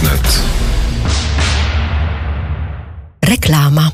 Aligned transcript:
Wnet. 0.00 0.42
Reklama. 3.20 3.92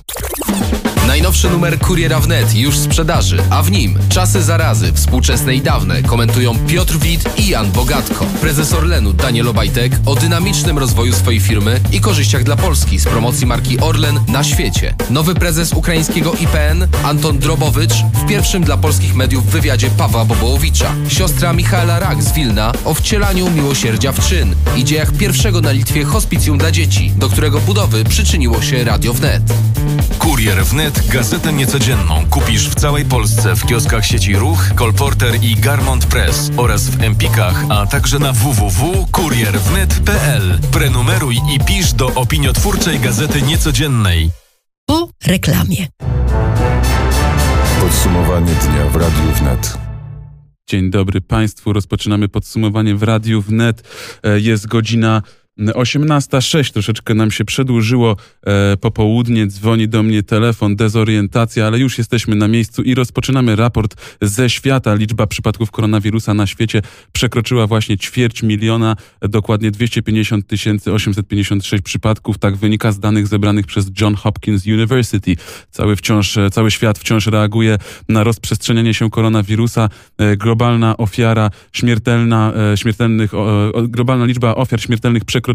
Najnowszy 1.27 1.51
numer 1.51 1.79
Kuriera 1.79 2.21
Wnet 2.21 2.55
już 2.55 2.79
w 2.79 2.83
sprzedaży, 2.83 3.43
a 3.51 3.63
w 3.63 3.71
nim 3.71 3.99
czasy 4.09 4.43
zarazy, 4.43 4.93
współczesne 4.93 5.55
i 5.55 5.61
dawne 5.61 6.03
komentują 6.03 6.59
Piotr 6.59 6.99
Wit 6.99 7.39
i 7.39 7.49
Jan 7.49 7.73
Bogatko. 7.73 8.27
Prezes 8.41 8.73
Orlenu 8.73 9.13
Daniel 9.13 9.49
Obajtek 9.49 9.93
o 10.07 10.15
dynamicznym 10.15 10.79
rozwoju 10.79 11.13
swojej 11.13 11.41
firmy 11.41 11.81
i 11.93 12.01
korzyściach 12.01 12.45
dla 12.45 12.57
Polski 12.57 12.99
z 12.99 13.05
promocji 13.05 13.47
marki 13.47 13.81
Orlen 13.81 14.21
na 14.29 14.45
świecie. 14.45 14.95
Nowy 15.11 15.35
prezes 15.35 15.73
ukraińskiego 15.73 16.33
IPN 16.33 16.89
Anton 17.05 17.39
Drobowicz 17.39 17.95
w 17.95 18.27
pierwszym 18.29 18.65
dla 18.65 18.77
polskich 18.77 19.15
mediów 19.15 19.47
wywiadzie 19.47 19.91
Pawła 19.91 20.25
Bobołowicza. 20.25 20.95
Siostra 21.09 21.53
Michaela 21.53 21.99
Rak 21.99 22.23
z 22.23 22.33
Wilna 22.33 22.73
o 22.85 22.95
wcielaniu 22.95 23.51
miłosierdzia 23.51 24.13
w 24.13 24.29
czyn 24.29 24.55
i 24.77 24.85
dziejach 24.85 25.13
pierwszego 25.13 25.61
na 25.61 25.73
Litwie 25.73 26.05
hospicjum 26.05 26.59
dla 26.59 26.71
dzieci, 26.71 27.13
do 27.17 27.29
którego 27.29 27.61
budowy 27.61 28.05
przyczyniło 28.05 28.63
się 28.63 28.85
Radio 28.85 29.15
Wnet. 29.15 29.43
Kurier 30.19 30.65
Wnet, 30.65 31.03
gazetę 31.31 31.53
niecodzienną 31.53 32.27
kupisz 32.31 32.69
w 32.69 32.75
całej 32.75 33.05
Polsce 33.05 33.57
w 33.57 33.67
kioskach 33.67 34.07
sieci 34.07 34.37
Ruch, 34.37 34.75
Kolporter 34.75 35.35
i 35.43 35.57
Garmont 35.57 36.07
Press 36.07 36.51
oraz 36.57 36.91
w 36.91 37.03
Empikach, 37.03 37.65
a 37.69 37.87
także 37.87 38.19
na 38.19 38.33
www.kurierwnet.pl. 38.33 40.59
Prenumeruj 40.73 41.37
i 41.55 41.61
pisz 41.65 41.93
do 41.93 42.07
opiniotwórczej 42.07 43.01
gazety 43.01 43.43
niecodziennej. 43.43 44.31
Po 44.87 45.09
reklamie. 45.27 45.89
Podsumowanie 47.81 48.53
dnia 48.53 48.87
w 48.91 48.97
Radiu 48.97 49.33
Wnet. 49.41 49.79
Dzień 50.69 50.91
dobry 50.91 51.21
Państwu. 51.21 51.73
Rozpoczynamy 51.73 52.29
podsumowanie 52.29 52.95
w 52.95 53.03
Radiu 53.03 53.43
Wnet. 53.43 53.83
E, 54.23 54.41
Jest 54.41 54.67
godzina 54.67 55.23
18.06, 55.59 56.73
troszeczkę 56.73 57.15
nam 57.15 57.31
się 57.31 57.45
przedłużyło 57.45 58.17
e, 58.47 58.77
popołudnie, 58.77 59.47
dzwoni 59.47 59.89
do 59.89 60.03
mnie 60.03 60.23
telefon, 60.23 60.77
dezorientacja, 60.77 61.67
ale 61.67 61.79
już 61.79 61.99
jesteśmy 61.99 62.37
na 62.37 62.49
miejscu 62.49 62.83
i 62.83 62.95
rozpoczynamy 62.95 63.57
raport 63.57 63.97
ze 64.23 64.51
świata. 64.51 64.95
Liczba 64.95 65.27
przypadków 65.27 65.71
koronawirusa 65.71 66.35
na 66.35 66.47
świecie 66.47 66.83
przekroczyła 67.13 67.67
właśnie 67.67 67.99
ćwierć 67.99 68.43
miliona, 68.43 68.97
dokładnie 69.21 69.71
250 69.71 70.45
856 70.95 71.83
przypadków. 71.83 72.39
Tak 72.39 72.57
wynika 72.57 72.93
z 72.93 73.01
danych 73.01 73.27
zebranych 73.27 73.67
przez 73.67 73.91
John 74.01 74.15
Hopkins 74.15 74.67
University. 74.67 75.37
Cały, 75.71 75.97
wciąż, 75.97 76.37
e, 76.37 76.51
cały 76.51 76.71
świat 76.71 76.99
wciąż 76.99 77.27
reaguje 77.27 77.79
na 78.09 78.25
rozprzestrzenianie 78.25 78.95
się 78.95 79.11
koronawirusa. 79.11 79.89
E, 80.19 80.37
globalna 80.37 80.97
ofiara 80.97 81.51
śmiertelna, 81.73 82.53
e, 82.73 82.77
śmiertelnych, 82.77 83.33
globalna 83.89 84.25
liczba 84.25 84.55
ofiar 84.55 84.81
śmiertelnych 84.81 85.25
przekroczyła 85.25 85.46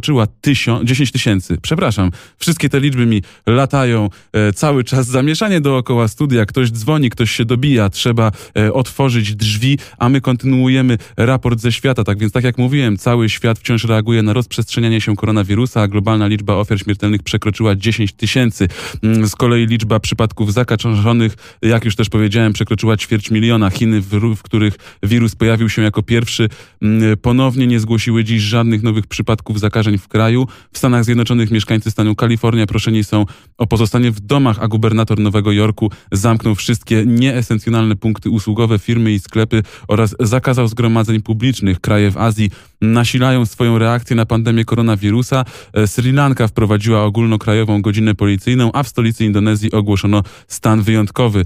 tysiąc, 0.42 0.90
10 0.90 1.12
tysięcy. 1.12 1.58
Przepraszam, 1.62 2.12
wszystkie 2.38 2.70
te 2.70 2.80
liczby 2.80 3.06
mi 3.06 3.22
latają 3.46 4.10
e, 4.34 4.54
cały 4.54 4.84
czas. 4.84 5.08
Zamieszanie 5.08 5.62
dookoła 5.62 6.08
studia, 6.08 6.46
ktoś 6.46 6.72
dzwoni, 6.72 7.10
ktoś 7.10 7.32
się 7.32 7.46
dobija, 7.46 7.90
trzeba 7.90 8.32
e, 8.58 8.74
otworzyć 8.74 9.36
drzwi, 9.36 9.78
a 9.98 10.10
my 10.10 10.22
kontynuujemy 10.22 10.98
raport 11.18 11.60
ze 11.60 11.72
świata. 11.72 12.04
Tak 12.04 12.20
więc, 12.20 12.34
tak 12.34 12.44
jak 12.44 12.58
mówiłem, 12.58 12.98
cały 12.98 13.30
świat 13.30 13.60
wciąż 13.60 13.84
reaguje 13.84 14.24
na 14.24 14.34
rozprzestrzenianie 14.34 15.02
się 15.02 15.16
koronawirusa, 15.16 15.82
a 15.82 15.88
globalna 15.88 16.28
liczba 16.28 16.56
ofiar 16.56 16.80
śmiertelnych 16.80 17.24
przekroczyła 17.24 17.76
10 17.76 18.14
tysięcy. 18.14 18.68
Mm, 19.04 19.28
Z 19.28 19.36
kolei 19.36 19.66
liczba 19.68 20.00
przypadków 20.00 20.54
zakażonych, 20.54 21.36
jak 21.62 21.86
już 21.86 21.96
też 21.96 22.10
powiedziałem, 22.10 22.54
przekroczyła 22.54 22.98
ćwierć 22.98 23.32
miliona. 23.32 23.70
Chiny, 23.70 24.02
w, 24.02 24.10
w 24.36 24.42
których 24.42 24.78
wirus 25.04 25.36
pojawił 25.36 25.70
się 25.70 25.82
jako 25.82 26.04
pierwszy, 26.04 26.50
mm, 26.82 27.18
ponownie 27.18 27.68
nie 27.68 27.80
zgłosiły 27.80 28.24
dziś 28.24 28.42
żadnych 28.42 28.84
nowych 28.84 29.08
przypadków 29.08 29.60
zakażeń 29.60 29.81
w 29.98 30.08
kraju. 30.08 30.48
W 30.72 30.78
Stanach 30.78 31.06
Zjednoczonych 31.06 31.52
mieszkańcy 31.52 31.92
stanu 31.92 32.16
Kalifornia 32.16 32.68
proszeni 32.68 33.04
są 33.04 33.26
o 33.58 33.68
pozostanie 33.68 34.12
w 34.12 34.20
domach, 34.20 34.58
a 34.60 34.68
gubernator 34.68 35.20
Nowego 35.20 35.52
Jorku 35.52 35.92
zamknął 36.12 36.56
wszystkie 36.56 37.04
nieesencjonalne 37.06 37.96
punkty 37.96 38.30
usługowe, 38.30 38.80
firmy 38.80 39.12
i 39.12 39.20
sklepy 39.20 39.64
oraz 39.88 40.16
zakazał 40.20 40.68
zgromadzeń 40.68 41.22
publicznych. 41.22 41.80
Kraje 41.80 42.12
w 42.12 42.18
Azji 42.18 42.50
nasilają 42.82 43.46
swoją 43.46 43.78
reakcję 43.78 44.16
na 44.16 44.26
pandemię 44.26 44.66
koronawirusa. 44.66 45.46
E, 45.74 45.88
Sri 45.88 46.12
Lanka 46.12 46.48
wprowadziła 46.48 47.04
ogólnokrajową 47.04 47.82
godzinę 47.82 48.16
policyjną, 48.16 48.72
a 48.72 48.84
w 48.84 48.88
stolicy 48.88 49.26
Indonezji 49.26 49.72
ogłoszono 49.72 50.24
stan 50.48 50.82
wyjątkowy. 50.82 51.46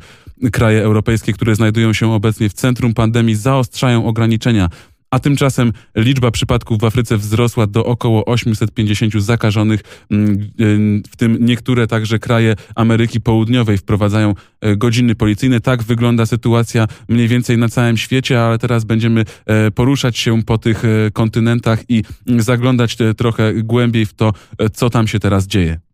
Kraje 0.51 0.83
europejskie, 0.83 1.33
które 1.33 1.55
znajdują 1.55 1.93
się 1.93 2.11
obecnie 2.13 2.49
w 2.49 2.53
centrum 2.53 2.93
pandemii, 2.93 3.35
zaostrzają 3.35 4.05
ograniczenia. 4.05 4.69
A 5.11 5.19
tymczasem 5.19 5.73
liczba 5.95 6.31
przypadków 6.31 6.79
w 6.79 6.83
Afryce 6.83 7.17
wzrosła 7.17 7.67
do 7.67 7.85
około 7.85 8.25
850 8.25 9.21
zakażonych, 9.21 9.81
mm, 10.11 10.51
y, 10.59 11.01
w 11.09 11.15
tym 11.15 11.37
niektóre 11.41 11.87
także 11.87 12.19
kraje 12.19 12.55
Ameryki 12.75 13.21
Południowej 13.21 13.77
wprowadzają 13.77 14.33
e, 14.61 14.75
godziny 14.77 15.15
policyjne. 15.15 15.59
Tak 15.59 15.83
wygląda 15.83 16.25
sytuacja 16.25 16.87
mniej 17.09 17.27
więcej 17.27 17.57
na 17.57 17.69
całym 17.69 17.97
świecie, 17.97 18.41
ale 18.41 18.57
teraz 18.57 18.83
będziemy 18.83 19.25
e, 19.45 19.71
poruszać 19.71 20.17
się 20.17 20.43
po 20.43 20.57
tych 20.57 20.85
e, 20.85 21.11
kontynentach 21.11 21.79
i 21.89 22.03
zaglądać 22.25 22.97
trochę 23.17 23.53
głębiej 23.53 24.05
w 24.05 24.13
to, 24.13 24.33
co 24.73 24.89
tam 24.89 25.07
się 25.07 25.19
teraz 25.19 25.47
dzieje. 25.47 25.84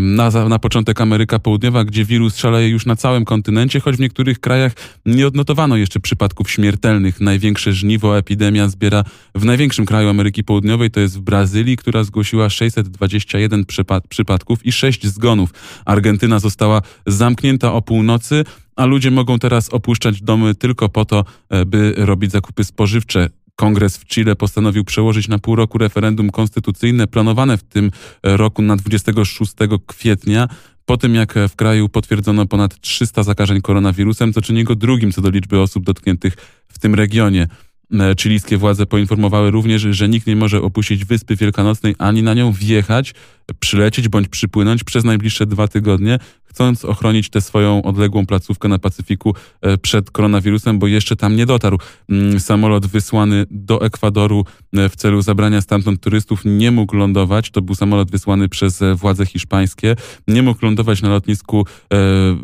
Na, 0.00 0.30
na 0.48 0.58
początek 0.58 1.00
Ameryka 1.00 1.38
Południowa, 1.38 1.84
gdzie 1.84 2.04
wirus 2.04 2.36
szaleje 2.36 2.68
już 2.68 2.86
na 2.86 2.96
całym 2.96 3.24
kontynencie, 3.24 3.80
choć 3.80 3.96
w 3.96 4.00
niektórych 4.00 4.40
krajach 4.40 4.72
nie 5.06 5.26
odnotowano 5.26 5.76
jeszcze 5.76 6.00
przypadków 6.00 6.50
śmiertelnych. 6.50 7.20
Największe 7.20 7.72
żniwo 7.72 8.18
epidemia 8.18 8.68
zbiera 8.68 9.04
w 9.34 9.44
największym 9.44 9.86
kraju 9.86 10.08
Ameryki 10.08 10.44
Południowej, 10.44 10.90
to 10.90 11.00
jest 11.00 11.18
w 11.18 11.20
Brazylii, 11.20 11.76
która 11.76 12.04
zgłosiła 12.04 12.50
621 12.50 13.64
przypad- 13.64 14.08
przypadków 14.08 14.66
i 14.66 14.72
6 14.72 15.06
zgonów. 15.06 15.50
Argentyna 15.84 16.38
została 16.38 16.82
zamknięta 17.06 17.72
o 17.72 17.82
północy, 17.82 18.44
a 18.76 18.84
ludzie 18.84 19.10
mogą 19.10 19.38
teraz 19.38 19.68
opuszczać 19.68 20.22
domy 20.22 20.54
tylko 20.54 20.88
po 20.88 21.04
to, 21.04 21.24
e, 21.50 21.64
by 21.66 21.94
robić 21.96 22.30
zakupy 22.32 22.64
spożywcze. 22.64 23.28
Kongres 23.56 23.96
w 23.96 24.04
Chile 24.04 24.36
postanowił 24.36 24.84
przełożyć 24.84 25.28
na 25.28 25.38
pół 25.38 25.56
roku 25.56 25.78
referendum 25.78 26.30
konstytucyjne 26.30 27.06
planowane 27.06 27.58
w 27.58 27.62
tym 27.62 27.90
e, 28.22 28.36
roku 28.36 28.62
na 28.62 28.76
26 28.76 29.52
kwietnia. 29.86 30.48
Po 30.84 30.96
tym, 30.96 31.14
jak 31.14 31.36
e, 31.36 31.48
w 31.48 31.56
kraju 31.56 31.88
potwierdzono 31.88 32.46
ponad 32.46 32.80
300 32.80 33.22
zakażeń 33.22 33.60
koronawirusem, 33.60 34.32
co 34.32 34.42
czyni 34.42 34.64
go 34.64 34.74
drugim 34.74 35.12
co 35.12 35.22
do 35.22 35.30
liczby 35.30 35.60
osób 35.60 35.84
dotkniętych 35.84 36.36
w 36.68 36.78
tym 36.78 36.94
regionie. 36.94 37.48
E, 37.92 38.14
Chilijskie 38.20 38.58
władze 38.58 38.86
poinformowały 38.86 39.50
również, 39.50 39.82
że 39.82 40.08
nikt 40.08 40.26
nie 40.26 40.36
może 40.36 40.62
opuścić 40.62 41.04
Wyspy 41.04 41.36
Wielkanocnej 41.36 41.94
ani 41.98 42.22
na 42.22 42.34
nią 42.34 42.52
wjechać, 42.52 43.14
przylecieć 43.60 44.08
bądź 44.08 44.28
przypłynąć 44.28 44.84
przez 44.84 45.04
najbliższe 45.04 45.46
dwa 45.46 45.68
tygodnie, 45.68 46.18
chcąc 46.54 46.84
ochronić 46.84 47.30
tę 47.30 47.40
swoją 47.40 47.82
odległą 47.82 48.26
placówkę 48.26 48.68
na 48.68 48.78
Pacyfiku 48.78 49.34
e, 49.60 49.78
przed 49.78 50.10
koronawirusem, 50.10 50.78
bo 50.78 50.86
jeszcze 50.86 51.16
tam 51.16 51.36
nie 51.36 51.46
dotarł. 51.46 51.78
Mm, 52.08 52.40
Samolot 52.40 52.86
wysłany 52.86 53.46
do 53.50 53.82
Ekwadoru 53.82 54.44
e, 54.76 54.88
w 54.88 54.96
celu 54.96 55.22
zabrania 55.22 55.60
stamtąd 55.60 56.00
turystów 56.00 56.40
nie 56.44 56.70
mógł 56.70 56.96
lądować. 56.96 57.50
To 57.50 57.62
był 57.62 57.74
samolot 57.74 58.10
wysłany 58.10 58.48
przez 58.48 58.82
e, 58.82 58.94
władze 58.94 59.26
hiszpańskie. 59.26 59.96
Nie 60.28 60.42
mógł 60.42 60.64
lądować 60.64 61.02
na 61.02 61.08
lotnisku 61.08 61.66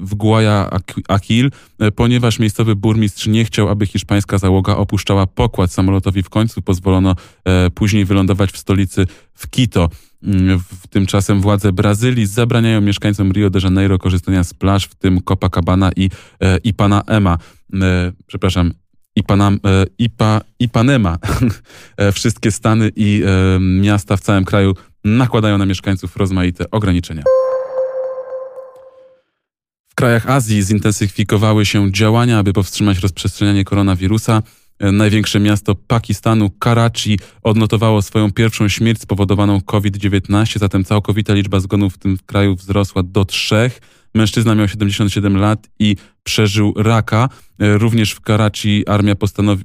w 0.03 0.15
Guayaquil, 0.15 1.51
e, 1.79 1.91
ponieważ 1.91 2.39
miejscowy 2.39 2.77
burmistrz 2.77 3.27
nie 3.27 3.45
chciał, 3.45 3.69
aby 3.69 3.87
hiszpańska 3.87 4.39
załoga 4.39 4.77
opuszczała 4.77 5.27
pokład 5.27 5.73
samolotowi. 5.73 6.23
W 6.23 6.31
końcu 6.31 6.63
pozwolono 6.63 7.17
później 7.75 8.05
wylądować 8.05 8.53
w 8.53 8.59
stolicy 8.59 9.07
w 9.35 9.51
Quito. 9.51 9.89
Tymczasem 10.91 11.41
władze 11.41 11.73
Brazylii 11.73 12.27
zabraniają 12.27 12.81
mieszkańcom 12.81 13.33
Rio 13.33 13.51
de 13.51 13.61
Janeiro 13.65 13.99
korzystania 13.99 14.45
z 14.45 14.55
plaż, 14.55 14.85
w 14.85 14.95
tym 14.95 15.21
Copacabana 15.21 15.91
i 15.97 16.11
e, 16.41 16.59
Ipanema. 16.59 17.39
E, 17.75 18.13
przepraszam, 18.27 18.73
Ipanam, 19.17 19.61
e, 19.65 19.85
Ipa, 19.99 20.41
Ipanema. 20.59 21.19
Wszystkie 22.13 22.51
stany 22.51 22.91
i 22.97 23.23
miasta 23.61 24.17
w 24.17 24.21
całym 24.21 24.45
kraju 24.45 24.75
nakładają 25.05 25.59
na 25.59 25.67
mieszkańców 25.67 26.17
rozmaite 26.17 26.71
ograniczenia. 26.71 27.23
W 29.89 29.95
krajach 29.95 30.31
Azji 30.31 30.63
zintensyfikowały 30.63 31.67
się 31.67 31.93
działania, 31.93 32.39
aby 32.39 32.53
powstrzymać 32.53 32.99
rozprzestrzenianie 32.99 33.65
koronawirusa. 33.65 34.43
Największe 34.81 35.41
miasto 35.41 35.75
Pakistanu, 35.75 36.51
Karachi, 36.51 37.19
odnotowało 37.43 38.03
swoją 38.03 38.33
pierwszą 38.33 38.69
śmierć 38.69 39.01
spowodowaną 39.01 39.61
COVID-19, 39.61 40.59
zatem 40.59 40.85
całkowita 40.85 41.35
liczba 41.35 41.61
zgonów 41.61 41.95
w 41.95 41.99
tym 41.99 42.19
kraju 42.27 42.55
wzrosła 42.55 43.03
do 43.03 43.25
trzech. 43.25 43.81
Mężczyzna 44.15 44.55
miał 44.55 44.69
77 44.69 45.37
lat 45.37 45.69
i 45.79 45.97
przeżył 46.23 46.75
raka. 46.77 47.29
E, 47.61 47.79
również 47.79 48.13
w 48.13 48.21
Karachi 48.21 48.89
armia 48.89 49.15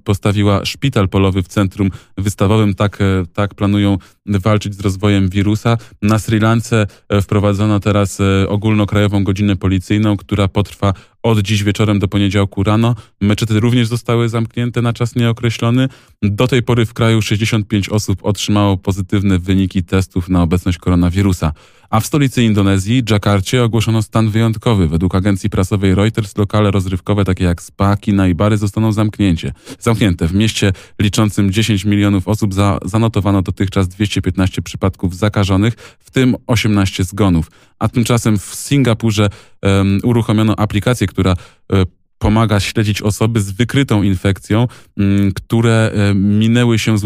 postawiła 0.03 0.65
szpital 0.65 1.09
polowy 1.09 1.43
w 1.43 1.47
centrum 1.47 1.89
wystawowym. 2.17 2.75
Tak, 2.75 3.01
e, 3.01 3.23
tak 3.33 3.53
planują 3.53 3.97
walczyć 4.25 4.75
z 4.75 4.79
rozwojem 4.79 5.29
wirusa. 5.29 5.77
Na 6.01 6.19
Sri 6.19 6.39
Lance 6.39 6.87
e, 7.09 7.21
wprowadzono 7.21 7.79
teraz 7.79 8.21
ogólnokrajową 8.47 9.23
godzinę 9.23 9.55
policyjną, 9.55 10.17
która 10.17 10.47
potrwa 10.47 10.93
od 11.23 11.39
dziś 11.39 11.63
wieczorem 11.63 11.99
do 11.99 12.07
poniedziałku 12.07 12.63
rano. 12.63 12.95
Meczety 13.21 13.59
również 13.59 13.87
zostały 13.87 14.29
zamknięte 14.29 14.81
na 14.81 14.93
czas 14.93 15.15
nieokreślony. 15.15 15.89
Do 16.21 16.47
tej 16.47 16.63
pory 16.63 16.85
w 16.85 16.93
kraju 16.93 17.21
65 17.21 17.89
osób 17.89 18.19
otrzymało 18.25 18.77
pozytywne 18.77 19.39
wyniki 19.39 19.83
testów 19.83 20.29
na 20.29 20.41
obecność 20.41 20.77
koronawirusa. 20.77 21.51
A 21.89 21.99
w 21.99 22.05
stolicy 22.05 22.43
Indonezji, 22.43 23.03
Dżakarcie, 23.03 23.63
ogłoszono 23.63 24.01
stan 24.01 24.29
wyjątkowy. 24.29 24.87
Według 24.87 25.15
agencji 25.15 25.49
prasowej 25.49 25.95
Reuters 25.95 26.33
lokale 26.45 26.71
rozrywkowe 26.71 27.25
takie 27.25 27.43
jak 27.43 27.61
spa, 27.61 27.97
kina 27.97 28.27
i 28.27 28.35
bary 28.35 28.57
zostaną 28.57 28.91
zamknięcie. 28.91 29.53
zamknięte. 29.79 30.27
W 30.27 30.33
mieście 30.33 30.73
liczącym 31.01 31.51
10 31.51 31.85
milionów 31.85 32.27
osób 32.27 32.53
za, 32.53 32.77
zanotowano 32.85 33.41
dotychczas 33.41 33.87
215 33.87 34.61
przypadków 34.61 35.15
zakażonych, 35.15 35.73
w 35.99 36.11
tym 36.11 36.35
18 36.47 37.03
zgonów. 37.03 37.51
A 37.79 37.87
tymczasem 37.87 38.37
w 38.37 38.55
Singapurze 38.55 39.29
um, 39.63 39.99
uruchomiono 40.03 40.55
aplikację, 40.55 41.07
która 41.07 41.35
um, 41.69 41.85
pomaga 42.17 42.59
śledzić 42.59 43.01
osoby 43.01 43.41
z 43.41 43.51
wykrytą 43.51 44.03
infekcją, 44.03 44.67
mm, 44.97 45.31
które 45.31 45.91
e, 45.93 46.13
minęły 46.13 46.79
się 46.79 46.97
z, 46.97 47.03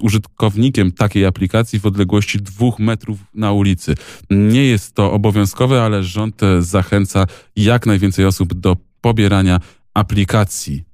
użytkownikiem 0.00 0.92
takiej 0.92 1.26
aplikacji 1.26 1.80
w 1.80 1.86
odległości 1.86 2.38
dwóch 2.38 2.78
metrów 2.78 3.18
na 3.34 3.52
ulicy. 3.52 3.94
Nie 4.30 4.64
jest 4.64 4.94
to 4.94 5.12
obowiązkowe, 5.12 5.82
ale 5.82 6.04
rząd 6.04 6.42
e, 6.42 6.62
zachęca 6.62 7.26
jak 7.56 7.86
najwięcej 7.86 8.24
osób 8.24 8.54
do 8.54 8.76
pobierania 9.00 9.60
aplikacji. 9.94 10.91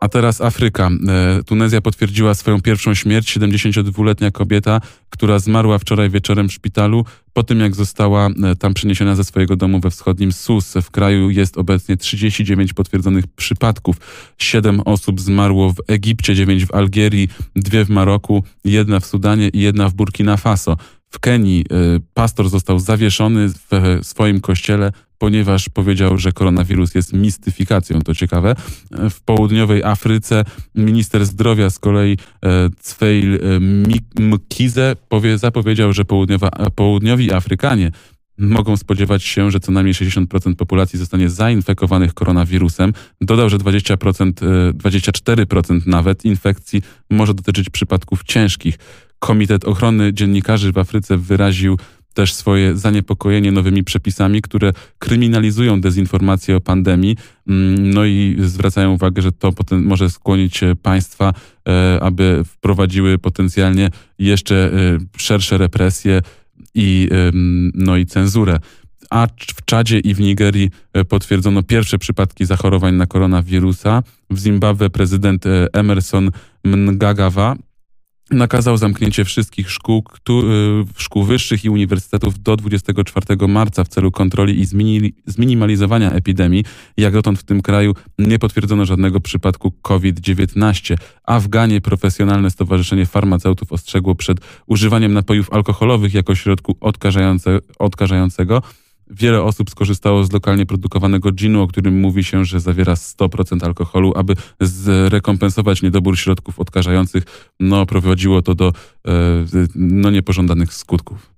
A 0.00 0.08
teraz 0.08 0.40
Afryka. 0.40 0.90
E, 1.08 1.42
Tunezja 1.42 1.80
potwierdziła 1.80 2.34
swoją 2.34 2.60
pierwszą 2.60 2.94
śmierć. 2.94 3.38
72-letnia 3.38 4.30
kobieta, 4.30 4.80
która 5.10 5.38
zmarła 5.38 5.78
wczoraj 5.78 6.10
wieczorem 6.10 6.48
w 6.48 6.52
szpitalu 6.52 7.04
po 7.32 7.42
tym, 7.42 7.60
jak 7.60 7.74
została 7.74 8.26
e, 8.26 8.56
tam 8.56 8.74
przeniesiona 8.74 9.14
ze 9.14 9.24
swojego 9.24 9.56
domu 9.56 9.80
we 9.80 9.90
wschodnim 9.90 10.32
Sus. 10.32 10.74
W 10.82 10.90
kraju 10.90 11.30
jest 11.30 11.58
obecnie 11.58 11.96
39 11.96 12.72
potwierdzonych 12.72 13.26
przypadków. 13.26 13.96
Siedem 14.38 14.80
osób 14.80 15.20
zmarło 15.20 15.72
w 15.72 15.76
Egipcie, 15.88 16.34
dziewięć 16.34 16.66
w 16.66 16.74
Algierii, 16.74 17.28
dwie 17.56 17.84
w 17.84 17.90
Maroku, 17.90 18.44
jedna 18.64 19.00
w 19.00 19.06
Sudanie 19.06 19.48
i 19.48 19.60
jedna 19.60 19.88
w 19.88 19.94
Burkina 19.94 20.36
Faso. 20.36 20.76
W 21.10 21.18
Kenii 21.18 21.64
e, 21.70 21.74
pastor 22.14 22.48
został 22.48 22.78
zawieszony 22.78 23.48
w 23.48 23.98
swoim 24.02 24.40
kościele 24.40 24.92
ponieważ 25.20 25.68
powiedział, 25.68 26.18
że 26.18 26.32
koronawirus 26.32 26.94
jest 26.94 27.12
mistyfikacją. 27.12 28.00
To 28.00 28.14
ciekawe. 28.14 28.54
W 29.10 29.20
południowej 29.20 29.84
Afryce 29.84 30.44
minister 30.74 31.26
zdrowia 31.26 31.70
z 31.70 31.78
kolei 31.78 32.16
e, 32.44 32.68
Cweil 32.80 33.34
e, 33.34 33.60
Mkize 34.20 34.96
zapowiedział, 35.36 35.92
że 35.92 36.04
południowa, 36.04 36.50
południowi 36.74 37.32
Afrykanie 37.32 37.90
mogą 38.38 38.76
spodziewać 38.76 39.22
się, 39.24 39.50
że 39.50 39.60
co 39.60 39.72
najmniej 39.72 39.94
60% 39.94 40.54
populacji 40.54 40.98
zostanie 40.98 41.30
zainfekowanych 41.30 42.14
koronawirusem. 42.14 42.92
Dodał, 43.20 43.50
że 43.50 43.58
20%, 43.58 44.32
24% 44.72 45.76
e, 45.76 45.80
nawet 45.86 46.24
infekcji 46.24 46.82
może 47.10 47.34
dotyczyć 47.34 47.70
przypadków 47.70 48.22
ciężkich. 48.24 48.78
Komitet 49.18 49.64
Ochrony 49.64 50.12
Dziennikarzy 50.12 50.72
w 50.72 50.78
Afryce 50.78 51.16
wyraził 51.16 51.78
też 52.14 52.34
swoje 52.34 52.76
zaniepokojenie 52.76 53.52
nowymi 53.52 53.84
przepisami, 53.84 54.42
które 54.42 54.72
kryminalizują 54.98 55.80
dezinformację 55.80 56.56
o 56.56 56.60
pandemii. 56.60 57.16
Mm, 57.48 57.90
no 57.90 58.04
i 58.04 58.36
zwracają 58.38 58.92
uwagę, 58.92 59.22
że 59.22 59.32
to 59.32 59.52
potem 59.52 59.84
może 59.84 60.10
skłonić 60.10 60.60
państwa, 60.82 61.32
e, 61.68 61.98
aby 62.02 62.42
wprowadziły 62.44 63.18
potencjalnie 63.18 63.90
jeszcze 64.18 64.72
e, 64.72 64.98
szersze 65.16 65.58
represje 65.58 66.22
i, 66.74 67.08
no 67.74 67.96
i 67.96 68.06
cenzurę 68.06 68.58
a 69.10 69.26
w 69.56 69.64
Czadzie 69.64 69.98
i 69.98 70.14
w 70.14 70.20
Nigerii 70.20 70.70
e, 70.92 71.04
potwierdzono 71.04 71.62
pierwsze 71.62 71.98
przypadki 71.98 72.44
zachorowań 72.44 72.94
na 72.94 73.06
koronawirusa. 73.06 74.02
W 74.30 74.38
Zimbabwe 74.38 74.90
prezydent 74.90 75.44
Emerson 75.72 76.30
Mnangagwa 76.64 77.56
nakazał 78.30 78.76
zamknięcie 78.76 79.24
wszystkich 79.24 79.70
szkół, 79.70 80.04
y, 80.30 80.32
szkół 80.96 81.24
wyższych 81.24 81.64
i 81.64 81.70
uniwersytetów 81.70 82.42
do 82.42 82.56
24 82.56 83.48
marca 83.48 83.84
w 83.84 83.88
celu 83.88 84.10
kontroli 84.10 84.60
i 84.60 84.66
zminimalizowania 85.26 86.12
epidemii. 86.12 86.64
Jak 86.96 87.12
dotąd 87.12 87.38
w 87.38 87.42
tym 87.42 87.62
kraju 87.62 87.94
nie 88.18 88.38
potwierdzono 88.38 88.84
żadnego 88.84 89.20
przypadku 89.20 89.72
COVID-19. 89.82 90.96
A 91.24 91.40
w 91.40 91.48
Ganie 91.48 91.80
profesjonalne 91.80 92.50
stowarzyszenie 92.50 93.06
farmaceutów 93.06 93.72
ostrzegło 93.72 94.14
przed 94.14 94.38
używaniem 94.66 95.12
napojów 95.12 95.52
alkoholowych 95.52 96.14
jako 96.14 96.34
środku 96.34 96.76
odkażające, 96.80 97.58
odkażającego. 97.78 98.62
Wiele 99.10 99.42
osób 99.42 99.70
skorzystało 99.70 100.24
z 100.24 100.32
lokalnie 100.32 100.66
produkowanego 100.66 101.32
ginu, 101.32 101.62
o 101.62 101.66
którym 101.66 102.00
mówi 102.00 102.24
się, 102.24 102.44
że 102.44 102.60
zawiera 102.60 102.94
100% 102.94 103.64
alkoholu, 103.64 104.12
aby 104.16 104.34
zrekompensować 104.60 105.82
niedobór 105.82 106.18
środków 106.18 106.60
odkażających. 106.60 107.52
No, 107.60 107.86
prowadziło 107.86 108.42
to 108.42 108.54
do 108.54 108.68
e, 108.68 109.12
no, 109.74 110.10
niepożądanych 110.10 110.74
skutków. 110.74 111.30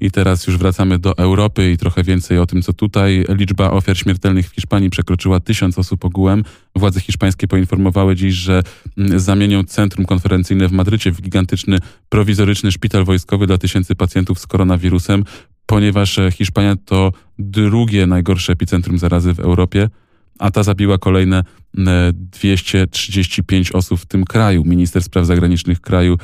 I 0.00 0.10
teraz 0.10 0.46
już 0.46 0.56
wracamy 0.56 0.98
do 0.98 1.18
Europy 1.18 1.70
i 1.70 1.76
trochę 1.76 2.02
więcej 2.02 2.38
o 2.38 2.46
tym, 2.46 2.62
co 2.62 2.72
tutaj. 2.72 3.24
Liczba 3.28 3.70
ofiar 3.70 3.98
śmiertelnych 3.98 4.48
w 4.50 4.54
Hiszpanii 4.54 4.90
przekroczyła 4.90 5.40
tysiąc 5.40 5.78
osób 5.78 6.04
ogółem. 6.04 6.44
Władze 6.76 7.00
hiszpańskie 7.00 7.48
poinformowały 7.48 8.16
dziś, 8.16 8.34
że 8.34 8.62
mm, 8.98 9.20
zamienią 9.20 9.64
centrum 9.64 10.06
konferencyjne 10.06 10.68
w 10.68 10.72
Madrycie 10.72 11.12
w 11.12 11.22
gigantyczny 11.22 11.78
prowizoryczny 12.08 12.72
szpital 12.72 13.04
wojskowy 13.04 13.46
dla 13.46 13.58
tysięcy 13.58 13.94
pacjentów 13.94 14.38
z 14.38 14.46
koronawirusem, 14.46 15.24
ponieważ 15.66 16.18
e, 16.18 16.30
Hiszpania 16.30 16.76
to 16.84 17.12
drugie 17.38 18.06
najgorsze 18.06 18.52
epicentrum 18.52 18.98
zarazy 18.98 19.34
w 19.34 19.40
Europie 19.40 19.88
a 20.42 20.50
ta 20.50 20.62
zabiła 20.62 20.98
kolejne 20.98 21.44
235 22.14 23.70
e, 23.70 23.72
osób 23.78 24.00
w 24.00 24.06
tym 24.06 24.24
kraju. 24.24 24.64
Minister 24.64 25.02
spraw 25.02 25.26
zagranicznych 25.26 25.80
kraju 25.80 26.18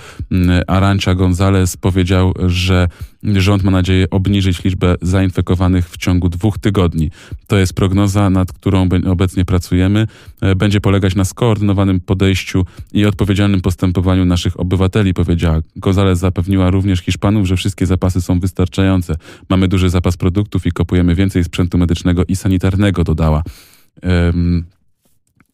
Arancia 0.67 1.15
González 1.15 1.77
powiedział, 1.77 2.35
że 2.47 2.89
rząd 3.23 3.63
ma 3.63 3.71
nadzieję 3.71 4.11
obniżyć 4.11 4.65
liczbę 4.65 4.95
zainfekowanych 5.03 5.91
w 5.91 5.97
ciągu 5.97 6.29
dwóch 6.29 6.59
tygodni. 6.59 7.11
To 7.47 7.57
jest 7.59 7.73
prognoza, 7.73 8.31
nad 8.31 8.53
którą 8.53 8.89
obecnie 9.07 9.45
pracujemy. 9.45 10.07
E, 10.41 10.55
będzie 10.55 10.81
polegać 10.81 11.15
na 11.15 11.25
skoordynowanym 11.25 12.01
podejściu 12.01 12.65
i 12.93 13.07
odpowiedzialnym 13.07 13.61
postępowaniu 13.61 14.25
naszych 14.25 14.61
obywateli, 14.61 15.15
powiedziała. 15.15 15.61
González 15.77 16.15
zapewniła 16.15 16.71
również 16.71 17.01
Hiszpanów, 17.01 17.47
że 17.47 17.57
wszystkie 17.57 17.87
zapasy 17.87 18.21
są 18.21 18.41
wystarczające. 18.41 19.17
Mamy 19.49 19.69
duży 19.69 19.91
zapas 19.91 20.17
produktów 20.17 20.67
i 20.67 20.73
kupujemy 20.73 21.15
więcej 21.15 21.45
sprzętu 21.45 21.79
medycznego 21.79 22.25
i 22.29 22.37
sanitarnego, 22.37 23.05
dodała. 23.05 23.43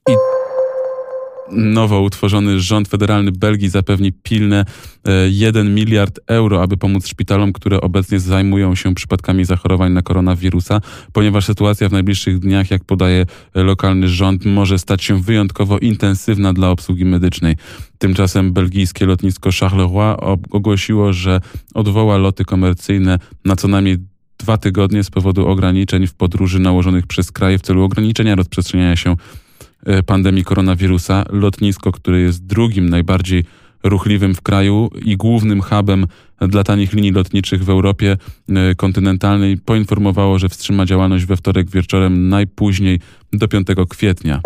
I 0.09 0.15
nowo 1.53 2.01
utworzony 2.01 2.61
rząd 2.61 2.89
federalny 2.89 3.33
Belgii 3.33 3.69
zapewni 3.69 4.13
pilne 4.13 4.65
1 5.31 5.67
e, 5.67 5.71
miliard 5.71 6.21
euro, 6.27 6.63
aby 6.63 6.77
pomóc 6.77 7.07
szpitalom, 7.09 7.53
które 7.53 7.81
obecnie 7.81 8.21
zajmują 8.21 8.75
się 8.75 8.95
przypadkami 8.95 9.45
zachorowań 9.45 9.93
na 9.93 10.03
koronawirusa, 10.03 10.81
ponieważ 11.13 11.45
sytuacja 11.45 11.89
w 11.89 11.93
najbliższych 11.93 12.39
dniach, 12.39 12.71
jak 12.71 12.85
podaje 12.85 13.27
lokalny 13.55 14.09
rząd, 14.09 14.45
może 14.45 14.79
stać 14.79 15.05
się 15.05 15.23
wyjątkowo 15.23 15.79
intensywna 15.79 16.53
dla 16.53 16.71
obsługi 16.71 17.05
medycznej. 17.05 17.57
Tymczasem 17.99 18.53
belgijskie 18.53 19.07
lotnisko 19.07 19.51
Charleroi 19.61 20.17
ogłosiło, 20.51 21.13
że 21.13 21.41
odwoła 21.75 22.17
loty 22.17 22.45
komercyjne 22.45 23.19
na 23.45 23.57
co 23.57 23.69
najmniej 23.69 24.14
dwa 24.45 24.59
tygodnie 24.59 25.05
z 25.05 25.11
powodu 25.11 25.47
ograniczeń 25.47 26.07
w 26.07 26.15
podróży 26.15 26.59
nałożonych 26.59 27.07
przez 27.07 27.33
kraje 27.33 27.59
w 27.59 27.63
celu 27.63 27.83
ograniczenia 27.83 28.35
rozprzestrzeniania 28.35 28.97
się 28.97 29.17
e, 29.87 30.03
pandemii 30.03 30.45
koronawirusa. 30.45 31.25
Lotnisko, 31.31 31.93
które 31.93 32.21
jest 32.21 32.47
drugim 32.47 32.89
najbardziej 32.89 33.45
ruchliwym 33.85 34.35
w 34.35 34.43
kraju 34.43 34.91
i 35.05 35.17
głównym 35.17 35.63
hubem 35.63 36.07
dla 36.41 36.65
tanich 36.65 36.93
linii 36.93 37.13
lotniczych 37.13 37.65
w 37.65 37.71
Europie 37.71 38.17
e, 38.49 38.75
kontynentalnej, 38.75 39.57
poinformowało, 39.57 40.39
że 40.39 40.49
wstrzyma 40.49 40.87
działalność 40.87 41.25
we 41.25 41.37
wtorek 41.37 41.71
wieczorem 41.71 42.29
najpóźniej 42.29 43.01
do 43.33 43.49
5 43.49 43.67
kwietnia. 43.89 44.41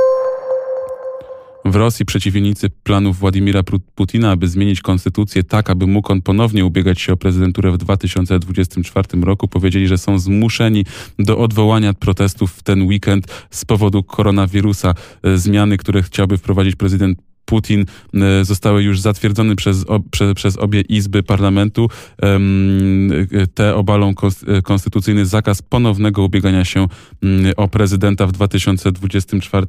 W 1.70 1.76
Rosji 1.76 2.06
przeciwnicy 2.06 2.70
planów 2.70 3.18
Władimira 3.18 3.62
Putina, 3.94 4.30
aby 4.30 4.48
zmienić 4.48 4.80
konstytucję 4.80 5.44
tak, 5.44 5.70
aby 5.70 5.86
mógł 5.86 6.12
on 6.12 6.22
ponownie 6.22 6.64
ubiegać 6.64 7.00
się 7.00 7.12
o 7.12 7.16
prezydenturę 7.16 7.72
w 7.72 7.78
2024 7.78 9.20
roku, 9.22 9.48
powiedzieli, 9.48 9.88
że 9.88 9.98
są 9.98 10.18
zmuszeni 10.18 10.84
do 11.18 11.38
odwołania 11.38 11.94
protestów 11.94 12.52
w 12.52 12.62
ten 12.62 12.82
weekend 12.82 13.46
z 13.50 13.64
powodu 13.64 14.02
koronawirusa. 14.02 14.94
E, 15.22 15.38
zmiany, 15.38 15.76
które 15.76 16.02
chciałby 16.02 16.38
wprowadzić 16.38 16.76
prezydent 16.76 17.18
Putin 17.48 17.84
e, 18.14 18.44
zostały 18.44 18.82
już 18.82 19.00
zatwierdzone 19.00 19.56
przez, 19.56 19.84
prze, 20.10 20.34
przez 20.34 20.56
obie 20.56 20.80
izby 20.80 21.22
parlamentu. 21.22 21.88
E, 22.22 22.38
te 23.54 23.74
obalą 23.74 24.14
e, 24.46 24.62
konstytucyjny 24.62 25.26
zakaz 25.26 25.62
ponownego 25.62 26.22
ubiegania 26.22 26.64
się 26.64 26.86
o 27.56 27.68
prezydenta 27.68 28.26
w 28.26 28.32
2024 28.32 29.66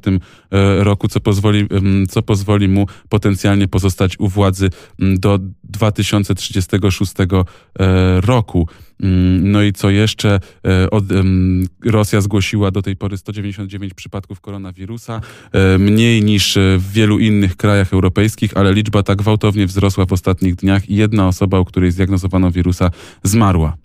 roku, 0.78 1.08
co 1.08 1.20
pozwoli, 1.20 1.66
co 2.08 2.22
pozwoli 2.22 2.68
mu 2.68 2.86
potencjalnie 3.08 3.68
pozostać 3.68 4.18
u 4.18 4.28
władzy 4.28 4.70
do 4.98 5.38
2036 5.64 7.12
roku. 8.20 8.68
Mm, 9.02 9.52
no 9.52 9.62
i 9.62 9.72
co 9.72 9.90
jeszcze? 9.90 10.40
E, 10.64 10.88
Rosja 11.84 12.20
zgłosiła 12.20 12.70
do 12.70 12.82
tej 12.82 12.96
pory 12.96 13.16
199 13.16 13.94
przypadków 13.94 14.40
koronawirusa, 14.40 15.20
e, 15.52 15.78
mniej 15.78 16.24
niż 16.24 16.58
w 16.78 16.92
wielu 16.92 17.18
innych 17.18 17.56
krajach 17.56 17.92
europejskich, 17.92 18.56
ale 18.56 18.72
liczba 18.72 19.02
tak 19.02 19.18
gwałtownie 19.18 19.66
wzrosła 19.66 20.06
w 20.06 20.12
ostatnich 20.12 20.54
dniach 20.54 20.90
i 20.90 20.96
jedna 20.96 21.28
osoba, 21.28 21.60
u 21.60 21.64
której 21.64 21.92
zdiagnozowano 21.92 22.50
wirusa, 22.50 22.90
zmarła. 23.24 23.76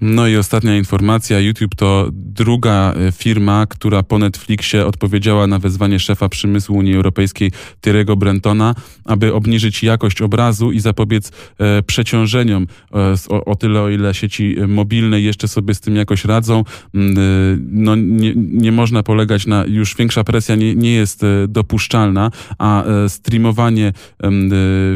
No 0.00 0.26
i 0.26 0.36
ostatnia 0.36 0.76
informacja. 0.76 1.40
YouTube 1.40 1.74
to 1.74 2.08
druga 2.12 2.92
e, 2.92 3.12
firma, 3.12 3.66
która 3.66 4.02
po 4.02 4.18
Netflixie 4.18 4.86
odpowiedziała 4.86 5.46
na 5.46 5.58
wezwanie 5.58 5.98
szefa 5.98 6.28
przemysłu 6.28 6.76
Unii 6.76 6.94
Europejskiej 6.94 7.52
Thierry'ego 7.86 8.16
Brentona, 8.16 8.74
aby 9.04 9.34
obniżyć 9.34 9.82
jakość 9.82 10.22
obrazu 10.22 10.72
i 10.72 10.80
zapobiec 10.80 11.32
e, 11.58 11.82
przeciążeniom. 11.82 12.66
E, 12.94 13.14
o, 13.28 13.44
o, 13.44 13.54
tyle, 13.54 13.82
o 13.82 13.88
ile 13.88 14.14
sieci 14.14 14.56
mobilne 14.68 15.20
jeszcze 15.20 15.48
sobie 15.48 15.74
z 15.74 15.80
tym 15.80 15.96
jakoś 15.96 16.24
radzą. 16.24 16.64
Mm, 16.94 17.18
e, 17.18 17.20
no, 17.70 17.96
nie, 17.96 18.32
nie 18.36 18.72
można 18.72 19.02
polegać 19.02 19.46
na... 19.46 19.64
Już 19.66 19.96
większa 19.96 20.24
presja 20.24 20.54
nie, 20.54 20.74
nie 20.74 20.92
jest 20.92 21.24
e, 21.24 21.26
dopuszczalna, 21.48 22.30
a 22.58 22.84
e, 22.84 23.08
streamowanie 23.08 23.92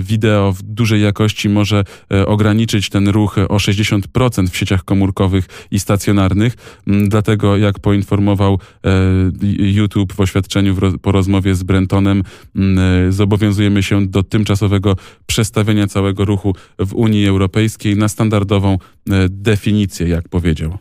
wideo 0.01 0.53
w 0.53 0.63
dużej 0.63 1.03
jakości 1.03 1.49
może 1.49 1.85
ograniczyć 2.27 2.89
ten 2.89 3.09
ruch 3.09 3.39
o 3.49 3.57
60% 3.57 4.49
w 4.49 4.57
sieciach 4.57 4.85
komórkowych 4.93 5.67
i 5.71 5.79
stacjonarnych. 5.81 6.53
Mm, 6.87 7.09
dlatego, 7.09 7.57
jak 7.57 7.79
poinformował 7.79 8.59
e, 8.85 8.91
YouTube 9.59 10.13
w 10.13 10.21
oświadczeniu 10.21 10.77
po 11.03 11.13
rozmowie 11.13 11.55
z 11.55 11.63
Brentonem, 11.63 12.23
mm, 12.57 12.79
e, 13.09 13.13
zobowiązujemy 13.13 13.83
się 13.83 14.07
do 14.07 14.23
tymczasowego 14.23 14.97
przestawienia 15.27 15.87
całego 15.87 16.25
ruchu 16.25 16.55
w 16.79 16.95
Unii 16.95 17.27
Europejskiej 17.27 17.97
na 17.97 18.09
standardową 18.09 18.73
e, 18.75 18.79
definicję, 19.29 20.09
jak 20.09 20.29
powiedział. 20.29 20.79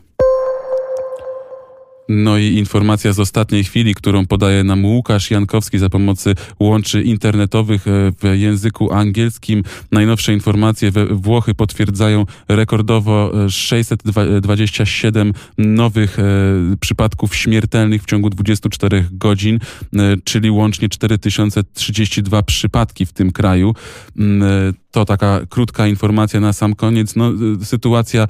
No 2.14 2.38
i 2.38 2.44
informacja 2.44 3.12
z 3.12 3.20
ostatniej 3.20 3.64
chwili, 3.64 3.94
którą 3.94 4.26
podaje 4.26 4.64
nam 4.64 4.84
Łukasz 4.84 5.30
Jankowski 5.30 5.78
za 5.78 5.88
pomocą 5.88 6.30
łączy 6.60 7.02
internetowych 7.02 7.88
e, 7.88 7.90
w 8.20 8.38
języku 8.38 8.92
angielskim. 8.92 9.62
Najnowsze 9.92 10.32
informacje 10.32 10.92
Włochy 11.10 11.54
potwierdzają 11.54 12.26
rekordowo 12.48 13.32
627 13.48 15.28
e, 15.28 15.32
nowych 15.58 16.18
e, 16.18 16.22
przypadków 16.80 17.36
śmiertelnych 17.36 18.02
w 18.02 18.06
ciągu 18.06 18.30
24 18.30 19.08
godzin, 19.12 19.58
czyli 20.24 20.50
łącznie 20.50 20.88
4032 20.88 22.42
przypadki 22.42 23.06
w 23.06 23.12
tym 23.12 23.32
kraju. 23.32 23.74
To 24.92 25.04
taka 25.04 25.40
krótka 25.48 25.86
informacja 25.86 26.40
na 26.40 26.52
sam 26.52 26.74
koniec. 26.74 27.16
No, 27.16 27.32
sytuacja 27.62 28.26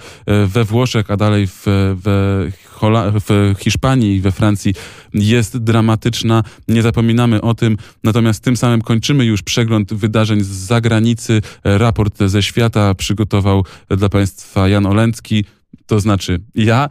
we 0.46 0.64
Włoszech, 0.64 1.10
a 1.10 1.16
dalej 1.16 1.46
w, 1.46 1.62
w, 1.66 2.50
Hola 2.70 3.12
w 3.28 3.54
Hiszpanii 3.58 4.16
i 4.16 4.20
we 4.20 4.32
Francji 4.32 4.74
jest 5.14 5.58
dramatyczna. 5.58 6.42
Nie 6.68 6.82
zapominamy 6.82 7.40
o 7.40 7.54
tym. 7.54 7.76
Natomiast 8.04 8.44
tym 8.44 8.56
samym 8.56 8.82
kończymy 8.82 9.24
już 9.24 9.42
przegląd 9.42 9.94
wydarzeń 9.94 10.40
z 10.40 10.46
zagranicy. 10.46 11.42
Raport 11.64 12.18
ze 12.26 12.42
świata 12.42 12.94
przygotował 12.94 13.64
dla 13.88 14.08
Państwa 14.08 14.68
Jan 14.68 14.86
Olęcki 14.86 15.44
to 15.86 16.00
znaczy 16.00 16.40
ja, 16.54 16.88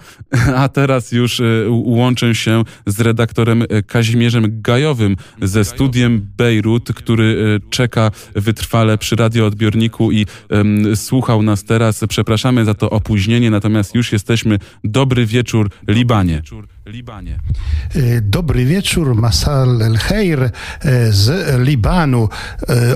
a 0.56 0.70
teraz 0.70 1.12
już 1.12 1.40
e, 1.40 1.44
łączę 1.70 2.36
się 2.36 2.64
z 2.86 3.00
redaktorem 3.00 3.64
e, 3.70 3.84
Kazimierzem 3.84 4.62
Gajowym 4.62 5.16
ze 5.42 5.66
studiem 5.66 6.28
Bejrut, 6.38 6.94
który 6.94 7.60
e, 7.66 7.70
czeka 7.70 8.12
wytrwale 8.36 8.98
przy 8.98 9.16
radioodbiorniku 9.16 10.12
i 10.12 10.26
um, 10.50 10.96
słuchał 10.96 11.44
nas 11.44 11.64
teraz. 11.64 12.04
Przepraszamy 12.10 12.66
za 12.66 12.74
to 12.74 12.90
opóźnienie, 12.90 13.52
natomiast 13.52 13.96
już 13.96 14.12
jesteśmy. 14.12 14.60
Dobry 14.84 15.26
wieczór, 15.26 15.70
Libanie. 15.88 16.42
Libanie. 16.86 17.40
Dobry 18.22 18.66
wieczór, 18.66 19.16
Masal 19.16 19.82
El 19.82 19.98
Heir 19.98 20.52
z 21.10 21.60
Libanu. 21.66 22.30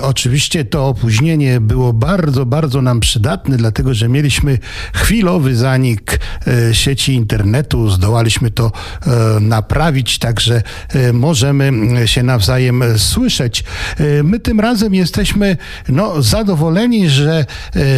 Oczywiście 0.02 0.64
to 0.64 0.88
opóźnienie 0.88 1.60
było 1.60 1.92
bardzo, 1.92 2.46
bardzo 2.46 2.82
nam 2.82 3.00
przydatne, 3.00 3.56
dlatego 3.56 3.94
że 3.94 4.08
mieliśmy 4.08 4.58
chwilowy 4.94 5.56
zanik 5.56 6.20
e, 6.46 6.74
sieci 6.74 7.14
internetu. 7.14 7.90
Zdołaliśmy 7.90 8.50
to 8.50 8.72
e, 9.06 9.40
naprawić, 9.40 10.18
także 10.18 10.62
e, 10.88 11.12
możemy 11.12 11.72
się 12.06 12.22
nawzajem 12.22 12.82
słyszeć. 12.96 13.64
My 14.24 14.40
tym 14.40 14.60
razem 14.60 14.94
jesteśmy 14.94 15.56
no, 15.88 16.22
zadowoleni, 16.22 17.08
że 17.08 17.46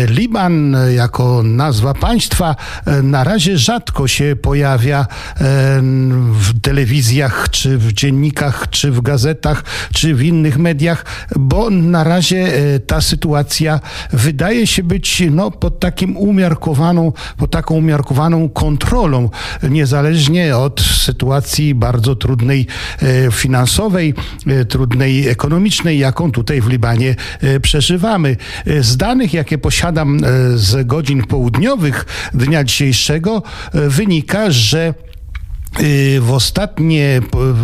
Liban 0.08 0.76
jako 0.94 1.42
nazwa 1.42 1.94
państwa 1.94 2.56
na 3.02 3.24
razie 3.24 3.58
rzadko 3.58 4.08
się 4.08 4.36
pojawia 4.42 5.06
w 6.32 6.60
telewizjach, 6.60 7.48
czy 7.50 7.78
w 7.78 7.92
dziennikach, 7.92 8.70
czy 8.70 8.90
w 8.90 9.00
gazetach, 9.00 9.64
czy 9.92 10.14
w 10.14 10.22
innych 10.22 10.58
mediach, 10.58 11.04
bo 11.36 11.70
na 11.70 12.04
razie 12.04 12.52
ta 12.86 13.00
sytuacja 13.00 13.80
wydaje 14.12 14.66
się 14.66 14.82
być 14.82 15.22
no, 15.30 15.50
pod 15.50 15.80
takim 15.80 16.16
umiarkowaną, 16.16 17.12
pod 17.36 17.50
taką 17.50 17.74
umiarkowaną 17.74 18.48
kontrolą, 18.48 19.30
niezależnie 19.62 20.56
od 20.56 20.80
sytuacji 20.80 21.74
bardzo 21.74 22.16
trudnej 22.16 22.66
e, 23.02 23.32
finansowej, 23.32 24.14
e, 24.46 24.64
trudnej 24.64 25.28
ekonomicznej, 25.28 25.98
jaką 25.98 26.32
tutaj 26.32 26.60
w 26.60 26.68
Libanie 26.68 27.14
e, 27.40 27.60
przeżywamy. 27.60 28.36
Z 28.80 28.96
danych, 28.96 29.34
jakie 29.34 29.58
posiadam 29.58 30.20
z 30.54 30.86
godzin 30.86 31.22
południowych 31.22 32.06
dnia 32.34 32.64
dzisiejszego, 32.64 33.42
wynika, 33.74 34.50
że 34.50 34.94
w 36.20 36.30
ostatnie 36.32 37.20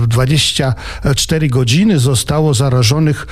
24 0.09 1.49
godziny 1.49 1.99
zostało 1.99 2.55
zarażonych 2.55 3.27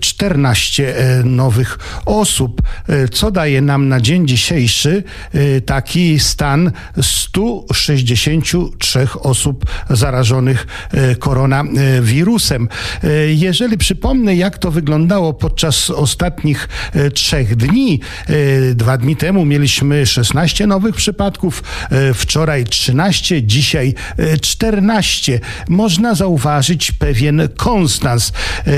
14 0.00 0.88
y, 0.88 1.20
y, 1.20 1.24
nowych 1.24 1.78
osób, 2.06 2.62
co 3.12 3.30
daje 3.30 3.60
nam 3.60 3.88
na 3.88 4.00
dzień 4.00 4.28
dzisiejszy 4.28 5.02
taki 5.66 6.18
stan 6.18 6.72
163 7.02 9.08
osób 9.20 9.64
zarażonych 9.90 10.66
koronawirusem. 11.18 12.68
Jeżeli 13.28 13.78
przypomnę, 13.78 14.36
jak 14.36 14.58
to 14.58 14.70
wyglądało 14.70 15.32
podczas 15.32 15.90
ostatnich 15.90 16.68
trzech 17.14 17.56
dni, 17.56 18.00
dwa 18.74 18.98
dni 18.98 19.16
temu 19.16 19.44
mieliśmy 19.44 20.06
16 20.06 20.66
nowych 20.66 20.94
przypadków, 20.94 21.62
wczoraj 22.14 22.64
13, 22.64 23.42
dzisiaj 23.42 23.79
dzisiaj 23.80 23.94
14. 24.40 25.40
Można 25.68 26.14
zauważyć 26.14 26.92
pewien 26.92 27.48
konstans. 27.56 28.32
E, 28.66 28.72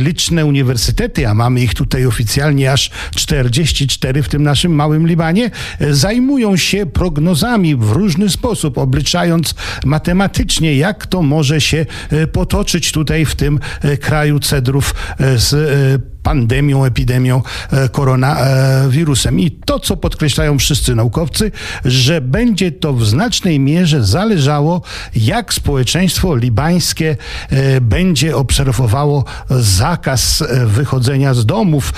liczne 0.00 0.46
uniwersytety, 0.46 1.28
a 1.28 1.34
mamy 1.34 1.60
ich 1.60 1.74
tutaj 1.74 2.06
oficjalnie 2.06 2.72
aż 2.72 2.90
44 3.14 4.22
w 4.22 4.28
tym 4.28 4.42
naszym 4.42 4.72
małym 4.72 5.06
Libanie, 5.06 5.50
e, 5.80 5.94
zajmują 5.94 6.56
się 6.56 6.86
prognozami 6.86 7.76
w 7.76 7.90
różny 7.90 8.30
sposób, 8.30 8.78
obliczając 8.78 9.54
matematycznie, 9.84 10.76
jak 10.76 11.06
to 11.06 11.22
może 11.22 11.60
się 11.60 11.86
e, 12.10 12.26
potoczyć 12.26 12.92
tutaj 12.92 13.24
w 13.24 13.34
tym 13.34 13.60
kraju 14.00 14.40
cedrów 14.40 14.94
z 15.36 16.13
pandemią, 16.24 16.84
epidemią 16.84 17.42
e, 17.70 17.88
koronawirusem. 17.88 19.40
I 19.40 19.50
to, 19.50 19.80
co 19.80 19.96
podkreślają 19.96 20.58
wszyscy 20.58 20.94
naukowcy, 20.94 21.52
że 21.84 22.20
będzie 22.20 22.72
to 22.72 22.92
w 22.92 23.06
znacznej 23.06 23.60
mierze 23.60 24.04
zależało, 24.04 24.82
jak 25.16 25.54
społeczeństwo 25.54 26.36
libańskie 26.36 27.16
e, 27.50 27.80
będzie 27.80 28.36
obserwowało 28.36 29.24
zakaz 29.50 30.42
e, 30.42 30.66
wychodzenia 30.66 31.34
z 31.34 31.46
domów, 31.46 31.92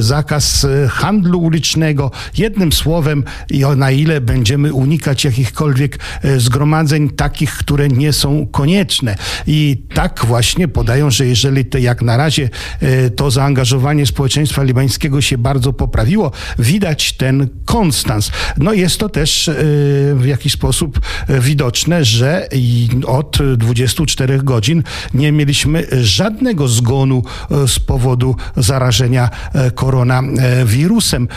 zakaz 0.00 0.66
handlu 0.90 1.40
ulicznego. 1.40 2.10
Jednym 2.38 2.72
słowem, 2.72 3.24
na 3.76 3.90
ile 3.90 4.20
będziemy 4.20 4.72
unikać 4.72 5.24
jakichkolwiek 5.24 5.98
zgromadzeń 6.36 7.10
takich, 7.10 7.52
które 7.52 7.88
nie 7.88 8.12
są 8.12 8.46
konieczne. 8.46 9.16
I 9.46 9.82
tak 9.94 10.24
właśnie 10.26 10.68
podają, 10.68 11.10
że 11.10 11.26
jeżeli 11.26 11.64
te, 11.64 11.80
jak 11.80 12.02
na 12.02 12.16
razie 12.16 12.50
to 13.16 13.30
zaangażowanie 13.30 13.55
społeczeństwa 14.06 14.62
libańskiego 14.62 15.20
się 15.20 15.38
bardzo 15.38 15.72
poprawiło, 15.72 16.32
widać 16.58 17.12
ten 17.12 17.48
konstans. 17.64 18.30
No 18.58 18.72
jest 18.72 18.98
to 18.98 19.08
też 19.08 19.50
w 20.14 20.24
jakiś 20.26 20.52
sposób 20.52 21.00
widoczne, 21.28 22.04
że 22.04 22.48
od 23.06 23.38
24 23.56 24.38
godzin 24.42 24.82
nie 25.14 25.32
mieliśmy 25.32 25.86
żadnego 26.00 26.68
zgonu 26.68 27.22
z 27.66 27.78
powodu 27.78 28.36
zarażenia 28.56 29.30
koronawirusem. 29.74 31.28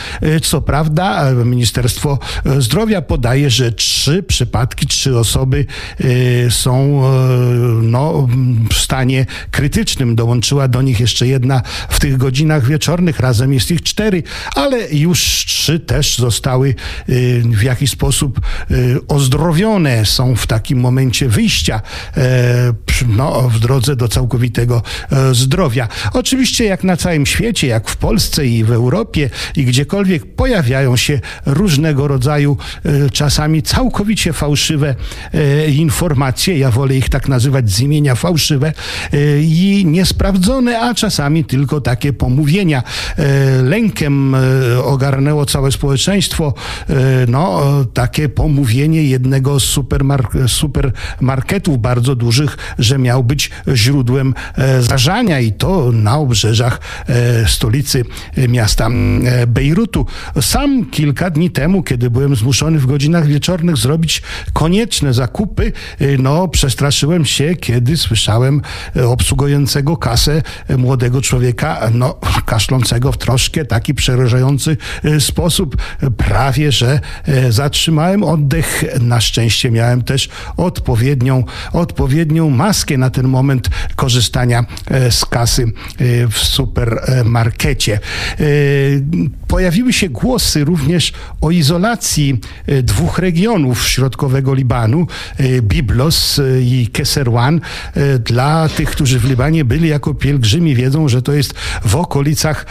Co 0.41 0.61
prawda 0.61 1.31
Ministerstwo 1.45 2.19
Zdrowia 2.59 3.01
podaje, 3.01 3.49
że 3.49 3.71
trzy 3.71 4.23
przypadki, 4.23 4.87
trzy 4.87 5.17
osoby 5.17 5.65
są 6.49 7.03
no, 7.81 8.27
w 8.73 8.75
stanie 8.75 9.25
krytycznym. 9.51 10.15
Dołączyła 10.15 10.67
do 10.67 10.81
nich 10.81 10.99
jeszcze 10.99 11.27
jedna 11.27 11.61
w 11.89 11.99
tych 11.99 12.08
godzinach 12.17 12.65
wieczornych. 12.65 13.19
Razem 13.19 13.53
jest 13.53 13.71
ich 13.71 13.83
cztery, 13.83 14.23
ale 14.55 14.89
już 14.91 15.19
trzy 15.47 15.79
też 15.79 16.17
zostały 16.17 16.75
w 17.43 17.63
jakiś 17.63 17.91
sposób 17.91 18.41
ozdrowione. 19.07 20.05
Są 20.05 20.35
w 20.35 20.47
takim 20.47 20.79
momencie 20.79 21.29
wyjścia 21.29 21.81
no, 23.07 23.49
w 23.49 23.59
drodze 23.59 23.95
do 23.95 24.07
całkowitego 24.07 24.81
zdrowia. 25.31 25.87
Oczywiście 26.13 26.65
jak 26.65 26.83
na 26.83 26.97
całym 26.97 27.25
świecie, 27.25 27.67
jak 27.67 27.89
w 27.89 27.97
Polsce 27.97 28.47
i 28.47 28.63
w 28.63 28.71
Europie 28.71 29.29
i 29.55 29.65
gdziekolwiek 29.65 30.35
pojawiają 30.35 30.97
się 30.97 31.19
różnego 31.45 32.07
rodzaju 32.07 32.57
czasami 33.11 33.63
całkowicie 33.63 34.33
fałszywe 34.33 34.95
informacje. 35.67 36.57
Ja 36.57 36.71
wolę 36.71 36.95
ich 36.95 37.09
tak 37.09 37.27
nazywać 37.27 37.71
z 37.71 37.79
imienia 37.79 38.15
fałszywe 38.15 38.73
i 39.41 39.83
niesprawdzone, 39.87 40.79
a 40.79 40.93
czasami 40.93 41.45
tylko 41.45 41.81
takie 41.99 42.13
pomówienia. 42.13 42.83
Lękiem 43.63 44.35
ogarnęło 44.83 45.45
całe 45.45 45.71
społeczeństwo 45.71 46.53
no, 47.27 47.61
takie 47.93 48.29
pomówienie 48.29 49.03
jednego 49.03 49.59
z 49.59 49.77
supermark- 49.77 50.47
supermarketów 50.47 51.81
bardzo 51.81 52.15
dużych, 52.15 52.57
że 52.79 52.97
miał 52.97 53.23
być 53.23 53.51
źródłem 53.73 54.33
zarażania 54.79 55.39
i 55.39 55.51
to 55.51 55.91
na 55.91 56.17
obrzeżach 56.17 56.79
stolicy 57.47 58.05
miasta 58.49 58.89
Bejrutu. 59.47 60.05
Sam 60.41 60.85
kilka 60.85 61.29
dni 61.29 61.51
temu, 61.51 61.83
kiedy 61.83 62.09
byłem 62.09 62.35
zmuszony 62.35 62.79
w 62.79 62.85
godzinach 62.85 63.27
wieczornych 63.27 63.77
zrobić 63.77 64.21
konieczne 64.53 65.13
zakupy, 65.13 65.71
no 66.19 66.47
przestraszyłem 66.47 67.25
się, 67.25 67.55
kiedy 67.55 67.97
słyszałem 67.97 68.61
obsługującego 69.07 69.97
kasę 69.97 70.41
młodego 70.77 71.21
człowieka, 71.21 71.88
no 71.93 72.19
kaszlącego 72.45 73.11
w 73.11 73.17
troszkę 73.17 73.65
taki 73.65 73.93
przerażający 73.93 74.77
sposób. 75.19 75.77
Prawie, 76.17 76.71
że 76.71 76.99
zatrzymałem 77.49 78.23
oddech. 78.23 78.83
Na 79.01 79.21
szczęście 79.21 79.71
miałem 79.71 80.01
też 80.01 80.29
odpowiednią, 80.57 81.43
odpowiednią 81.73 82.49
maskę 82.49 82.97
na 82.97 83.09
ten 83.09 83.27
moment 83.27 83.69
korzystania 83.95 84.65
z 85.09 85.25
kasy 85.25 85.71
w 86.31 86.37
supermarkecie. 86.37 87.99
Pojawiły 89.47 89.93
się 89.93 90.09
głosy 90.09 90.65
również 90.65 91.13
o 91.41 91.51
izolacji 91.51 92.39
dwóch 92.83 93.19
regionów 93.19 93.87
środkowego 93.87 94.53
Libanu, 94.53 95.07
Biblos 95.61 96.41
i 96.61 96.87
Keserwan. 96.93 97.61
Dla 98.25 98.69
tych, 98.69 98.89
którzy 98.89 99.19
w 99.19 99.25
Libanie 99.25 99.65
byli 99.65 99.89
jako 99.89 100.13
pielgrzymi, 100.13 100.75
wiedzą, 100.75 101.09
że 101.09 101.21
to 101.21 101.33
jest 101.33 101.53
w 101.85 101.95
okolicach 101.95 102.65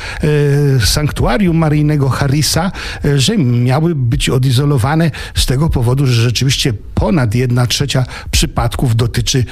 sanktuarium 0.85 1.57
maryjnego 1.57 2.09
Harisa, 2.09 2.73
że 3.17 3.39
miały 3.39 3.95
być 3.95 4.29
odizolowane 4.29 5.11
z 5.35 5.47
tego 5.47 5.69
powodu, 5.69 6.07
że 6.07 6.23
rzeczywiście 6.23 6.73
ponad 6.95 7.35
jedna 7.35 7.67
trzecia 7.67 8.05
przypadków 8.31 8.97
dotyczy 8.97 9.45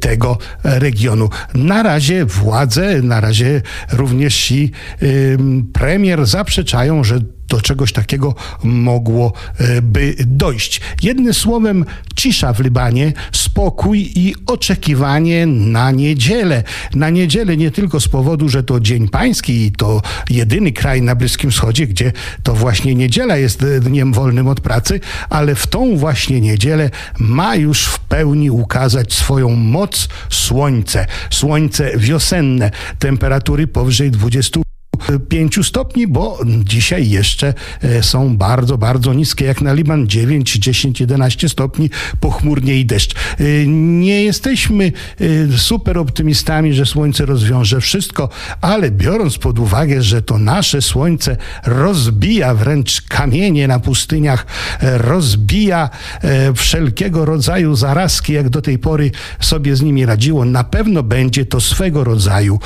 tego 0.00 0.38
regionu. 0.62 1.28
Na 1.54 1.82
razie 1.82 2.24
władze, 2.24 3.02
na 3.02 3.20
razie 3.20 3.62
również 3.92 4.50
i 4.50 4.72
premier 5.72 6.26
zaprzeczają, 6.26 7.04
że 7.04 7.18
do 7.48 7.60
czegoś 7.60 7.92
takiego 7.92 8.34
mogłoby 8.62 10.14
dojść. 10.26 10.80
Jednym 11.02 11.34
słowem, 11.34 11.84
cisza 12.16 12.52
w 12.52 12.60
Libanie, 12.60 13.12
spokój 13.32 14.12
i 14.14 14.34
oczekiwanie 14.46 15.46
na 15.46 15.90
niedzielę. 15.90 16.62
Na 16.94 17.10
niedzielę 17.10 17.56
nie 17.56 17.70
tylko 17.70 18.00
z 18.00 18.08
powodu, 18.08 18.48
że 18.48 18.62
to 18.62 18.80
Dzień 18.80 19.08
Pański 19.08 19.66
i 19.66 19.72
to 19.72 20.02
jedyny 20.30 20.72
kraj 20.72 21.02
na 21.02 21.14
Bliskim 21.14 21.50
Wschodzie, 21.50 21.86
gdzie 21.86 22.12
to 22.42 22.54
właśnie 22.54 22.94
niedziela 22.94 23.36
jest 23.36 23.64
dniem 23.80 24.12
wolnym 24.12 24.48
od 24.48 24.60
pracy, 24.60 25.00
ale 25.30 25.54
w 25.54 25.66
tą 25.66 25.96
właśnie 25.96 26.40
niedzielę 26.40 26.90
ma 27.18 27.56
już 27.56 27.84
w 27.84 27.98
pełni 27.98 28.50
ukazać 28.50 29.12
swoją 29.12 29.50
moc 29.50 30.08
słońce. 30.30 31.06
Słońce 31.30 31.92
wiosenne, 31.96 32.70
temperatury 32.98 33.66
powyżej 33.66 34.10
20 34.10 34.60
5 35.28 35.58
stopni, 35.62 36.06
bo 36.06 36.38
dzisiaj 36.64 37.10
jeszcze 37.10 37.54
są 38.00 38.36
bardzo, 38.36 38.78
bardzo 38.78 39.14
niskie, 39.14 39.44
jak 39.44 39.60
na 39.60 39.72
Liban 39.72 40.08
9, 40.08 40.52
10, 40.52 41.00
11 41.00 41.48
stopni, 41.48 41.90
pochmurnie 42.20 42.74
i 42.74 42.86
deszcz. 42.86 43.14
Nie 43.66 44.24
jesteśmy 44.24 44.92
super 45.56 45.98
optymistami, 45.98 46.74
że 46.74 46.86
słońce 46.86 47.26
rozwiąże 47.26 47.80
wszystko, 47.80 48.28
ale 48.60 48.90
biorąc 48.90 49.38
pod 49.38 49.58
uwagę, 49.58 50.02
że 50.02 50.22
to 50.22 50.38
nasze 50.38 50.82
słońce 50.82 51.36
rozbija 51.66 52.54
wręcz 52.54 53.02
kamienie 53.02 53.68
na 53.68 53.78
pustyniach, 53.78 54.46
rozbija 54.82 55.90
wszelkiego 56.54 57.24
rodzaju 57.24 57.76
zarazki, 57.76 58.32
jak 58.32 58.48
do 58.48 58.62
tej 58.62 58.78
pory 58.78 59.10
sobie 59.40 59.76
z 59.76 59.82
nimi 59.82 60.06
radziło, 60.06 60.44
na 60.44 60.64
pewno 60.64 61.02
będzie 61.02 61.46
to 61.46 61.60
swego 61.60 62.04
rodzaju 62.04 62.60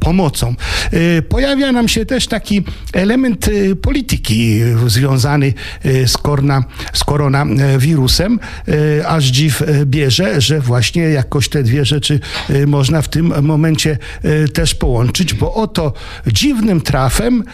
pomocą. 0.00 0.54
Pojawia 1.28 1.47
pojawia 1.48 1.72
nam 1.72 1.88
się 1.88 2.06
też 2.06 2.26
taki 2.26 2.64
element 2.92 3.50
polityki 3.82 4.60
związany 4.86 5.54
z, 6.06 6.18
korona, 6.18 6.64
z 6.92 7.04
koronawirusem. 7.04 8.40
Aż 9.06 9.24
dziw 9.24 9.62
bierze, 9.84 10.40
że 10.40 10.60
właśnie 10.60 11.02
jakoś 11.02 11.48
te 11.48 11.62
dwie 11.62 11.84
rzeczy 11.84 12.20
można 12.66 13.02
w 13.02 13.08
tym 13.08 13.42
momencie 13.42 13.98
też 14.54 14.74
połączyć, 14.74 15.34
bo 15.34 15.54
oto 15.54 15.92
dziwnym 16.26 16.80
trafem 16.80 17.44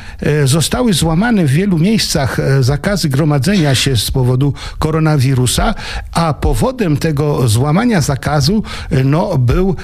zostały 0.44 0.92
złamane 0.92 1.46
w 1.46 1.50
wielu 1.50 1.78
miejscach 1.78 2.38
zakazy 2.61 3.09
gromadzenia 3.09 3.74
się 3.74 3.96
z 3.96 4.11
powodu 4.11 4.54
koronawirusa, 4.78 5.74
a 6.12 6.35
powodem 6.35 6.96
tego 6.96 7.48
złamania 7.48 8.00
zakazu 8.00 8.62
no, 9.04 9.38
był 9.38 9.76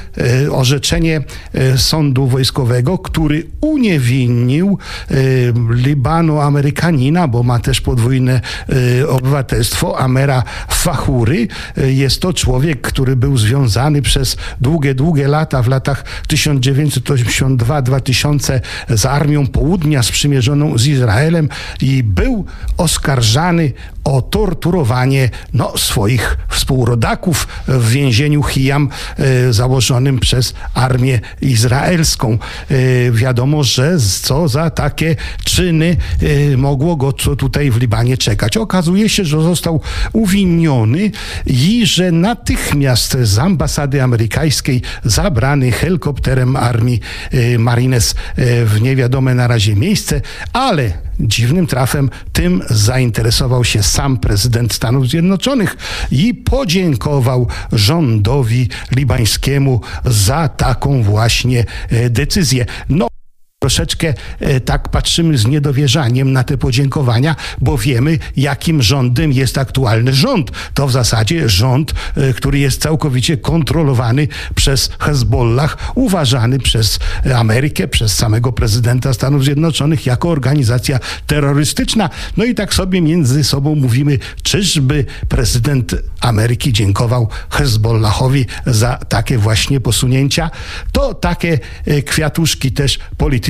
orzeczenie 0.51 1.23
sądu 1.77 2.27
wojskowego, 2.27 2.99
który 2.99 3.47
uniewinnił 4.01 4.41
uniewinnił 4.41 4.79
Libano-Amerykanina, 5.71 7.29
bo 7.29 7.43
ma 7.43 7.59
też 7.59 7.81
podwójne 7.81 8.41
obywatelstwo, 9.09 9.99
Amera 9.99 10.43
Fachury. 10.69 11.49
Jest 11.77 12.21
to 12.21 12.33
człowiek, 12.33 12.81
który 12.81 13.17
był 13.17 13.39
związany 13.39 14.03
przez 14.03 14.37
długie, 14.61 14.95
długie 14.95 15.29
lata, 15.29 15.63
w 15.63 15.69
latach 15.69 16.05
1982-2000 16.29 18.61
z 18.89 19.07
Armią 19.07 19.47
Południa 19.47 20.03
sprzymierzoną 20.03 20.79
z 20.79 20.87
Izraelem 20.87 21.49
i 21.81 22.03
był 22.03 22.45
oskarżany 22.77 23.73
o 24.05 24.23
torturowanie 24.23 25.31
no, 25.55 25.73
swoich 25.77 26.37
współrodaków 26.49 27.49
w 27.69 27.89
więzieniu 27.89 28.43
Hijam 28.43 28.89
założonym 29.51 30.19
przez 30.19 30.55
armię 30.75 31.21
izraelską. 31.41 32.39
Wiadomo, 33.13 33.65
że 33.65 33.90
co 33.99 34.49
za 34.49 34.71
takie 34.71 35.17
czyny 35.45 35.97
e, 36.53 36.57
mogło 36.57 36.97
go 36.97 37.13
co 37.13 37.37
tutaj 37.37 37.71
w 37.71 37.77
Libanie 37.77 38.17
czekać. 38.17 38.57
Okazuje 38.57 39.09
się, 39.09 39.25
że 39.25 39.43
został 39.43 39.81
uwiniony 40.13 41.11
i 41.47 41.87
że 41.87 42.13
natychmiast 42.13 43.17
z 43.23 43.39
ambasady 43.39 44.03
amerykańskiej 44.03 44.83
zabrany 45.05 45.73
helikopterem 45.73 46.57
armii 46.57 47.01
e, 47.31 47.59
Marines 47.59 48.15
e, 48.37 48.65
w 48.65 48.83
niewiadome 48.83 49.35
na 49.35 49.47
razie 49.47 49.77
miejsce, 49.77 50.21
ale 50.53 50.93
dziwnym 51.21 51.67
trafem 51.67 52.11
tym 52.33 52.63
zainteresował 52.71 53.65
się 53.65 53.83
sam 53.83 54.17
prezydent 54.17 54.73
Stanów 54.73 55.09
Zjednoczonych 55.09 55.77
i 56.11 56.35
podziękował 56.35 57.49
rządowi 57.73 58.69
libańskiemu 58.97 59.81
za 60.05 60.49
taką 60.49 61.03
właśnie 61.03 61.65
decyzję. 62.11 62.67
No, 62.89 63.09
Troszeczkę 63.63 64.15
e, 64.41 64.61
tak 64.61 64.89
patrzymy 64.89 65.39
z 65.39 65.47
niedowierzaniem 65.47 66.33
na 66.33 66.45
te 66.45 66.59
podziękowania, 66.59 67.37
bo 67.61 67.79
wiemy, 67.79 68.19
jakim 68.37 68.83
rządem 68.83 69.33
jest 69.33 69.59
aktualny 69.59 70.15
rząd. 70.15 70.51
To 70.75 70.87
w 70.87 70.93
zasadzie 70.93 71.49
rząd, 71.49 71.95
e, 72.17 72.33
który 72.33 72.59
jest 72.59 72.83
całkowicie 72.83 73.37
kontrolowany 73.37 74.29
przez 74.55 74.91
Hezbollah, 75.01 75.77
uważany 75.95 76.59
przez 76.59 76.99
Amerykę, 77.35 77.89
przez 77.89 78.15
samego 78.15 78.53
prezydenta 78.53 79.13
Stanów 79.13 79.45
Zjednoczonych 79.45 80.07
jako 80.07 80.29
organizacja 80.29 80.99
terrorystyczna. 81.27 82.11
No 82.37 82.45
i 82.45 82.55
tak 82.55 82.75
sobie 82.75 83.01
między 83.01 83.45
sobą 83.45 83.75
mówimy, 83.75 84.19
czyżby 84.43 85.05
prezydent 85.29 85.97
Ameryki 86.21 86.73
dziękował 86.73 87.29
Hezbollahowi 87.51 88.47
za 88.67 88.97
takie 88.97 89.39
właśnie 89.39 89.81
posunięcia? 89.81 90.51
To 90.93 91.15
takie 91.15 91.59
e, 91.87 92.03
kwiatuszki 92.03 92.73
też 92.73 92.99
polityczne 93.17 93.50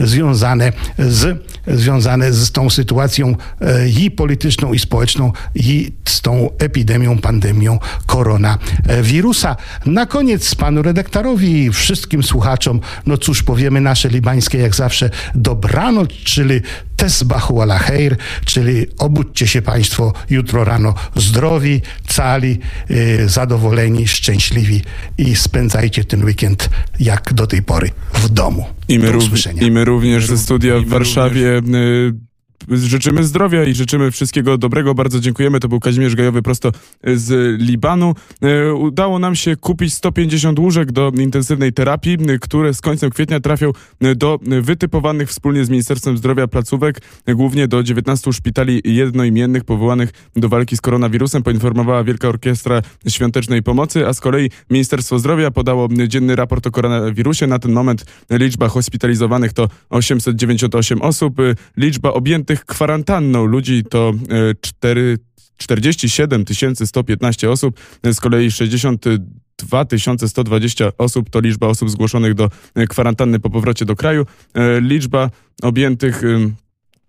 związane 0.00 0.72
z, 0.98 1.42
związane 1.66 2.32
z 2.32 2.52
tą 2.52 2.70
sytuacją 2.70 3.36
e, 3.60 3.88
i 3.88 4.10
polityczną, 4.10 4.72
i 4.72 4.78
społeczną, 4.78 5.32
i 5.54 5.92
z 6.04 6.20
tą 6.20 6.50
epidemią, 6.58 7.18
pandemią 7.18 7.78
koronawirusa. 8.06 9.56
Na 9.86 10.06
koniec 10.06 10.54
panu 10.54 10.82
redaktorowi 10.82 11.64
i 11.64 11.72
wszystkim 11.72 12.22
słuchaczom, 12.22 12.80
no 13.06 13.18
cóż 13.18 13.42
powiemy 13.42 13.80
nasze 13.80 14.08
libańskie 14.08 14.58
jak 14.58 14.74
zawsze 14.74 15.10
dobranoc, 15.34 16.08
czyli 16.24 16.60
Tesbahu 16.96 17.60
ala 17.60 17.78
Heir, 17.78 18.16
czyli 18.44 18.86
obudźcie 18.98 19.46
się 19.46 19.62
Państwo 19.62 20.12
jutro 20.30 20.64
rano 20.64 20.94
zdrowi, 21.16 21.80
cali, 22.08 22.58
yy, 22.88 23.28
zadowoleni, 23.28 24.08
szczęśliwi 24.08 24.82
i 25.18 25.36
spędzajcie 25.36 26.04
ten 26.04 26.24
weekend 26.24 26.68
jak 27.00 27.32
do 27.34 27.46
tej 27.46 27.62
pory 27.62 27.90
w 28.14 28.28
domu. 28.28 28.66
I 28.88 28.98
my, 28.98 29.12
rów- 29.12 29.31
usłyszenia. 29.32 29.62
I 29.62 29.70
my 29.70 29.84
również 29.84 30.26
ze 30.26 30.38
studia 30.38 30.78
w 30.78 30.86
Warszawie 30.86 31.58
y, 31.58 32.31
życzymy 32.68 33.24
zdrowia 33.24 33.64
i 33.64 33.74
życzymy 33.74 34.10
wszystkiego 34.10 34.58
dobrego. 34.58 34.94
Bardzo 34.94 35.20
dziękujemy. 35.20 35.60
To 35.60 35.68
był 35.68 35.80
Kazimierz 35.80 36.14
Gajowy 36.14 36.42
prosto 36.42 36.72
z 37.14 37.60
Libanu. 37.60 38.14
Y, 38.44 38.74
Udało 38.74 39.18
nam 39.18 39.36
się 39.36 39.56
kupić 39.56 39.94
150 39.94 40.58
łóżek 40.58 40.92
do 40.92 41.12
intensywnej 41.18 41.72
terapii, 41.72 42.18
które 42.40 42.74
z 42.74 42.80
końcem 42.80 43.10
kwietnia 43.10 43.40
trafią 43.40 43.72
do 44.16 44.38
wytypowanych 44.62 45.28
wspólnie 45.28 45.64
z 45.64 45.70
Ministerstwem 45.70 46.16
Zdrowia 46.18 46.48
placówek, 46.48 47.00
głównie 47.28 47.68
do 47.68 47.82
19 47.82 48.32
szpitali 48.32 48.80
jednoimiennych 48.84 49.64
powołanych 49.64 50.10
do 50.36 50.48
walki 50.48 50.76
z 50.76 50.80
koronawirusem, 50.80 51.42
poinformowała 51.42 52.04
Wielka 52.04 52.28
Orkiestra 52.28 52.82
Świątecznej 53.08 53.62
Pomocy, 53.62 54.06
a 54.08 54.12
z 54.12 54.20
kolei 54.20 54.50
Ministerstwo 54.70 55.18
Zdrowia 55.18 55.50
podało 55.50 55.88
dzienny 56.08 56.36
raport 56.36 56.66
o 56.66 56.70
koronawirusie. 56.70 57.46
Na 57.46 57.58
ten 57.58 57.72
moment 57.72 58.04
liczba 58.30 58.68
hospitalizowanych 58.68 59.52
to 59.52 59.68
898 59.90 61.02
osób, 61.02 61.36
liczba 61.76 62.12
objętych 62.12 62.51
kwarantanną 62.56 63.46
ludzi 63.46 63.82
to 63.90 64.12
y, 64.50 64.54
4 64.60 65.18
47 65.56 66.44
115 66.84 67.50
osób, 67.50 67.80
z 68.04 68.20
kolei 68.20 68.50
62 68.50 69.84
120 70.26 70.92
osób 70.98 71.30
to 71.30 71.40
liczba 71.40 71.66
osób 71.66 71.90
zgłoszonych 71.90 72.34
do 72.34 72.50
y, 72.78 72.86
kwarantanny 72.86 73.40
po 73.40 73.50
powrocie 73.50 73.84
do 73.84 73.96
kraju. 73.96 74.26
Y, 74.56 74.80
Liczba 74.80 75.30
objętych 75.62 76.22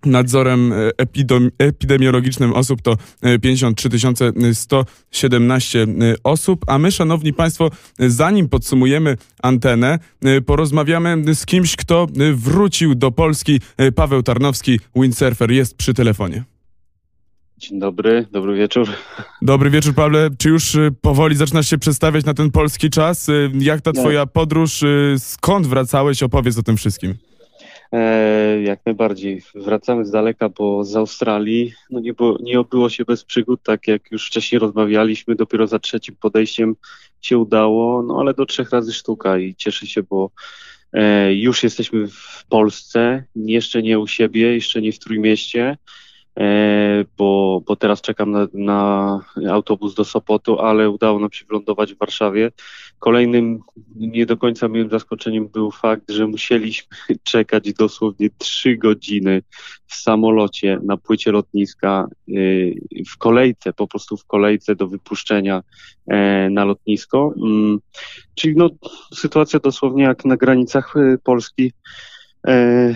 nadzorem 0.06 0.74
epidem, 0.98 1.52
epidemiologicznym 1.58 2.54
osób 2.54 2.82
to 2.82 2.98
y, 3.26 3.40
53 3.40 3.90
117 4.54 5.84
y, 5.84 6.16
osób, 6.24 6.66
a 6.68 6.80
my, 6.80 6.92
szanowni 6.92 7.34
państwo, 7.34 7.70
zanim 8.00 8.50
podsumujemy 8.50 9.18
antenę, 9.42 10.00
porozmawiamy 10.46 11.36
z 11.36 11.46
kimś, 11.46 11.76
kto 11.76 12.08
wrócił 12.34 12.96
do 12.96 13.12
Polski. 13.12 13.60
Paweł 13.96 14.24
Tarnowski, 14.24 14.80
windsurfer, 14.96 15.52
jest 15.52 15.78
przy 15.78 15.94
telefonie. 15.94 16.44
Dzień 17.58 17.80
dobry, 17.80 18.26
dobry 18.32 18.56
wieczór. 18.56 18.88
Dobry 19.42 19.70
wieczór, 19.70 19.94
Pawle. 19.96 20.30
Czy 20.38 20.50
już 20.50 20.78
powoli 21.02 21.36
zaczynasz 21.36 21.70
się 21.70 21.78
przestawiać 21.78 22.26
na 22.26 22.34
ten 22.34 22.52
polski 22.52 22.90
czas? 22.90 23.28
Jak 23.54 23.82
ta 23.82 23.92
twoja 23.92 24.26
podróż? 24.26 24.84
Skąd 25.18 25.68
wracałeś? 25.68 26.24
Opowiedz 26.24 26.58
o 26.58 26.64
tym 26.64 26.78
wszystkim. 26.78 27.16
E, 27.94 28.62
jak 28.62 28.86
najbardziej. 28.86 29.42
Wracamy 29.56 30.06
z 30.06 30.12
daleka, 30.12 30.50
bo 30.50 30.84
z 30.84 30.96
Australii 30.96 31.74
no 31.90 32.00
nie, 32.00 32.14
było, 32.14 32.38
nie 32.42 32.60
obyło 32.60 32.90
się 32.90 33.06
bez 33.06 33.24
przygód, 33.24 33.60
tak 33.64 33.88
jak 33.88 34.12
już 34.12 34.28
wcześniej 34.28 34.60
rozmawialiśmy. 34.60 35.36
Dopiero 35.36 35.68
za 35.68 35.80
trzecim 35.80 36.16
podejściem 36.16 36.76
się 37.22 37.38
udało, 37.38 38.04
no 38.04 38.20
ale 38.20 38.34
do 38.34 38.46
trzech 38.46 38.72
razy 38.72 38.94
sztuka 38.94 39.38
i 39.38 39.56
cieszę 39.56 39.88
się, 39.88 40.04
bo 40.04 40.32
e, 40.94 41.34
już 41.34 41.64
jesteśmy 41.64 42.08
w 42.08 42.46
Polsce, 42.50 43.24
jeszcze 43.36 43.82
nie 43.82 44.00
u 44.00 44.08
siebie, 44.08 44.54
jeszcze 44.54 44.82
nie 44.82 44.92
w 44.92 45.00
Trójmieście. 45.00 45.78
E, 46.40 47.06
bo, 47.18 47.62
bo 47.68 47.76
teraz 47.76 48.02
czekam 48.02 48.32
na, 48.32 48.48
na 48.54 49.20
autobus 49.50 49.96
do 49.96 50.06
Sopotu, 50.06 50.60
ale 50.60 50.90
udało 50.90 51.20
nam 51.20 51.32
się 51.32 51.46
wylądować 51.46 51.94
w 51.94 51.98
Warszawie. 51.98 52.52
Kolejnym 53.00 53.60
nie 53.96 54.26
do 54.26 54.38
końca 54.38 54.68
miłym 54.68 54.90
zaskoczeniem 54.90 55.48
był 55.48 55.72
fakt, 55.72 56.12
że 56.12 56.28
musieliśmy 56.28 56.98
czekać 57.24 57.74
dosłownie 57.74 58.30
trzy 58.38 58.78
godziny 58.78 59.42
w 59.88 59.96
samolocie 59.96 60.80
na 60.84 60.98
płycie 60.98 61.32
lotniska, 61.32 62.08
y, 62.30 62.76
w 63.10 63.18
kolejce, 63.18 63.74
po 63.74 63.88
prostu 63.88 64.18
w 64.18 64.26
kolejce 64.26 64.76
do 64.76 64.88
wypuszczenia 64.88 65.64
e, 66.08 66.50
na 66.50 66.66
lotnisko. 66.66 67.34
Mm, 67.38 67.80
Czyli 68.36 68.56
no, 68.56 68.70
sytuacja 69.14 69.60
dosłownie 69.60 70.04
jak 70.04 70.26
na 70.26 70.38
granicach 70.38 70.94
Polski 71.24 71.74
e, 72.48 72.96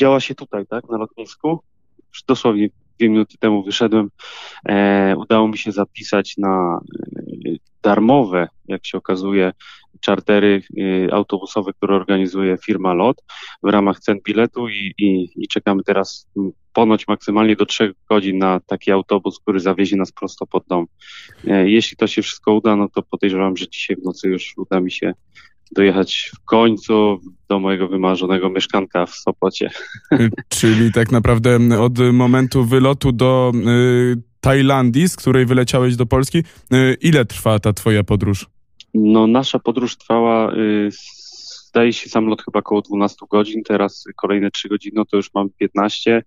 działa 0.00 0.20
się 0.20 0.34
tutaj, 0.34 0.66
tak, 0.66 0.88
na 0.88 0.98
lotnisku. 0.98 1.60
Dosłownie 2.28 2.68
dwie 2.98 3.08
minuty 3.08 3.38
temu 3.38 3.62
wyszedłem. 3.62 4.10
E, 4.68 5.14
udało 5.16 5.48
mi 5.48 5.58
się 5.58 5.72
zapisać 5.72 6.34
na 6.38 6.80
e, 7.18 7.56
darmowe, 7.82 8.48
jak 8.68 8.86
się 8.86 8.98
okazuje, 8.98 9.52
czartery 10.00 10.62
e, 11.08 11.14
autobusowe, 11.14 11.72
które 11.72 11.96
organizuje 11.96 12.56
firma 12.56 12.94
LOT 12.94 13.22
w 13.62 13.68
ramach 13.68 14.00
cen 14.00 14.18
biletu 14.24 14.68
i, 14.68 14.94
i, 14.98 15.28
i 15.36 15.48
czekamy 15.48 15.82
teraz 15.82 16.28
ponoć 16.72 17.08
maksymalnie 17.08 17.56
do 17.56 17.66
trzech 17.66 17.92
godzin 18.10 18.38
na 18.38 18.60
taki 18.60 18.92
autobus, 18.92 19.40
który 19.40 19.60
zawiezie 19.60 19.96
nas 19.96 20.12
prosto 20.12 20.46
pod 20.46 20.64
dom. 20.66 20.86
E, 21.46 21.70
jeśli 21.70 21.96
to 21.96 22.06
się 22.06 22.22
wszystko 22.22 22.54
uda, 22.54 22.76
no 22.76 22.88
to 22.88 23.02
podejrzewam, 23.02 23.56
że 23.56 23.68
dzisiaj 23.68 23.96
w 23.96 24.04
nocy 24.04 24.28
już 24.28 24.54
uda 24.56 24.80
mi 24.80 24.90
się 24.90 25.12
dojechać 25.72 26.30
w 26.34 26.44
końcu 26.44 27.20
do 27.48 27.58
mojego 27.60 27.88
wymarzonego 27.88 28.50
mieszkanka 28.50 29.06
w 29.06 29.14
Sopocie. 29.14 29.70
Czyli 30.48 30.92
tak 30.92 31.12
naprawdę 31.12 31.80
od 31.80 31.98
momentu 32.12 32.64
wylotu 32.64 33.12
do 33.12 33.52
y, 33.54 34.22
Tajlandii, 34.40 35.08
z 35.08 35.16
której 35.16 35.46
wyleciałeś 35.46 35.96
do 35.96 36.06
Polski, 36.06 36.38
y, 36.38 36.96
ile 37.00 37.24
trwa 37.24 37.58
ta 37.58 37.72
twoja 37.72 38.04
podróż? 38.04 38.46
No, 38.94 39.26
nasza 39.26 39.58
podróż 39.58 39.96
trwała, 39.96 40.54
y, 40.54 40.90
zdaje 41.76 41.92
się, 41.92 42.08
samolot 42.10 42.42
chyba 42.42 42.58
około 42.58 42.82
12 42.82 43.16
godzin, 43.30 43.62
teraz 43.62 44.04
kolejne 44.16 44.50
3 44.50 44.68
godziny, 44.68 44.94
no 44.96 45.04
to 45.04 45.16
już 45.16 45.34
mam 45.34 45.50
15. 45.58 46.22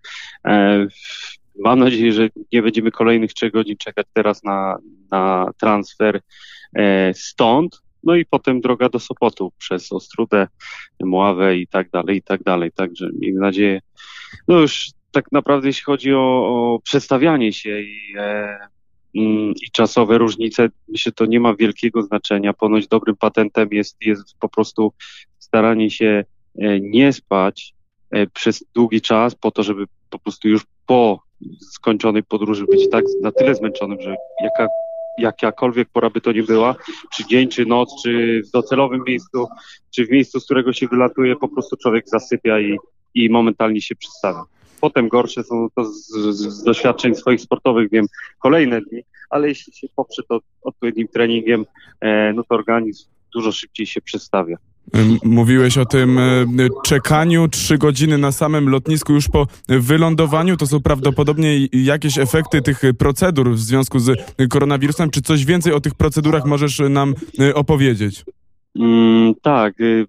E, 0.48 0.88
mam 1.60 1.80
nadzieję, 1.80 2.14
że 2.14 2.30
nie 2.54 2.62
będziemy 2.62 2.92
kolejnych 2.92 3.34
3 3.34 3.52
godzin 3.52 3.78
czekać 3.78 4.08
teraz 4.14 4.44
na, 4.44 4.78
na 5.12 5.52
transfer 5.60 6.22
e, 6.76 7.14
stąd. 7.14 7.82
No 8.04 8.16
i 8.16 8.26
potem 8.26 8.62
droga 8.62 8.90
do 8.90 9.00
Sopotu 9.00 9.52
przez 9.58 9.92
Ostrudę, 9.92 10.48
Mławę 11.00 11.58
i 11.58 11.68
tak 11.68 11.90
dalej, 11.90 12.18
i 12.18 12.22
tak 12.22 12.44
dalej. 12.44 12.72
Także 12.72 13.10
miejmy 13.20 13.40
nadzieję, 13.40 13.82
no 14.48 14.60
już 14.60 14.92
tak 15.12 15.32
naprawdę 15.32 15.68
jeśli 15.68 15.84
chodzi 15.84 16.14
o, 16.14 16.20
o 16.20 16.80
przestawianie 16.84 17.54
się 17.54 17.82
i 17.82 18.14
e, 18.18 18.58
mm, 19.16 19.54
i 19.66 19.72
czasowe 19.72 20.18
różnice, 20.18 20.70
myślę, 20.88 21.12
to 21.12 21.26
nie 21.26 21.40
ma 21.40 21.56
wielkiego 21.56 22.04
znaczenia. 22.04 22.54
Ponoć 22.54 22.88
dobrym 22.88 23.16
patentem 23.16 23.70
jest, 23.72 23.98
jest 24.02 24.38
po 24.40 24.50
prostu 24.50 24.94
staranie 25.40 25.92
się 25.92 26.24
e, 26.60 26.80
nie 26.80 27.14
spać 27.14 27.74
e, 28.12 28.28
przez 28.28 28.66
długi 28.74 29.02
czas 29.02 29.36
po 29.36 29.52
to, 29.52 29.64
żeby 29.64 29.86
po 30.10 30.20
prostu 30.20 30.48
już 30.48 30.66
po 30.86 31.24
skończonej 31.62 32.24
podróży 32.24 32.66
być 32.72 32.90
tak 32.90 33.06
na 33.22 33.32
tyle 33.32 33.56
zmęczonym, 33.56 34.02
że 34.02 34.16
jaka, 34.44 34.68
jakakolwiek 35.20 35.90
pora 35.94 36.10
by 36.10 36.22
to 36.22 36.32
nie 36.32 36.44
była, 36.44 36.76
czy 37.16 37.26
dzień, 37.26 37.48
czy 37.48 37.66
noc, 37.66 38.04
czy 38.04 38.42
w 38.48 38.52
docelowym 38.52 39.04
miejscu, 39.08 39.48
czy 39.96 40.06
w 40.06 40.12
miejscu, 40.12 40.40
z 40.40 40.46
którego 40.46 40.74
się 40.74 40.88
wylatuje, 40.88 41.36
po 41.36 41.48
prostu 41.48 41.78
człowiek 41.78 42.10
zasypia 42.10 42.60
i, 42.60 42.78
i 43.14 43.30
momentalnie 43.30 43.82
się 43.82 43.96
przestawia. 43.96 44.44
Potem 44.82 45.08
gorsze 45.08 45.44
są 45.44 45.68
to 45.76 45.86
z, 45.86 46.08
z, 46.36 46.64
doświadczeń 46.64 47.16
swoich 47.16 47.42
sportowych, 47.42 47.90
wiem, 47.92 48.06
kolejne 48.40 48.82
dni, 48.82 49.02
ale 49.30 49.48
jeśli 49.48 49.74
się 49.74 49.88
poprze 49.96 50.24
to 50.30 50.40
odpowiednim 50.62 51.08
treningiem, 51.08 51.66
e, 52.02 52.34
no 52.34 52.44
to 52.44 52.56
organizm 52.56 53.10
dużo 53.34 53.52
szybciej 53.52 53.86
się 53.86 54.02
przestawia. 54.02 54.58
Mówiłeś 55.24 55.78
o 55.78 55.86
tym 55.86 56.18
e, 56.18 56.46
czekaniu 56.86 57.48
trzy 57.48 57.78
godziny 57.78 58.18
na 58.18 58.32
samym 58.32 58.70
lotnisku 58.70 59.14
już 59.14 59.28
po 59.28 59.48
wylądowaniu. 59.68 60.58
To 60.58 60.68
są 60.68 60.82
prawdopodobnie 60.82 61.68
jakieś 61.74 62.18
efekty 62.18 62.62
tych 62.62 62.82
procedur 62.98 63.52
w 63.52 63.60
związku 63.60 64.00
z 64.00 64.20
koronawirusem. 64.50 65.10
Czy 65.10 65.22
coś 65.22 65.46
więcej 65.46 65.74
o 65.74 65.80
tych 65.80 65.96
procedurach 65.96 66.46
możesz 66.46 66.82
nam 66.90 67.16
e, 67.40 67.56
opowiedzieć? 67.56 68.26
Mm, 68.76 69.34
tak, 69.42 69.80
y, 69.82 70.08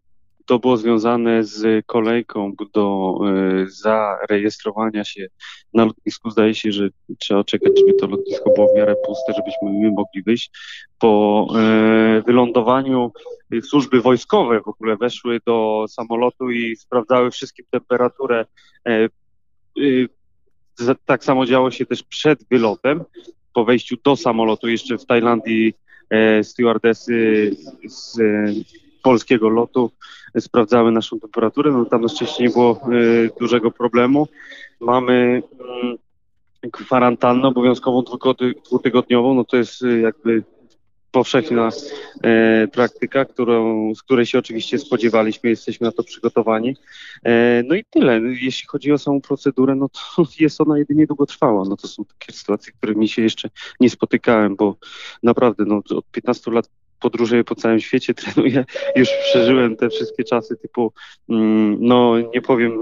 to 0.50 0.58
było 0.58 0.76
związane 0.76 1.44
z 1.44 1.86
kolejką 1.86 2.52
do 2.74 3.14
y, 3.62 3.70
zarejestrowania 3.70 5.04
się 5.04 5.26
na 5.74 5.84
lotnisku. 5.84 6.30
Zdaje 6.30 6.54
się, 6.54 6.72
że 6.72 6.88
trzeba 7.18 7.44
czekać, 7.44 7.72
żeby 7.78 7.94
to 7.94 8.06
lotnisko 8.06 8.50
było 8.54 8.68
w 8.72 8.76
miarę 8.76 8.94
puste, 9.06 9.32
żebyśmy 9.32 9.80
my 9.80 9.90
mogli 9.90 10.22
wyjść. 10.22 10.50
Po 10.98 11.46
y, 12.18 12.22
wylądowaniu 12.22 13.12
służby 13.62 14.00
wojskowe 14.00 14.60
w 14.60 14.68
ogóle 14.68 14.96
weszły 14.96 15.40
do 15.46 15.84
samolotu 15.88 16.50
i 16.50 16.76
sprawdzały 16.76 17.30
wszystkim 17.30 17.66
temperaturę. 17.70 18.46
E, 18.88 19.08
Tak 21.06 21.24
samo 21.24 21.46
działo 21.46 21.70
się 21.70 21.86
też 21.86 22.02
przed 22.02 22.44
wylotem. 22.50 23.04
Po 23.54 23.64
wejściu 23.64 23.96
do 24.04 24.16
samolotu 24.16 24.68
jeszcze 24.68 24.98
w 24.98 25.06
Tajlandii 25.06 25.74
e, 26.10 26.44
stewardesy 26.44 27.50
z 27.88 28.20
e, 28.20 28.89
polskiego 29.02 29.48
lotu 29.48 29.90
sprawdzały 30.40 30.92
naszą 30.92 31.20
temperaturę. 31.20 31.72
No 31.72 31.84
tam 31.84 32.02
na 32.02 32.08
szczęście 32.08 32.42
nie 32.44 32.50
było 32.50 32.80
e, 32.82 32.88
dużego 33.40 33.70
problemu. 33.70 34.28
Mamy 34.80 35.42
mm, 35.82 35.96
kwarantannę 36.72 37.48
obowiązkową 37.48 38.02
dwutygodniową, 38.68 39.34
no 39.34 39.44
to 39.44 39.56
jest 39.56 39.82
e, 39.82 40.00
jakby 40.00 40.42
powszechna 41.10 41.68
e, 42.22 42.68
praktyka, 42.68 43.24
którą, 43.24 43.94
z 43.94 44.02
której 44.02 44.26
się 44.26 44.38
oczywiście 44.38 44.78
spodziewaliśmy, 44.78 45.50
jesteśmy 45.50 45.84
na 45.84 45.92
to 45.92 46.02
przygotowani. 46.02 46.76
E, 47.24 47.62
no 47.62 47.74
i 47.74 47.84
tyle. 47.90 48.20
Jeśli 48.20 48.66
chodzi 48.68 48.92
o 48.92 48.98
samą 48.98 49.20
procedurę, 49.20 49.74
no 49.74 49.88
to 49.88 50.24
jest 50.40 50.60
ona 50.60 50.78
jedynie 50.78 51.06
długotrwała. 51.06 51.64
No 51.68 51.76
to 51.76 51.88
są 51.88 52.04
takie 52.04 52.32
sytuacje, 52.32 52.72
którymi 52.72 53.08
się 53.08 53.22
jeszcze 53.22 53.50
nie 53.80 53.90
spotykałem, 53.90 54.56
bo 54.56 54.76
naprawdę 55.22 55.64
no, 55.66 55.82
od 55.96 56.10
15 56.10 56.50
lat 56.50 56.70
podróżuję 57.00 57.44
po 57.44 57.54
całym 57.54 57.80
świecie, 57.80 58.14
trenuję, 58.24 58.64
już 58.96 59.08
przeżyłem 59.08 59.76
te 59.76 59.88
wszystkie 59.88 60.24
czasy 60.24 60.56
typu, 60.56 60.92
mm, 61.28 61.76
no 61.80 62.14
nie 62.34 62.42
powiem, 62.42 62.80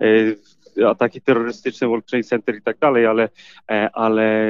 e, 0.00 0.86
ataki 0.86 1.20
terrorystyczne, 1.20 1.88
World 1.88 2.06
Trade 2.06 2.24
Center 2.24 2.56
i 2.56 2.62
tak 2.62 2.78
dalej, 2.78 3.06
ale, 3.06 3.28
e, 3.70 3.90
ale 3.92 4.48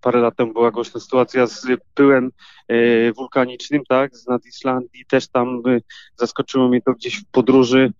parę 0.00 0.20
lat 0.20 0.36
temu 0.36 0.52
była 0.52 0.70
głośna 0.70 1.00
sytuacja 1.00 1.46
z 1.46 1.66
pyłem 1.94 2.30
e, 2.68 3.12
wulkanicznym, 3.12 3.82
tak, 3.88 4.16
z 4.16 4.26
nad 4.26 4.46
Islandii, 4.46 5.04
też 5.08 5.28
tam 5.28 5.62
e, 5.66 5.80
zaskoczyło 6.16 6.68
mnie 6.68 6.82
to 6.82 6.92
gdzieś 6.92 7.20
w 7.20 7.26
podróży 7.26 7.92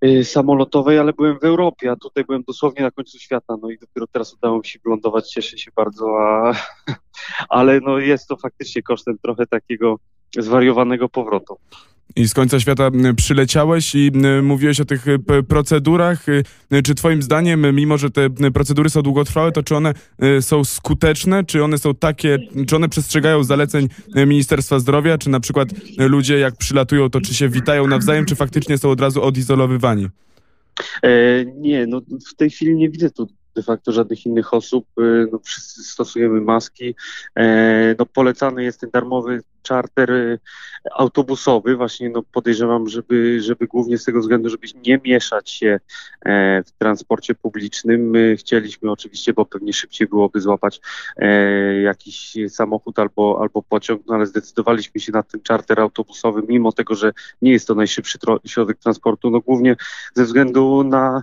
e, 0.00 0.24
samolotowej, 0.24 0.98
ale 0.98 1.12
byłem 1.12 1.38
w 1.38 1.44
Europie, 1.44 1.90
a 1.90 1.96
tutaj 1.96 2.24
byłem 2.24 2.42
dosłownie 2.42 2.82
na 2.82 2.90
końcu 2.90 3.18
świata, 3.18 3.56
no 3.62 3.70
i 3.70 3.78
dopiero 3.78 4.06
teraz 4.06 4.34
udało 4.34 4.58
mi 4.58 4.66
się 4.66 4.78
wylądować, 4.84 5.30
cieszę 5.30 5.58
się 5.58 5.70
bardzo, 5.76 6.06
a, 6.20 6.54
ale 7.48 7.80
no 7.80 7.98
jest 7.98 8.28
to 8.28 8.36
faktycznie 8.36 8.82
kosztem 8.82 9.18
trochę 9.22 9.46
takiego 9.46 9.98
zwariowanego 10.38 11.08
powrotu. 11.08 11.56
I 12.16 12.28
z 12.28 12.34
końca 12.34 12.60
świata 12.60 12.90
przyleciałeś 13.16 13.94
i 13.94 14.12
mówiłeś 14.42 14.80
o 14.80 14.84
tych 14.84 15.08
e, 15.08 15.42
procedurach. 15.42 16.26
E, 16.70 16.82
Czy 16.82 16.94
twoim 16.94 17.22
zdaniem, 17.22 17.74
mimo 17.74 17.98
że 17.98 18.10
te 18.10 18.30
procedury 18.54 18.90
są 18.90 19.02
długotrwałe, 19.02 19.52
to 19.52 19.62
czy 19.62 19.76
one 19.76 19.94
e, 20.18 20.42
są 20.42 20.64
skuteczne? 20.64 21.44
Czy 21.44 21.64
one 21.64 21.78
są 21.78 21.94
takie, 21.94 22.38
czy 22.68 22.76
one 22.76 22.88
przestrzegają 22.88 23.44
zaleceń 23.44 23.88
e, 24.14 24.26
Ministerstwa 24.26 24.78
Zdrowia? 24.78 25.18
Czy 25.18 25.30
na 25.30 25.40
przykład 25.40 25.68
e, 25.98 26.08
ludzie 26.08 26.38
jak 26.38 26.56
przylatują, 26.56 27.10
to 27.10 27.20
czy 27.20 27.34
się 27.34 27.48
witają 27.48 27.86
nawzajem, 27.86 28.26
czy 28.26 28.36
faktycznie 28.36 28.78
są 28.78 28.90
od 28.90 29.00
razu 29.00 29.22
odizolowywani? 29.22 30.08
E, 31.02 31.44
nie, 31.44 31.86
no 31.86 32.00
w 32.32 32.34
tej 32.34 32.50
chwili 32.50 32.76
nie 32.76 32.90
widzę 32.90 33.10
tu 33.10 33.28
de 33.58 33.62
facto 33.62 33.92
żadnych 33.92 34.26
innych 34.26 34.54
osób. 34.54 34.86
E, 34.98 35.02
no, 35.32 35.38
wszyscy 35.44 35.82
stosujemy 35.82 36.40
maski. 36.40 36.94
E, 37.36 37.94
no, 37.98 38.06
polecany 38.06 38.64
jest 38.64 38.80
ten 38.80 38.90
darmowy 38.90 39.42
czarter 39.62 40.12
e, 40.12 40.38
autobusowy. 40.94 41.76
Właśnie 41.76 42.10
no, 42.10 42.22
podejrzewam, 42.22 42.88
żeby, 42.88 43.42
żeby 43.42 43.66
głównie 43.66 43.98
z 43.98 44.04
tego 44.04 44.20
względu, 44.20 44.48
żeby 44.48 44.66
nie 44.86 45.00
mieszać 45.04 45.50
się 45.50 45.80
e, 46.24 46.62
w 46.62 46.70
transporcie 46.72 47.34
publicznym. 47.34 48.10
My 48.10 48.36
chcieliśmy 48.36 48.90
oczywiście, 48.90 49.32
bo 49.32 49.44
pewnie 49.44 49.72
szybciej 49.72 50.06
byłoby 50.08 50.40
złapać 50.40 50.80
e, 51.16 51.80
jakiś 51.80 52.36
samochód 52.48 52.98
albo, 52.98 53.38
albo 53.40 53.62
pociąg, 53.62 54.02
no, 54.06 54.14
ale 54.14 54.26
zdecydowaliśmy 54.26 55.00
się 55.00 55.12
na 55.12 55.22
ten 55.22 55.40
czarter 55.42 55.80
autobusowy, 55.80 56.42
mimo 56.48 56.72
tego, 56.72 56.94
że 56.94 57.12
nie 57.42 57.52
jest 57.52 57.68
to 57.68 57.74
najszybszy 57.74 58.18
środek 58.46 58.78
transportu, 58.78 59.30
no 59.30 59.40
głównie 59.40 59.76
ze 60.14 60.24
względu 60.24 60.84
na 60.84 61.22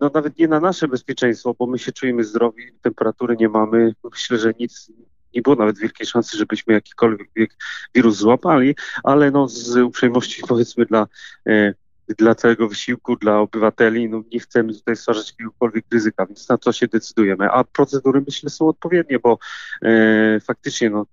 no 0.00 0.10
nawet 0.14 0.38
nie 0.38 0.48
na 0.48 0.60
nasze 0.60 0.88
bezpieczeństwo, 0.88 1.54
bo 1.58 1.66
my 1.66 1.78
się 1.78 1.92
czujemy 1.92 2.24
zdrowi, 2.24 2.72
temperatury 2.82 3.36
nie 3.40 3.48
mamy. 3.48 3.94
Myślę, 4.12 4.38
że 4.38 4.52
nic 4.60 4.92
nie 5.34 5.42
było 5.42 5.56
nawet 5.56 5.78
wielkiej 5.78 6.06
szansy, 6.06 6.36
żebyśmy 6.36 6.74
jakikolwiek 6.74 7.28
wirus 7.94 8.16
złapali, 8.16 8.74
ale 9.04 9.30
no 9.30 9.48
z 9.48 9.76
uprzejmości 9.76 10.42
powiedzmy 10.48 10.86
dla, 10.86 11.06
e, 11.46 11.74
dla 12.18 12.34
całego 12.34 12.68
wysiłku, 12.68 13.16
dla 13.16 13.38
obywateli, 13.38 14.08
no 14.08 14.22
nie 14.32 14.40
chcemy 14.40 14.74
tutaj 14.74 14.96
stwarzać 14.96 15.30
jakiegokolwiek 15.30 15.84
ryzyka, 15.92 16.26
więc 16.26 16.48
na 16.48 16.58
to 16.58 16.72
się 16.72 16.86
decydujemy. 16.86 17.50
A 17.50 17.64
procedury 17.64 18.22
myślę 18.26 18.50
są 18.50 18.68
odpowiednie, 18.68 19.18
bo 19.18 19.38
e, 19.82 20.40
faktycznie 20.40 20.90
no 20.90 21.06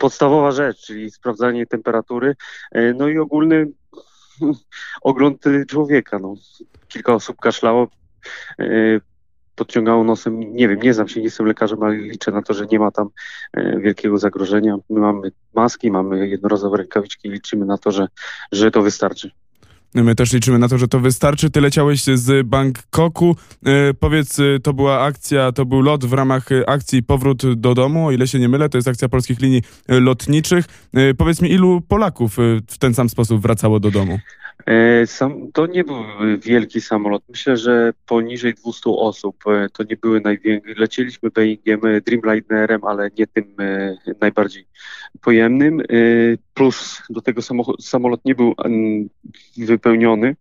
podstawowa 0.00 0.50
rzecz, 0.50 0.86
czyli 0.86 1.10
sprawdzanie 1.10 1.66
temperatury, 1.66 2.36
e, 2.72 2.94
no 2.94 3.08
i 3.08 3.18
ogólny 3.18 3.66
ogląd 5.02 5.44
człowieka. 5.68 6.18
No. 6.18 6.34
Kilka 6.88 7.14
osób 7.14 7.36
kaszlało, 7.40 7.88
e, 8.58 8.64
podciągało 9.54 10.04
nosem. 10.04 10.40
Nie 10.40 10.68
wiem, 10.68 10.80
nie 10.82 10.94
znam 10.94 11.08
się, 11.08 11.20
nie 11.20 11.24
jestem 11.24 11.46
lekarzem, 11.46 11.82
ale 11.82 11.96
liczę 11.96 12.32
na 12.32 12.42
to, 12.42 12.54
że 12.54 12.66
nie 12.66 12.78
ma 12.78 12.90
tam 12.90 13.08
e, 13.52 13.80
wielkiego 13.80 14.18
zagrożenia. 14.18 14.76
My 14.90 15.00
mamy 15.00 15.32
maski, 15.54 15.90
mamy 15.90 16.28
jednorazowe 16.28 16.76
rękawiczki 16.76 17.28
i 17.28 17.30
liczymy 17.30 17.66
na 17.66 17.78
to, 17.78 17.90
że, 17.90 18.08
że 18.52 18.70
to 18.70 18.82
wystarczy. 18.82 19.30
My 19.94 20.14
też 20.14 20.32
liczymy 20.32 20.58
na 20.58 20.68
to, 20.68 20.78
że 20.78 20.88
to 20.88 21.00
wystarczy. 21.00 21.50
Ty 21.50 21.60
leciałeś 21.60 22.04
z 22.04 22.46
Bangkoku. 22.46 23.36
E, 23.66 23.94
powiedz, 23.94 24.38
e, 24.38 24.58
to 24.62 24.72
była 24.72 25.00
akcja, 25.00 25.52
to 25.52 25.64
był 25.64 25.80
lot 25.80 26.04
w 26.04 26.12
ramach 26.12 26.52
e, 26.52 26.68
akcji 26.68 27.02
Powrót 27.02 27.54
do 27.54 27.74
domu, 27.74 28.06
o 28.06 28.12
ile 28.12 28.26
się 28.26 28.38
nie 28.38 28.48
mylę, 28.48 28.68
to 28.68 28.78
jest 28.78 28.88
akcja 28.88 29.08
polskich 29.08 29.40
linii 29.40 29.62
lotniczych. 29.88 30.64
Powiedz 31.18 31.42
mi, 31.42 31.50
ilu 31.50 31.80
Polaków 31.80 32.36
w 32.70 32.78
ten 32.78 32.94
sam 32.94 33.08
sposób 33.08 33.42
wracało 33.42 33.80
do 33.80 33.90
domu? 33.90 34.18
E, 34.68 35.06
Sam, 35.06 35.52
to 35.52 35.66
nie 35.66 35.84
był 35.84 35.96
wielki 36.38 36.80
samolot. 36.80 37.22
Myślę, 37.28 37.56
że 37.56 37.92
poniżej 38.06 38.54
200 38.54 38.90
osób. 38.90 39.36
E, 39.46 39.68
To 39.72 39.82
nie 39.82 39.96
były 39.96 40.20
największe. 40.20 40.74
Lecieliśmy 40.76 41.30
Boeingiem, 41.30 41.86
e, 41.86 42.00
Dreamlinerem, 42.00 42.84
ale 42.84 43.10
nie 43.18 43.26
tym 43.26 43.56
najbardziej 44.20 44.66
pojemnym. 45.20 45.82
Plus 46.54 47.02
do 47.10 47.20
tego 47.20 47.42
samolot 47.80 48.24
nie 48.24 48.34
był 48.34 48.54
wypełniony 49.56 50.36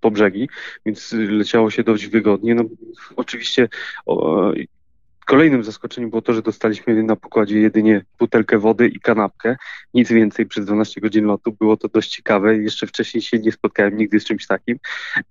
po 0.00 0.10
brzegi, 0.10 0.48
więc 0.86 1.12
leciało 1.12 1.70
się 1.70 1.82
dość 1.82 2.06
wygodnie. 2.06 2.54
No, 2.54 2.64
oczywiście 3.16 3.68
kolejnym 5.30 5.64
zaskoczeniem 5.64 6.10
było 6.10 6.22
to, 6.22 6.32
że 6.32 6.42
dostaliśmy 6.42 7.02
na 7.02 7.16
pokładzie 7.16 7.60
jedynie 7.60 8.04
butelkę 8.18 8.58
wody 8.58 8.88
i 8.88 9.00
kanapkę 9.00 9.56
nic 9.94 10.12
więcej 10.12 10.46
przez 10.46 10.66
12 10.66 11.00
godzin 11.00 11.24
lotu. 11.24 11.52
Było 11.52 11.76
to 11.76 11.88
dość 11.88 12.10
ciekawe. 12.10 12.56
Jeszcze 12.56 12.86
wcześniej 12.86 13.22
się 13.22 13.38
nie 13.38 13.52
spotkałem 13.52 13.96
nigdy 13.96 14.20
z 14.20 14.24
czymś 14.24 14.46
takim. 14.46 14.78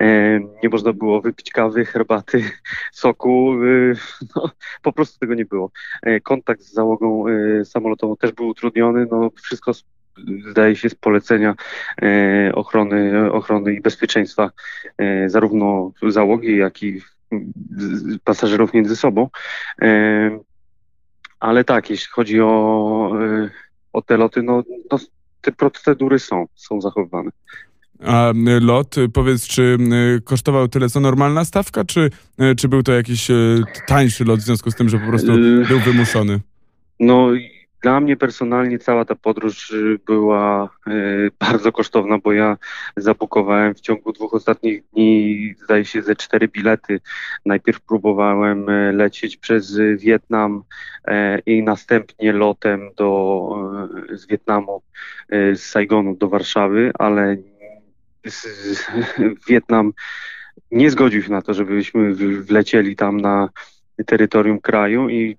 E, 0.01 0.39
nie 0.39 0.69
można 0.71 0.93
było 0.93 1.21
wypić 1.21 1.51
kawy, 1.51 1.85
herbaty, 1.85 2.43
soku. 2.93 3.53
E, 3.53 3.93
no, 4.35 4.49
po 4.81 4.93
prostu 4.93 5.19
tego 5.19 5.33
nie 5.33 5.45
było. 5.45 5.71
E, 6.01 6.19
kontakt 6.19 6.61
z 6.61 6.73
załogą 6.73 7.25
samolotową 7.63 8.17
też 8.17 8.31
był 8.31 8.47
utrudniony. 8.47 9.07
No, 9.11 9.29
wszystko 9.43 9.71
zdaje 10.49 10.75
się 10.75 10.89
z 10.89 10.95
polecenia 10.95 11.55
ochrony, 12.53 13.31
ochrony 13.31 13.73
i 13.73 13.81
bezpieczeństwa 13.81 14.51
zarówno 15.27 15.91
załogi, 16.01 16.57
jak 16.57 16.83
i 16.83 17.01
pasażerów 18.23 18.73
między 18.73 18.95
sobą. 18.95 19.29
E, 19.81 20.39
ale 21.39 21.63
tak, 21.63 21.89
jeśli 21.89 22.07
chodzi 22.11 22.41
o, 22.41 23.11
e, 23.21 23.49
o 23.93 24.01
te 24.01 24.17
loty, 24.17 24.43
no, 24.43 24.63
no 24.91 24.99
te 25.41 25.51
procedury 25.51 26.19
są, 26.19 26.45
są 26.55 26.81
zachowywane. 26.81 27.29
A 28.05 28.31
y, 28.31 28.59
lot, 28.59 28.95
powiedz, 29.13 29.47
czy 29.47 29.77
kosztował 30.23 30.67
tyle 30.67 30.89
co 30.89 30.99
normalna 30.99 31.45
stawka, 31.45 31.85
czy, 31.85 32.09
czy 32.57 32.67
był 32.67 32.83
to 32.83 32.91
jakiś 32.91 33.27
tańszy 33.87 34.25
lot 34.25 34.39
w 34.39 34.43
związku 34.43 34.71
z 34.71 34.75
tym, 34.75 34.89
że 34.89 34.99
po 34.99 35.07
prostu 35.07 35.31
był 35.67 35.79
wymuszony? 35.79 36.39
No, 36.99 37.29
dla 37.81 37.99
mnie 37.99 38.17
personalnie 38.17 38.79
cała 38.79 39.05
ta 39.05 39.15
podróż 39.15 39.71
y, 39.71 39.99
była 40.05 40.69
y, 40.87 41.31
bardzo 41.49 41.71
kosztowna, 41.71 42.17
bo 42.17 42.33
ja 42.33 42.57
zabukowałem 42.97 43.75
w 43.75 43.81
ciągu 43.81 44.11
dwóch 44.11 44.33
ostatnich 44.33 44.83
dni, 44.93 45.55
zdaje 45.63 45.85
się, 45.85 46.01
ze 46.01 46.15
cztery 46.15 46.47
bilety. 46.47 46.99
Najpierw 47.45 47.81
próbowałem 47.81 48.69
y, 48.69 48.93
lecieć 48.93 49.37
przez 49.37 49.77
Wietnam 49.97 50.63
e, 51.07 51.39
i 51.39 51.63
następnie 51.63 52.33
lotem 52.33 52.89
do, 52.97 53.49
z 54.11 54.27
Wietnamu, 54.27 54.81
z 55.29 55.59
Saigonu 55.59 56.15
do 56.15 56.29
Warszawy, 56.29 56.91
ale 56.99 57.37
z, 58.25 58.45
z, 58.77 58.91
Wietnam 59.49 59.93
nie 60.71 60.91
zgodził 60.91 61.23
się 61.23 61.31
na 61.31 61.41
to, 61.41 61.53
żebyśmy 61.53 62.13
wlecieli 62.41 62.95
tam 62.95 63.17
na 63.17 63.49
terytorium 64.05 64.59
kraju 64.59 65.09
i 65.09 65.37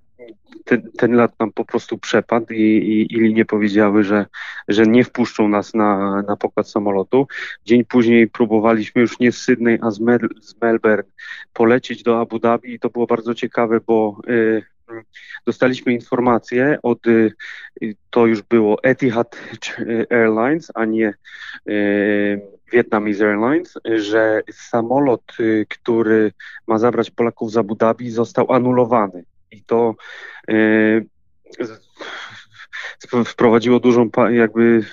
ten, 0.64 0.90
ten 0.98 1.12
lat 1.12 1.40
nam 1.40 1.52
po 1.52 1.64
prostu 1.64 1.98
przepadł 1.98 2.52
i, 2.52 2.62
i, 2.62 3.14
i 3.14 3.20
linie 3.20 3.44
powiedziały, 3.44 4.04
że, 4.04 4.26
że 4.68 4.86
nie 4.86 5.04
wpuszczą 5.04 5.48
nas 5.48 5.74
na, 5.74 6.22
na 6.22 6.36
pokład 6.36 6.68
samolotu. 6.68 7.26
Dzień 7.64 7.84
później 7.84 8.28
próbowaliśmy 8.28 9.02
już 9.02 9.18
nie 9.18 9.32
z 9.32 9.42
Sydney, 9.42 9.78
a 9.82 9.90
z, 9.90 10.00
Mel, 10.00 10.28
z 10.40 10.60
Melbourne 10.60 11.10
polecieć 11.52 12.02
do 12.02 12.20
Abu 12.20 12.38
Dhabi 12.38 12.74
i 12.74 12.78
to 12.78 12.90
było 12.90 13.06
bardzo 13.06 13.34
ciekawe, 13.34 13.80
bo 13.86 14.20
y, 14.28 14.62
dostaliśmy 15.46 15.92
informację 15.92 16.78
od, 16.82 17.06
y, 17.06 17.32
to 18.10 18.26
już 18.26 18.42
było 18.42 18.82
Etihad 18.82 19.36
Airlines, 20.10 20.72
a 20.74 20.84
nie 20.84 21.14
y, 21.68 22.40
Vietnamese 22.72 23.20
Airlines, 23.26 23.78
że 23.84 24.42
samolot, 24.52 25.22
y, 25.40 25.66
który 25.68 26.32
ma 26.66 26.78
zabrać 26.78 27.10
Polaków 27.10 27.52
z 27.52 27.56
Abu 27.56 27.74
Dhabi 27.74 28.10
został 28.10 28.52
anulowany. 28.52 29.24
I 29.50 29.62
to 29.62 29.94
y, 30.50 31.06
wprowadziło 33.24 33.80
dużą 33.80 34.10
jakby 34.30 34.84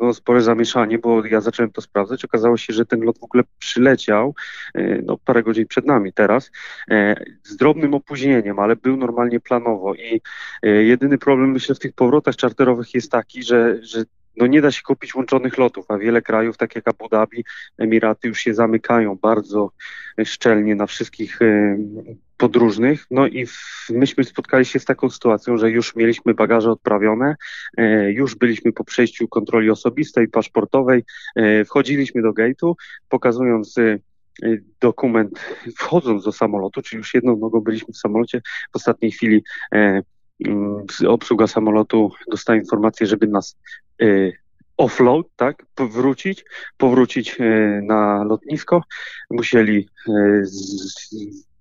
no, 0.00 0.14
spore 0.14 0.40
zamieszanie, 0.42 0.98
bo 0.98 1.26
ja 1.26 1.40
zacząłem 1.40 1.72
to 1.72 1.80
sprawdzać. 1.80 2.24
Okazało 2.24 2.56
się, 2.56 2.72
że 2.72 2.86
ten 2.86 3.00
lot 3.00 3.18
w 3.18 3.24
ogóle 3.24 3.42
przyleciał 3.58 4.34
y, 4.78 5.02
no, 5.06 5.18
parę 5.24 5.42
godzin 5.42 5.66
przed 5.66 5.86
nami 5.86 6.12
teraz 6.12 6.50
e, 6.90 7.24
z 7.42 7.56
drobnym 7.56 7.94
opóźnieniem, 7.94 8.58
ale 8.58 8.76
był 8.76 8.96
normalnie 8.96 9.40
planowo. 9.40 9.94
I 9.94 10.20
e, 10.62 10.68
jedyny 10.68 11.18
problem 11.18 11.52
myślę 11.52 11.74
w 11.74 11.78
tych 11.78 11.92
powrotach 11.92 12.36
czarterowych 12.36 12.94
jest 12.94 13.10
taki, 13.12 13.42
że, 13.42 13.78
że 13.82 14.04
no 14.36 14.46
nie 14.46 14.60
da 14.60 14.70
się 14.70 14.82
kupić 14.82 15.14
łączonych 15.14 15.58
lotów, 15.58 15.84
a 15.88 15.98
wiele 15.98 16.22
krajów, 16.22 16.56
tak 16.56 16.74
jak 16.74 16.88
Abu 16.88 17.08
Dhabi, 17.08 17.44
Emiraty 17.78 18.28
już 18.28 18.38
się 18.38 18.54
zamykają 18.54 19.14
bardzo 19.22 19.70
szczelnie 20.24 20.74
na 20.74 20.86
wszystkich 20.86 21.42
e, 21.42 21.78
podróżnych. 22.36 23.06
No 23.10 23.26
i 23.26 23.46
w, 23.46 23.86
myśmy 23.90 24.24
spotkali 24.24 24.64
się 24.64 24.78
z 24.78 24.84
taką 24.84 25.10
sytuacją, 25.10 25.56
że 25.56 25.70
już 25.70 25.96
mieliśmy 25.96 26.34
bagaże 26.34 26.70
odprawione, 26.70 27.36
e, 27.76 28.12
już 28.12 28.34
byliśmy 28.34 28.72
po 28.72 28.84
przejściu 28.84 29.28
kontroli 29.28 29.70
osobistej, 29.70 30.28
paszportowej, 30.28 31.04
e, 31.36 31.64
wchodziliśmy 31.64 32.22
do 32.22 32.32
gate'u, 32.32 32.74
pokazując 33.08 33.74
dokument, 34.80 35.40
wchodząc 35.76 36.24
do 36.24 36.32
samolotu, 36.32 36.82
czyli 36.82 36.98
już 36.98 37.14
jedną 37.14 37.36
nogą 37.36 37.60
byliśmy 37.60 37.94
w 37.94 37.96
samolocie, 37.96 38.40
w 38.72 38.76
ostatniej 38.76 39.12
chwili 39.12 39.42
obsługa 41.08 41.46
samolotu 41.46 42.10
dostała 42.30 42.58
informację, 42.58 43.06
żeby 43.06 43.26
nas 43.26 43.56
e, 44.02 44.06
offload, 44.76 45.26
tak, 45.36 45.66
powrócić, 45.74 46.44
powrócić 46.76 47.36
e, 47.40 47.44
na 47.82 48.24
lotnisko. 48.24 48.82
Musieli 49.30 49.88
z, 50.42 51.14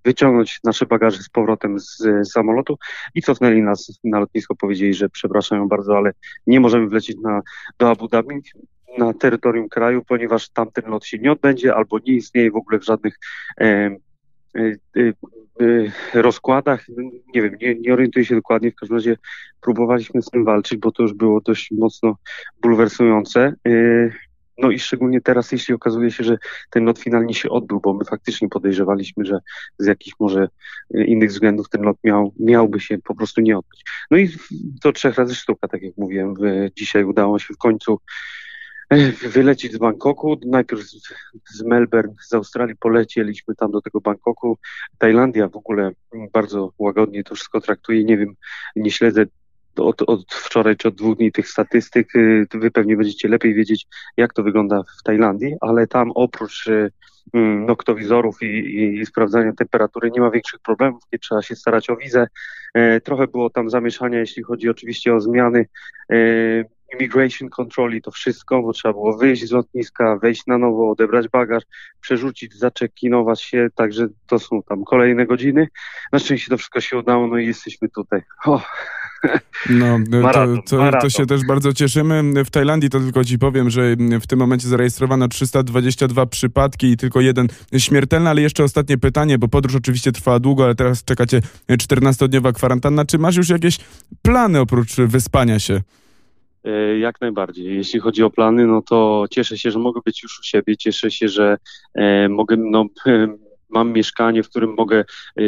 wyciągnąć 0.06 0.60
nasze 0.64 0.86
bagaże 0.86 1.18
z 1.18 1.30
powrotem 1.30 1.80
z, 1.80 1.98
samolotu 2.32 2.78
i 3.16 3.22
cofnęli 3.22 3.62
nas 3.62 4.00
na 4.04 4.20
lotnisko. 4.20 4.56
Powiedzieli, 4.56 4.94
że 4.94 5.10
przepraszają 5.10 5.68
bardzo, 5.68 5.98
ale 5.98 6.12
nie 6.48 6.60
możemy 6.60 6.88
wlecieć 6.88 7.18
na, 7.22 7.42
do 7.80 7.90
Abu 7.90 8.08
Dhabi 8.08 8.36
na 8.98 9.14
terytorium 9.14 9.70
kraju, 9.70 10.02
ponieważ 10.08 10.50
tamten 10.50 10.92
lot 10.92 11.06
się 11.06 11.18
nie 11.18 11.32
odbędzie 11.32 11.76
albo 11.76 12.00
nie 12.00 12.14
istnieje 12.14 12.52
w 12.52 12.56
ogóle 12.56 12.80
w 12.80 12.86
żadnych 12.86 13.20
rozkładach. 16.14 16.86
Nie 17.36 17.42
wiem, 17.42 17.56
nie, 17.62 17.76
nie 17.76 17.94
orientuję 17.94 18.26
się 18.26 18.36
dokładnie. 18.36 18.72
W 18.72 18.76
każdym 18.76 18.98
razie 18.98 19.18
próbowaliśmy 19.62 20.22
z 20.22 20.30
tym 20.30 20.46
walczyć, 20.46 20.80
bo 20.80 20.92
to 20.92 21.04
już 21.04 21.14
było 21.14 21.42
dość 21.42 21.72
mocno 21.72 22.18
bulwersujące. 22.62 23.54
E, 23.68 23.72
no 24.58 24.72
i 24.72 24.80
szczególnie 24.80 25.22
teraz, 25.22 25.52
jeśli 25.52 25.74
okazuje 25.74 26.12
się, 26.12 26.24
że 26.24 26.38
ten 26.70 26.86
lot 26.86 27.00
finalnie 27.00 27.34
się 27.34 27.50
odbył, 27.50 27.80
bo 27.80 27.94
my 27.94 28.06
faktycznie 28.06 28.50
podejrzewaliśmy, 28.50 29.26
że 29.26 29.40
z 29.78 29.86
jakichś 29.86 30.16
może 30.20 30.48
e, 30.96 31.04
innych 31.04 31.30
względów 31.30 31.70
ten 31.70 31.82
lot 31.82 31.98
miał, 32.04 32.34
miałby 32.40 32.80
się 32.80 32.98
po 32.98 33.16
prostu 33.16 33.42
nie 33.42 33.58
odbyć. 33.58 33.84
No 34.12 34.18
i 34.18 34.30
to 34.82 34.92
trzech 34.92 35.16
razy 35.16 35.36
sztuka, 35.36 35.68
tak 35.68 35.82
jak 35.82 35.98
mówiłem. 35.98 36.36
Dzisiaj 36.76 37.04
udało 37.04 37.40
się 37.40 37.54
w 37.54 37.58
końcu 37.58 38.00
wylecieć 39.36 39.74
z 39.74 39.78
Bangkoku. 39.78 40.40
Najpierw 40.46 40.82
z, 41.54 41.64
Melbourne, 41.66 42.14
z 42.22 42.34
Australii 42.34 42.76
polecieliśmy 42.76 43.56
tam 43.56 43.72
do 43.72 43.82
tego 43.82 44.02
Bangkoku. 44.02 44.58
Tajlandia 44.98 45.48
w 45.48 45.56
ogóle 45.56 45.92
bardzo 46.34 46.74
łagodnie 46.78 47.24
to 47.24 47.36
wszystko 47.36 47.62
traktuje. 47.62 48.04
Nie 48.04 48.18
wiem, 48.18 48.36
nie 48.76 48.92
śledzę 48.92 49.26
od, 49.78 50.02
od 50.02 50.34
wczoraj 50.34 50.78
czy 50.78 50.88
od 50.88 50.96
dwóch 50.96 51.18
dni 51.18 51.32
tych 51.32 51.50
statystyk. 51.50 52.16
Y, 52.16 52.48
Wy 52.54 52.72
pewnie 52.72 52.98
będziecie 52.98 53.28
lepiej 53.28 53.54
wiedzieć, 53.54 53.88
jak 54.18 54.34
to 54.34 54.44
wygląda 54.44 54.82
w 55.00 55.04
Tajlandii, 55.04 55.56
ale 55.62 55.88
tam 55.88 56.12
oprócz 56.16 56.68
y, 56.68 56.92
mm, 57.34 57.66
noktowizorów 57.66 58.42
i, 58.42 58.46
i, 58.46 59.00
i 59.00 59.06
sprawdzania 59.06 59.54
temperatury 59.54 60.12
nie 60.12 60.22
ma 60.22 60.32
większych 60.32 60.60
problemów, 60.60 61.04
nie 61.14 61.20
trzeba 61.20 61.42
się 61.42 61.56
starać 61.56 61.90
o 61.90 61.96
wizę. 61.96 62.28
E, 62.74 63.02
Trochę 63.02 63.28
było 63.28 63.50
tam 63.50 63.70
zamieszania, 63.70 64.20
jeśli 64.20 64.44
chodzi 64.44 64.70
oczywiście 64.70 65.16
o 65.16 65.20
zmiany 65.20 65.66
immigration 66.94 67.50
control 67.50 67.94
i 67.94 68.02
to 68.02 68.12
wszystko, 68.12 68.62
bo 68.62 68.74
trzeba 68.74 68.94
było 68.94 69.18
wyjść 69.18 69.48
z 69.48 69.52
lotniska, 69.52 70.18
wejść 70.18 70.48
na 70.48 70.58
nowo, 70.58 70.92
odebrać 70.92 71.28
bagaż, 71.28 71.64
przerzucić, 72.02 72.56
zaczekinować 72.58 73.42
się, 73.42 73.68
także 73.76 74.08
to 74.28 74.40
są 74.40 74.64
tam 74.64 74.84
kolejne 74.84 75.26
godziny. 75.26 75.68
Na 76.12 76.20
szczęście 76.20 76.50
to 76.50 76.58
wszystko 76.58 76.82
się 76.82 76.98
udało, 76.98 77.28
no 77.28 77.38
i 77.38 77.46
jesteśmy 77.46 77.90
tutaj. 77.90 78.22
No, 79.70 80.00
to, 80.12 80.18
Maraton, 80.22 80.56
to, 80.56 80.70
to 80.70 80.78
maraton. 80.78 81.10
się 81.10 81.26
też 81.26 81.46
bardzo 81.46 81.74
cieszymy. 81.74 82.44
W 82.46 82.50
Tajlandii 82.50 82.90
to 82.90 83.00
tylko 83.00 83.24
ci 83.24 83.40
powiem, 83.40 83.70
że 83.70 83.96
w 84.22 84.28
tym 84.28 84.40
momencie 84.40 84.68
zarejestrowano 84.68 85.28
322 85.28 86.26
przypadki 86.26 86.88
i 86.88 86.98
tylko 86.98 87.22
jeden 87.22 87.48
śmiertelny, 87.78 88.30
ale 88.30 88.42
jeszcze 88.42 88.64
ostatnie 88.64 88.98
pytanie, 88.98 89.38
bo 89.38 89.48
podróż 89.48 89.76
oczywiście 89.76 90.12
trwała 90.12 90.40
długo, 90.40 90.64
ale 90.64 90.76
teraz 90.76 91.04
czekacie 91.04 91.42
14-dniowa 91.70 92.54
kwarantanna. 92.54 93.06
Czy 93.06 93.18
masz 93.18 93.36
już 93.36 93.50
jakieś 93.50 93.78
plany 94.22 94.60
oprócz 94.60 94.96
wyspania 94.96 95.60
się? 95.60 95.82
E, 96.64 96.98
Jak 97.00 97.22
najbardziej. 97.22 97.76
Jeśli 97.76 98.00
chodzi 98.00 98.24
o 98.24 98.30
plany, 98.30 98.68
no 98.68 98.82
to 98.82 99.26
cieszę 99.32 99.58
się, 99.58 99.72
że 99.72 99.80
mogę 99.80 100.02
być 100.06 100.24
już 100.24 100.40
u 100.40 100.44
siebie. 100.44 100.78
Cieszę 100.78 101.12
się, 101.12 101.28
że 101.30 101.58
e, 101.94 102.30
mogę, 102.30 102.58
no, 102.58 102.86
mam 103.70 103.92
mieszkanie, 103.92 104.44
w 104.44 104.50
którym 104.50 104.74
mogę 104.78 105.00
e, 105.40 105.42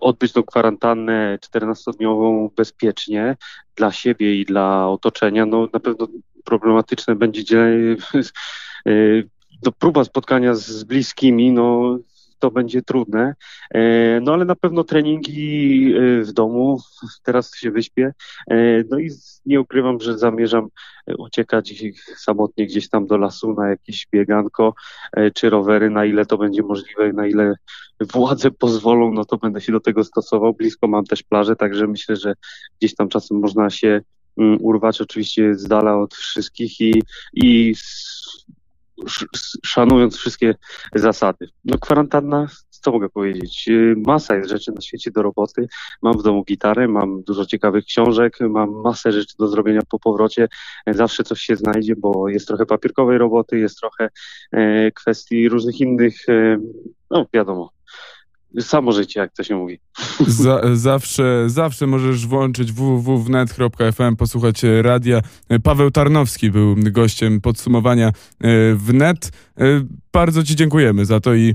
odbyć 0.00 0.32
tą 0.32 0.42
kwarantannę 0.42 1.38
14-dniową 1.46 2.48
bezpiecznie 2.56 3.36
dla 3.76 3.92
siebie 3.92 4.40
i 4.40 4.44
dla 4.44 4.88
otoczenia. 4.88 5.46
No 5.46 5.68
na 5.72 5.80
pewno 5.80 6.08
problematyczne 6.44 7.16
będzie 7.16 7.86
no, 9.64 9.72
próba 9.78 10.04
spotkania 10.04 10.54
z 10.54 10.84
bliskimi, 10.84 11.52
no 11.52 11.98
to 12.44 12.50
będzie 12.50 12.82
trudne. 12.82 13.34
E, 13.70 14.20
No 14.20 14.32
ale 14.32 14.44
na 14.44 14.54
pewno 14.54 14.84
treningi 14.84 15.94
e, 15.96 16.22
w 16.22 16.32
domu, 16.32 16.80
teraz 17.22 17.56
się 17.56 17.70
wyśpię. 17.70 18.12
E, 18.50 18.56
No 18.90 18.98
i 18.98 19.10
nie 19.46 19.60
ukrywam, 19.60 20.00
że 20.00 20.18
zamierzam 20.18 20.68
uciekać 21.18 21.74
samotnie 22.16 22.66
gdzieś 22.66 22.88
tam 22.88 23.06
do 23.06 23.16
lasu 23.16 23.54
na 23.54 23.68
jakieś 23.68 24.06
bieganko 24.12 24.74
czy 25.34 25.50
rowery, 25.50 25.90
na 25.90 26.04
ile 26.04 26.26
to 26.26 26.38
będzie 26.38 26.62
możliwe, 26.62 27.12
na 27.12 27.26
ile 27.26 27.54
władze 28.00 28.50
pozwolą, 28.50 29.12
no 29.12 29.24
to 29.24 29.36
będę 29.36 29.60
się 29.60 29.72
do 29.72 29.80
tego 29.80 30.04
stosował. 30.04 30.54
Blisko 30.54 30.88
mam 30.88 31.04
też 31.04 31.22
plażę, 31.22 31.56
także 31.56 31.86
myślę, 31.86 32.16
że 32.16 32.34
gdzieś 32.78 32.94
tam 32.94 33.08
czasem 33.08 33.38
można 33.38 33.70
się 33.70 34.00
mm, 34.38 34.58
urwać, 34.60 35.00
oczywiście 35.00 35.54
z 35.54 35.64
dala 35.64 35.96
od 35.96 36.14
wszystkich 36.14 36.80
i, 36.80 37.02
i 37.34 37.74
szanując 39.64 40.16
wszystkie 40.16 40.54
zasady. 40.94 41.48
No 41.64 41.78
kwarantanna, 41.78 42.46
co 42.70 42.92
mogę 42.92 43.08
powiedzieć? 43.08 43.68
Y, 43.68 43.94
Masa 44.06 44.36
jest 44.36 44.50
rzeczy 44.50 44.72
na 44.72 44.80
świecie 44.80 45.10
do 45.10 45.22
roboty. 45.22 45.66
Mam 46.02 46.18
w 46.18 46.22
domu 46.22 46.44
gitarę, 46.44 46.88
mam 46.88 47.22
dużo 47.22 47.46
ciekawych 47.46 47.84
książek, 47.84 48.36
mam 48.40 48.70
masę 48.70 49.12
rzeczy 49.12 49.34
do 49.38 49.48
zrobienia 49.48 49.80
po 49.88 49.98
powrocie. 49.98 50.48
Zawsze 50.86 51.24
coś 51.24 51.40
się 51.40 51.56
znajdzie, 51.56 51.96
bo 51.96 52.28
jest 52.28 52.48
trochę 52.48 52.66
papierkowej 52.66 53.18
roboty, 53.18 53.58
jest 53.58 53.78
trochę 53.78 54.08
e, 54.52 54.90
kwestii 54.90 55.48
różnych 55.48 55.80
innych, 55.80 56.28
e, 56.28 56.58
no 57.10 57.26
wiadomo. 57.32 57.73
Samo 58.60 58.92
życie, 58.92 59.20
jak 59.20 59.32
to 59.32 59.44
się 59.44 59.56
mówi. 59.56 59.78
Za, 60.26 60.60
zawsze, 60.72 61.44
zawsze 61.46 61.86
możesz 61.86 62.26
włączyć 62.26 62.72
www.wnet.fm, 62.72 64.16
posłuchać 64.16 64.62
radia. 64.82 65.20
Paweł 65.62 65.90
Tarnowski 65.90 66.50
był 66.50 66.74
gościem 66.76 67.40
podsumowania 67.40 68.12
wnet. 68.74 69.32
Bardzo 70.12 70.42
Ci 70.42 70.56
dziękujemy 70.56 71.04
za 71.04 71.20
to 71.20 71.34
i 71.34 71.54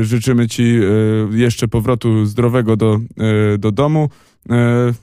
życzymy 0.00 0.48
Ci 0.48 0.80
jeszcze 1.30 1.68
powrotu 1.68 2.26
zdrowego 2.26 2.76
do, 2.76 3.00
do 3.58 3.72
domu. 3.72 4.08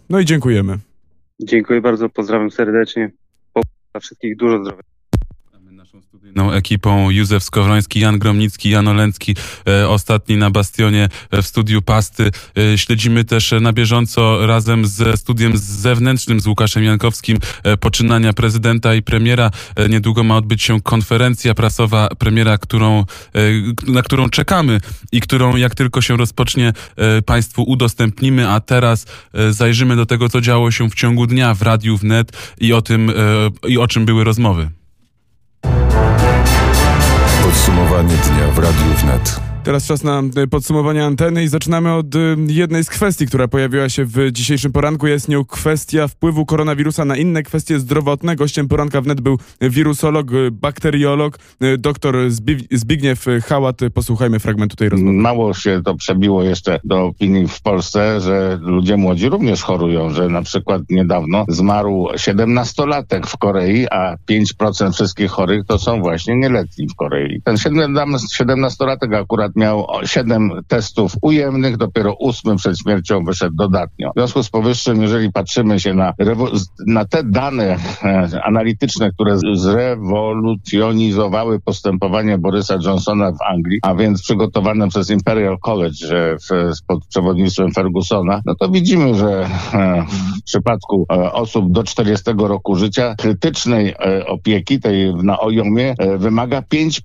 No 0.10 0.20
i 0.20 0.26
dziękujemy. 0.26 0.78
Dziękuję 1.42 1.82
bardzo, 1.82 2.10
pozdrawiam 2.10 2.52
serdecznie. 2.52 3.12
Dla 3.92 4.02
wszystkich 4.02 4.38
dużo 4.38 4.64
zdrowia. 4.64 4.89
Studyjną 6.20 6.52
ekipą 6.52 7.10
Józef 7.10 7.44
Skowroński, 7.44 8.00
Jan 8.00 8.20
Gromnicki, 8.20 8.70
Jan 8.70 8.88
Olencki, 8.88 9.36
e, 9.68 9.90
ostatni 9.90 10.38
na 10.38 10.52
Bastionie 10.52 11.10
e, 11.32 11.42
w 11.42 11.48
studiu 11.48 11.82
Pasty. 11.82 12.32
E, 12.74 12.78
śledzimy 12.78 13.26
też 13.26 13.54
na 13.62 13.74
bieżąco 13.74 14.48
razem 14.48 14.86
ze 14.86 15.18
studiem 15.18 15.58
zewnętrznym 15.58 16.40
z 16.40 16.48
Łukaszem 16.48 16.84
Jankowskim 16.84 17.38
poczynania 17.80 18.34
prezydenta 18.34 18.96
i 18.96 19.02
premiera. 19.02 19.52
Niedługo 19.90 20.24
ma 20.24 20.38
odbyć 20.38 20.64
się 20.64 20.82
konferencja 20.82 21.54
prasowa 21.54 22.10
premiera, 22.18 22.58
którą, 22.58 23.06
na 23.88 24.02
którą 24.02 24.30
czekamy 24.30 24.82
i 25.12 25.22
którą 25.22 25.56
jak 25.56 25.76
tylko 25.76 26.02
się 26.02 26.18
rozpocznie 26.18 26.74
Państwu 27.26 27.64
udostępnimy, 27.64 28.50
a 28.50 28.60
teraz 28.60 29.06
zajrzymy 29.50 29.96
do 29.96 30.06
tego, 30.06 30.30
co 30.30 30.42
działo 30.42 30.72
się 30.72 30.90
w 30.90 30.96
ciągu 30.96 31.28
dnia 31.28 31.54
w 31.54 31.62
Radiu 31.62 31.98
Wnet 31.98 32.32
i 32.60 32.74
o 32.74 32.82
tym, 32.82 33.12
i 33.68 33.78
o 33.78 33.88
czym 33.88 34.06
były 34.06 34.24
rozmowy. 34.24 34.79
Podsumowanie 37.70 38.16
dnia 38.16 38.48
w 38.48 38.60
Radiu 38.60 38.94
Wnet. 39.02 39.40
Teraz 39.64 39.86
czas 39.86 40.04
na 40.04 40.22
e, 40.36 40.48
podsumowanie 40.48 41.06
anteny 41.06 41.44
i 41.44 41.48
zaczynamy 41.48 41.94
od 41.94 42.16
e, 42.16 42.20
jednej 42.48 42.84
z 42.84 42.90
kwestii, 42.90 43.28
która 43.28 43.48
pojawiła 43.48 43.90
się 43.90 44.06
w 44.06 44.32
dzisiejszym 44.32 44.72
poranku. 44.72 45.08
Jest 45.08 45.30
nią 45.30 45.46
kwestia 45.46 46.08
wpływu 46.08 46.46
koronawirusa 46.46 47.06
na 47.06 47.18
inne 47.18 47.44
kwestie 47.44 47.80
zdrowotne. 47.80 48.36
Gościem 48.36 48.68
poranka 48.68 49.02
wnet 49.02 49.22
był 49.22 49.38
wirusolog, 49.62 50.32
e, 50.32 50.52
bakteriolog, 50.52 51.40
dr 51.78 52.16
Zbigniew 52.72 53.26
Hałat. 53.46 53.80
Posłuchajmy 53.94 54.40
fragmentu 54.40 54.76
tej 54.76 54.90
rozmowy. 54.90 55.18
Mało 55.18 55.54
się 55.54 55.82
to 55.86 55.96
przebiło 55.96 56.44
jeszcze 56.44 56.80
do 56.84 57.06
opinii 57.06 57.48
w 57.48 57.62
Polsce, 57.62 58.22
że 58.22 58.60
ludzie 58.62 58.98
młodzi 58.98 59.30
również 59.30 59.64
chorują, 59.64 60.10
że 60.10 60.30
na 60.30 60.42
przykład 60.42 60.82
niedawno 60.90 61.46
zmarł 61.48 62.08
17-latek 62.14 63.28
w 63.28 63.38
Korei, 63.38 63.88
a 63.88 64.16
5% 64.32 64.94
wszystkich 64.94 65.32
chorych 65.32 65.66
to 65.66 65.80
są 65.80 66.02
właśnie 66.02 66.36
nieletni 66.36 66.88
w 66.88 66.96
Korei. 66.96 67.42
Ten 67.44 67.56
17-latek 67.56 69.16
akurat 69.16 69.50
miał 69.60 69.88
7 70.06 70.52
testów 70.68 71.14
ujemnych, 71.22 71.78
dopiero 71.78 72.16
8 72.20 72.56
przed 72.56 72.80
śmiercią 72.80 73.24
wyszedł 73.24 73.56
dodatnio. 73.56 74.12
W 74.16 74.20
związku 74.20 74.44
z 74.44 74.50
powyższym, 74.50 75.02
jeżeli 75.02 75.32
patrzymy 75.32 75.80
się 75.80 75.94
na, 75.94 76.14
na 76.88 77.06
te 77.06 77.24
dane 77.24 77.78
e, 78.04 78.30
analityczne, 78.44 79.12
które 79.12 79.38
zrewolucjonizowały 79.54 81.60
postępowanie 81.60 82.38
Borysa 82.38 82.78
Johnsona 82.86 83.32
w 83.32 83.42
Anglii, 83.42 83.80
a 83.84 83.96
więc 83.96 84.22
przygotowane 84.22 84.88
przez 84.88 85.10
Imperial 85.10 85.60
College 85.60 86.38
w, 86.50 86.72
pod 86.88 87.06
przewodnictwem 87.06 87.72
Fergusona, 87.72 88.42
no 88.46 88.56
to 88.56 88.70
widzimy, 88.70 89.16
że 89.16 89.50
e, 89.74 90.06
w 90.40 90.44
przypadku 90.44 91.06
e, 91.12 91.34
osób 91.34 91.72
do 91.72 91.84
40 91.84 92.32
roku 92.38 92.76
życia 92.76 93.16
krytycznej 93.18 93.90
e, 93.90 94.26
opieki, 94.28 94.80
tej 94.80 95.16
na 95.16 95.40
ojomie, 95.40 95.96
e, 95.98 96.18
wymaga 96.18 96.62
5%. 96.62 97.02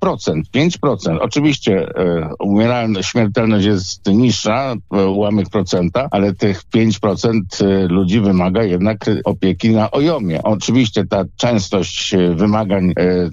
5%. 0.55 1.19
Oczywiście 1.21 1.89
e, 1.97 2.31
umieralność, 2.39 3.09
śmiertelność 3.09 3.67
jest 3.67 4.07
niższa, 4.07 4.75
ułamek 4.91 5.51
procenta, 5.51 6.09
ale 6.11 6.35
tych 6.35 6.63
5% 6.77 7.41
e, 7.61 7.89
ludzi 7.89 8.21
wymaga 8.21 8.63
jednak 8.63 9.11
opieki 9.25 9.71
na 9.71 9.91
ojomie. 9.91 10.43
Oczywiście 10.43 11.07
ta 11.07 11.25
częstość 11.37 12.15
e, 12.15 12.35
wymagań 12.35 12.93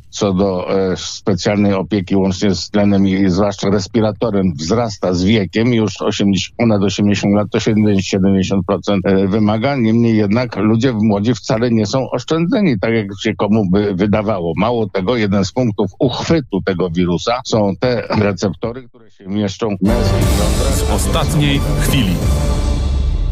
co 0.10 0.34
do 0.34 0.68
specjalnej 0.96 1.74
opieki 1.74 2.16
łącznie 2.16 2.56
z 2.56 2.70
tlenem 2.70 3.08
i 3.08 3.30
zwłaszcza 3.30 3.70
respiratorem 3.70 4.54
wzrasta 4.54 5.14
z 5.14 5.24
wiekiem. 5.24 5.74
Już 5.74 6.02
80, 6.02 6.58
ponad 6.58 6.84
80 6.84 7.36
lat 7.36 7.48
to 7.52 7.58
70% 7.58 9.28
wymaga. 9.28 9.76
Niemniej 9.76 10.18
jednak 10.18 10.56
ludzie 10.56 10.94
młodzi 10.94 11.36
wcale 11.36 11.72
nie 11.72 11.86
są 11.86 12.10
oszczędzeni, 12.10 12.80
tak 12.80 12.94
jak 12.94 13.08
się 13.22 13.36
komu 13.36 13.70
by 13.70 13.96
wydawało. 13.96 14.54
Mało 14.58 14.90
tego, 14.90 15.18
jeden 15.18 15.46
z 15.46 15.52
punktów 15.52 15.92
uchwytu 16.00 16.62
tego 16.66 16.90
wirusa 16.90 17.42
są 17.46 17.74
te 17.80 18.08
receptory, 18.20 18.90
które 18.92 19.12
się 19.12 19.28
mieszczą 19.28 19.78
w 19.78 19.82
męskich 19.82 20.14
jądrach. 20.14 20.76
Z 20.76 20.92
ostatniej 20.92 21.62
chwili. 21.82 22.16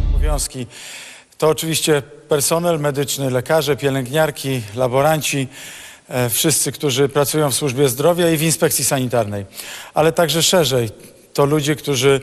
Obowiązki 0.09 0.67
to 1.37 1.47
oczywiście 1.49 2.01
personel 2.29 2.79
medyczny, 2.79 3.29
lekarze, 3.29 3.75
pielęgniarki, 3.77 4.61
laboranci, 4.75 5.47
e, 6.09 6.29
wszyscy, 6.29 6.71
którzy 6.71 7.09
pracują 7.09 7.49
w 7.51 7.55
służbie 7.55 7.89
zdrowia 7.89 8.31
i 8.31 8.37
w 8.37 8.41
inspekcji 8.41 8.85
sanitarnej, 8.85 9.45
ale 9.93 10.11
także 10.11 10.43
szerzej 10.43 10.89
to 11.33 11.45
ludzie, 11.45 11.75
którzy 11.75 12.21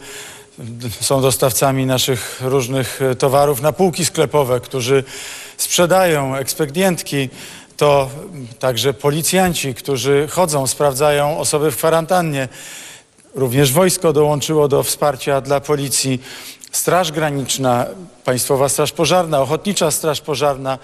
są 1.00 1.22
dostawcami 1.22 1.86
naszych 1.86 2.40
różnych 2.44 3.02
e, 3.02 3.14
towarów 3.14 3.62
na 3.62 3.72
półki 3.72 4.04
sklepowe, 4.04 4.60
którzy 4.60 5.04
sprzedają 5.56 6.36
ekspedientki, 6.36 7.28
to 7.76 8.10
także 8.58 8.94
policjanci, 8.94 9.74
którzy 9.74 10.28
chodzą, 10.30 10.66
sprawdzają 10.66 11.38
osoby 11.38 11.70
w 11.70 11.76
kwarantannie. 11.76 12.48
Również 13.36 13.72
wojsko 13.72 14.12
dołączyło 14.12 14.68
do 14.68 14.82
wsparcia 14.82 15.40
dla 15.40 15.60
policji. 15.60 16.22
Straż 16.72 17.12
Graniczna, 17.12 17.86
Państwowa 18.24 18.68
Straż 18.68 18.92
Pożarna, 18.92 19.40
Ochotnicza 19.40 19.90
Straż 19.90 20.20
Pożarna. 20.20 20.78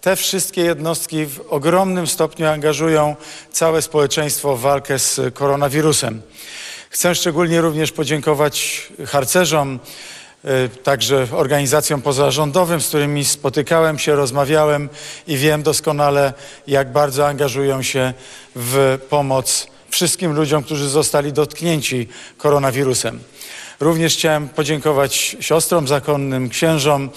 Te 0.00 0.16
wszystkie 0.16 0.62
jednostki 0.62 1.26
w 1.26 1.40
ogromnym 1.48 2.06
stopniu 2.06 2.46
angażują 2.46 3.16
całe 3.52 3.82
społeczeństwo 3.82 4.56
w 4.56 4.60
walkę 4.60 4.98
z 4.98 5.20
koronawirusem. 5.34 6.22
Chcę 6.90 7.14
szczególnie 7.14 7.60
również 7.60 7.92
podziękować 7.92 8.86
harcerzom, 9.06 9.78
y, 10.44 10.68
także 10.68 11.26
organizacjom 11.32 12.02
pozarządowym, 12.02 12.80
z 12.80 12.88
którymi 12.88 13.24
spotykałem 13.24 13.98
się, 13.98 14.16
rozmawiałem 14.16 14.88
i 15.26 15.36
wiem 15.36 15.62
doskonale, 15.62 16.32
jak 16.66 16.92
bardzo 16.92 17.26
angażują 17.26 17.82
się 17.82 18.14
w 18.56 18.98
pomoc 19.08 19.75
wszystkim 19.90 20.32
ludziom, 20.32 20.62
którzy 20.62 20.88
zostali 20.88 21.32
dotknięci 21.32 22.08
koronawirusem. 22.38 23.20
Również 23.80 24.14
chciałem 24.14 24.48
podziękować 24.48 25.36
siostrom 25.40 25.88
zakonnym, 25.88 26.48
księżom. 26.48 27.10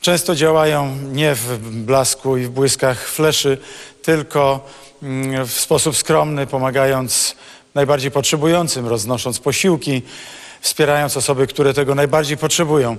Często 0.00 0.34
działają 0.34 0.96
nie 1.12 1.34
w 1.34 1.58
blasku 1.84 2.36
i 2.36 2.44
w 2.44 2.50
błyskach 2.50 3.08
fleszy, 3.08 3.58
tylko 4.02 4.68
mm, 5.02 5.46
w 5.46 5.52
sposób 5.52 5.96
skromny, 5.96 6.46
pomagając 6.46 7.36
najbardziej 7.74 8.10
potrzebującym, 8.10 8.86
roznosząc 8.86 9.38
posiłki, 9.38 10.02
wspierając 10.60 11.16
osoby, 11.16 11.46
które 11.46 11.74
tego 11.74 11.94
najbardziej 11.94 12.36
potrzebują. 12.36 12.96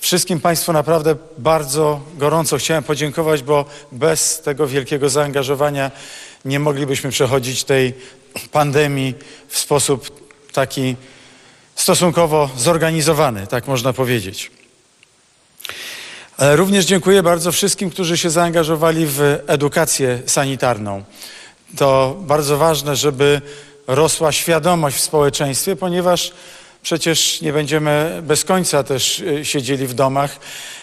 Wszystkim 0.00 0.40
Państwu 0.40 0.72
naprawdę 0.72 1.16
bardzo 1.38 2.00
gorąco 2.14 2.56
chciałem 2.56 2.84
podziękować, 2.84 3.42
bo 3.42 3.64
bez 3.92 4.40
tego 4.40 4.66
wielkiego 4.66 5.08
zaangażowania 5.08 5.90
nie 6.44 6.60
moglibyśmy 6.60 7.10
przechodzić 7.10 7.64
tej 7.64 7.94
pandemii 8.52 9.14
w 9.48 9.58
sposób 9.58 10.10
taki 10.52 10.96
stosunkowo 11.74 12.50
zorganizowany, 12.56 13.46
tak 13.46 13.66
można 13.66 13.92
powiedzieć. 13.92 14.50
Ale 16.36 16.56
również 16.56 16.84
dziękuję 16.84 17.22
bardzo 17.22 17.52
wszystkim, 17.52 17.90
którzy 17.90 18.18
się 18.18 18.30
zaangażowali 18.30 19.06
w 19.06 19.38
edukację 19.46 20.22
sanitarną. 20.26 21.04
To 21.76 22.16
bardzo 22.20 22.56
ważne, 22.56 22.96
żeby 22.96 23.40
rosła 23.86 24.32
świadomość 24.32 24.96
w 24.96 25.00
społeczeństwie, 25.00 25.76
ponieważ 25.76 26.32
przecież 26.82 27.40
nie 27.40 27.52
będziemy 27.52 28.20
bez 28.22 28.44
końca 28.44 28.82
też 28.82 29.20
e, 29.20 29.44
siedzieli 29.44 29.86
w 29.86 29.94
domach. 29.94 30.38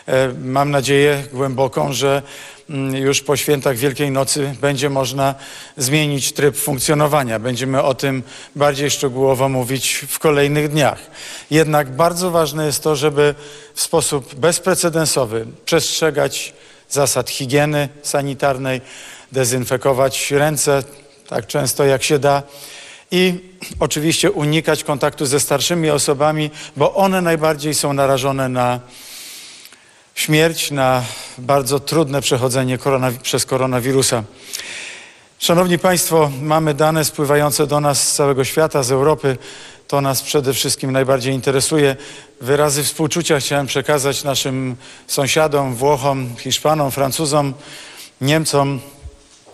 E, 0.07 0.33
mam 0.43 0.71
nadzieję 0.71 1.23
głęboką, 1.33 1.93
że 1.93 2.21
już 2.93 3.21
po 3.21 3.37
świętach 3.37 3.77
Wielkiej 3.77 4.11
Nocy 4.11 4.55
będzie 4.61 4.89
można 4.89 5.35
zmienić 5.77 6.33
tryb 6.33 6.57
funkcjonowania. 6.57 7.39
Będziemy 7.39 7.83
o 7.83 7.93
tym 7.93 8.23
bardziej 8.55 8.91
szczegółowo 8.91 9.49
mówić 9.49 10.05
w 10.09 10.19
kolejnych 10.19 10.69
dniach. 10.69 10.99
Jednak 11.51 11.95
bardzo 11.95 12.31
ważne 12.31 12.65
jest 12.65 12.83
to, 12.83 12.95
żeby 12.95 13.35
w 13.73 13.81
sposób 13.81 14.35
bezprecedensowy 14.35 15.45
przestrzegać 15.65 16.53
zasad 16.89 17.29
higieny 17.29 17.89
sanitarnej, 18.03 18.81
dezynfekować 19.31 20.31
ręce 20.31 20.83
tak 21.27 21.47
często 21.47 21.85
jak 21.85 22.03
się 22.03 22.19
da 22.19 22.43
i 23.11 23.33
oczywiście 23.79 24.31
unikać 24.31 24.83
kontaktu 24.83 25.25
ze 25.25 25.39
starszymi 25.39 25.89
osobami, 25.89 26.51
bo 26.77 26.93
one 26.93 27.21
najbardziej 27.21 27.73
są 27.73 27.93
narażone 27.93 28.49
na 28.49 28.79
śmierć, 30.15 30.71
na 30.71 31.03
bardzo 31.37 31.79
trudne 31.79 32.21
przechodzenie 32.21 32.77
przez 33.23 33.45
koronawirusa. 33.45 34.23
Szanowni 35.39 35.79
Państwo, 35.79 36.31
mamy 36.41 36.73
dane 36.73 37.05
spływające 37.05 37.67
do 37.67 37.79
nas 37.79 38.07
z 38.07 38.15
całego 38.15 38.45
świata, 38.45 38.83
z 38.83 38.91
Europy. 38.91 39.37
To 39.87 40.01
nas 40.01 40.21
przede 40.21 40.53
wszystkim 40.53 40.91
najbardziej 40.91 41.33
interesuje. 41.33 41.95
Wyrazy 42.41 42.83
współczucia 42.83 43.39
chciałem 43.39 43.67
przekazać 43.67 44.23
naszym 44.23 44.75
sąsiadom, 45.07 45.75
Włochom, 45.75 46.35
Hiszpanom, 46.37 46.91
Francuzom, 46.91 47.53
Niemcom, 48.21 48.79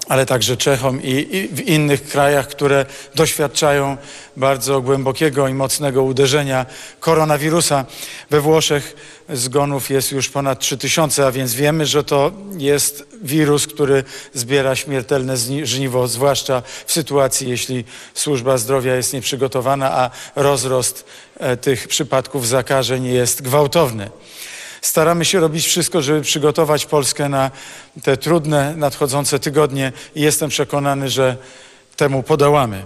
ale 0.10 0.26
także 0.26 0.58
Czechom 0.58 1.04
i, 1.04 1.28
i, 1.32 1.48
w 1.48 1.60
innych 1.60 2.04
krajach, 2.04 2.48
które 2.48 2.86
doświadczają 3.16 3.98
bardzo 4.38 4.82
głębokiego 4.82 5.48
i 5.48 5.54
mocnego 5.54 6.04
uderzenia 6.04 6.66
koronawirusa. 7.00 7.86
We 8.30 8.42
Włoszech 8.42 8.96
zgonów 9.30 9.90
jest 9.90 10.12
już 10.12 10.30
ponad 10.30 10.60
3000, 10.60 11.28
a 11.28 11.32
więc 11.32 11.54
wiemy, 11.54 11.86
że 11.86 12.04
to 12.04 12.32
jest 12.58 13.08
wirus, 13.22 13.68
który 13.68 14.04
zbiera 14.34 14.76
śmiertelne 14.76 15.38
żniwo, 15.64 16.08
zwłaszcza 16.08 16.62
w 16.86 16.92
sytuacji, 16.92 17.50
jeśli 17.50 17.86
służba 18.14 18.58
zdrowia 18.58 18.96
jest 18.96 19.14
nieprzygotowana, 19.14 19.92
a 19.92 20.10
rozrost 20.36 21.06
e, 21.40 21.58
tych 21.58 21.88
przypadków 21.88 22.48
zakażeń 22.48 23.06
jest 23.06 23.42
gwałtowny. 23.42 24.10
Staramy 24.82 25.26
się 25.26 25.40
robić 25.40 25.66
wszystko, 25.66 26.02
żeby 26.02 26.22
przygotować 26.22 26.86
Polskę 26.86 27.30
na 27.30 27.52
te 28.04 28.18
trudne, 28.18 28.74
nadchodzące 28.76 29.40
tygodnie 29.40 29.92
i 30.16 30.22
jestem 30.22 30.50
przekonany, 30.50 31.10
że 31.10 31.38
temu 31.96 32.24
podołamy. 32.24 32.86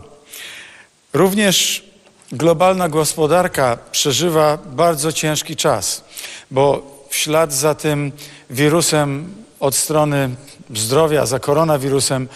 Również 1.14 1.84
globalna 2.32 2.90
gospodarka 2.90 3.78
przeżywa 3.92 4.58
bardzo 4.66 5.12
ciężki 5.12 5.56
czas, 5.56 6.04
bo 6.52 6.94
w 7.10 7.16
ślad 7.16 7.54
za 7.54 7.76
tym 7.76 8.12
wirusem 8.50 9.34
od 9.60 9.76
strony 9.76 10.30
zdrowia, 10.76 11.26
za 11.26 11.40
koronawirusem, 11.40 12.28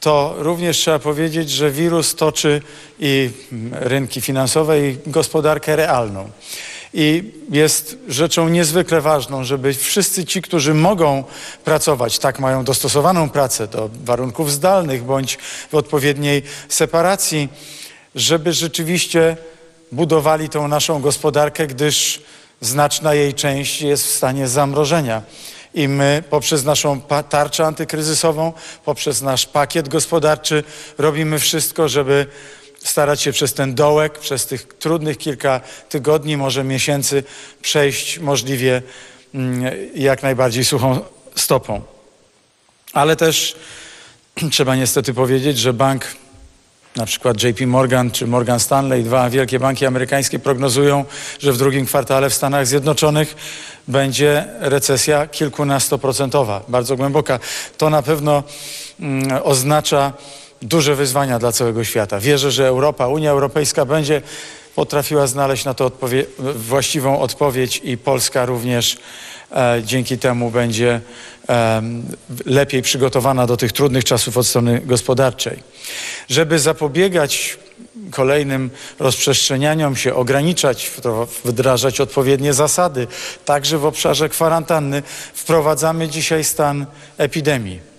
to 0.00 0.34
również 0.38 0.78
trzeba 0.78 0.98
powiedzieć, 0.98 1.50
że 1.50 1.70
wirus 1.70 2.14
toczy 2.14 2.62
i 2.98 3.30
rynki 3.72 4.20
finansowe, 4.20 4.88
i 4.88 4.98
gospodarkę 5.06 5.76
realną. 5.76 6.30
I 6.94 7.32
jest 7.50 7.96
rzeczą 8.08 8.48
niezwykle 8.48 9.00
ważną, 9.00 9.44
żeby 9.44 9.74
wszyscy 9.74 10.24
ci, 10.24 10.42
którzy 10.42 10.74
mogą 10.74 11.24
pracować, 11.64 12.18
tak 12.18 12.38
mają 12.38 12.64
dostosowaną 12.64 13.30
pracę 13.30 13.66
do 13.68 13.90
warunków 14.04 14.52
zdalnych 14.52 15.04
bądź 15.04 15.38
w 15.70 15.74
odpowiedniej 15.74 16.42
separacji, 16.68 17.48
żeby 18.14 18.52
rzeczywiście 18.52 19.36
budowali 19.92 20.48
tą 20.48 20.68
naszą 20.68 21.00
gospodarkę, 21.00 21.66
gdyż 21.66 22.22
znaczna 22.60 23.14
jej 23.14 23.34
część 23.34 23.82
jest 23.82 24.06
w 24.06 24.10
stanie 24.10 24.48
zamrożenia. 24.48 25.22
I 25.74 25.88
my 25.88 26.22
poprzez 26.30 26.64
naszą 26.64 27.00
tarczę 27.28 27.66
antykryzysową, 27.66 28.52
poprzez 28.84 29.22
nasz 29.22 29.46
pakiet 29.46 29.88
gospodarczy 29.88 30.64
robimy 30.98 31.38
wszystko, 31.38 31.88
żeby 31.88 32.26
starać 32.84 33.20
się 33.20 33.32
przez 33.32 33.54
ten 33.54 33.74
dołek, 33.74 34.18
przez 34.18 34.46
tych 34.46 34.62
trudnych 34.62 35.18
kilka 35.18 35.60
tygodni, 35.88 36.36
może 36.36 36.64
miesięcy 36.64 37.24
przejść 37.62 38.18
możliwie 38.18 38.82
mm, 39.34 39.74
jak 39.94 40.22
najbardziej 40.22 40.64
suchą 40.64 41.00
stopą. 41.36 41.82
Ale 42.92 43.16
też 43.16 43.56
trzeba 44.52 44.76
niestety 44.76 45.14
powiedzieć, 45.14 45.58
że 45.58 45.72
bank, 45.72 46.04
na 46.96 47.06
przykład 47.06 47.42
JP 47.42 47.66
Morgan 47.66 48.10
czy 48.10 48.26
Morgan 48.26 48.60
Stanley, 48.60 49.04
dwa 49.04 49.30
wielkie 49.30 49.58
banki 49.58 49.86
amerykańskie 49.86 50.38
prognozują, 50.38 51.04
że 51.38 51.52
w 51.52 51.58
drugim 51.58 51.86
kwartale 51.86 52.30
w 52.30 52.34
Stanach 52.34 52.66
Zjednoczonych 52.66 53.36
będzie 53.88 54.44
recesja 54.60 55.26
kilkunastoprocentowa, 55.26 56.62
bardzo 56.68 56.96
głęboka. 56.96 57.38
To 57.78 57.90
na 57.90 58.02
pewno 58.02 58.42
mm, 59.00 59.40
oznacza 59.42 60.12
duże 60.62 60.94
wyzwania 60.94 61.38
dla 61.38 61.52
całego 61.52 61.84
świata. 61.84 62.20
Wierzę, 62.20 62.50
że 62.50 62.66
Europa, 62.66 63.08
Unia 63.08 63.30
Europejska 63.30 63.84
będzie 63.84 64.22
potrafiła 64.74 65.26
znaleźć 65.26 65.64
na 65.64 65.74
to 65.74 65.86
odpowie 65.86 66.26
właściwą 66.56 67.20
odpowiedź 67.20 67.80
i 67.84 67.98
Polska 67.98 68.46
również 68.46 68.98
e, 69.52 69.82
dzięki 69.84 70.18
temu 70.18 70.50
będzie 70.50 71.00
e, 71.48 71.82
lepiej 72.46 72.82
przygotowana 72.82 73.46
do 73.46 73.56
tych 73.56 73.72
trudnych 73.72 74.04
czasów 74.04 74.36
od 74.36 74.46
strony 74.46 74.80
gospodarczej. 74.84 75.58
Żeby 76.28 76.58
zapobiegać 76.58 77.58
kolejnym 78.10 78.70
rozprzestrzenianiom 78.98 79.96
się, 79.96 80.14
ograniczać, 80.14 80.90
wdrażać 81.44 82.00
odpowiednie 82.00 82.54
zasady, 82.54 83.06
także 83.44 83.78
w 83.78 83.84
obszarze 83.84 84.28
kwarantanny, 84.28 85.02
wprowadzamy 85.34 86.08
dzisiaj 86.08 86.44
stan 86.44 86.86
epidemii 87.18 87.91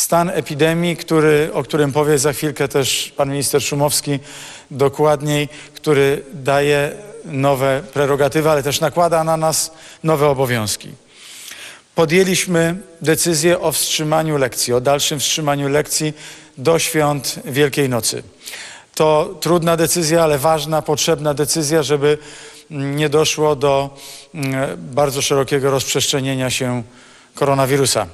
stan 0.00 0.30
epidemii, 0.30 0.96
który, 0.96 1.50
o 1.52 1.62
którym 1.62 1.92
powie 1.92 2.18
za 2.18 2.32
chwilkę 2.32 2.68
też 2.68 3.12
pan 3.16 3.30
minister 3.30 3.62
Szumowski 3.62 4.18
dokładniej, 4.70 5.48
który 5.74 6.22
daje 6.32 6.92
nowe 7.24 7.82
prerogatywy, 7.92 8.50
ale 8.50 8.62
też 8.62 8.80
nakłada 8.80 9.24
na 9.24 9.36
nas 9.36 9.72
nowe 10.04 10.28
obowiązki. 10.28 10.88
Podjęliśmy 11.94 12.76
decyzję 13.00 13.60
o 13.60 13.72
wstrzymaniu 13.72 14.38
lekcji, 14.38 14.72
o 14.72 14.80
dalszym 14.80 15.20
wstrzymaniu 15.20 15.68
lekcji 15.68 16.12
do 16.58 16.78
świąt 16.78 17.40
Wielkiej 17.44 17.88
Nocy. 17.88 18.22
To 18.94 19.34
trudna 19.40 19.76
decyzja, 19.76 20.24
ale 20.24 20.38
ważna, 20.38 20.82
potrzebna 20.82 21.34
decyzja, 21.34 21.82
żeby 21.82 22.18
nie 22.70 23.08
doszło 23.08 23.56
do 23.56 23.96
mm, 24.34 24.54
bardzo 24.76 25.22
szerokiego 25.22 25.70
rozprzestrzenienia 25.70 26.50
się 26.50 26.82
koronawirusa. 27.34 28.06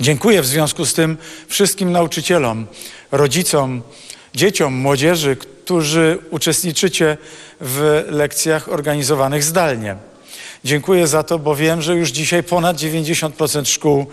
Dziękuję 0.00 0.42
w 0.42 0.46
związku 0.46 0.86
z 0.86 0.94
tym 0.94 1.16
wszystkim 1.48 1.92
nauczycielom, 1.92 2.66
rodzicom, 3.12 3.82
dzieciom, 4.34 4.74
młodzieży, 4.74 5.36
którzy 5.36 6.18
uczestniczycie 6.30 7.16
w 7.60 8.04
lekcjach 8.10 8.68
organizowanych 8.68 9.44
zdalnie. 9.44 9.96
Dziękuję 10.64 11.06
za 11.06 11.22
to, 11.22 11.38
bo 11.38 11.56
wiem, 11.56 11.82
że 11.82 11.96
już 11.96 12.10
dzisiaj 12.10 12.42
ponad 12.42 12.76
90% 12.76 13.64
szkół 13.64 14.06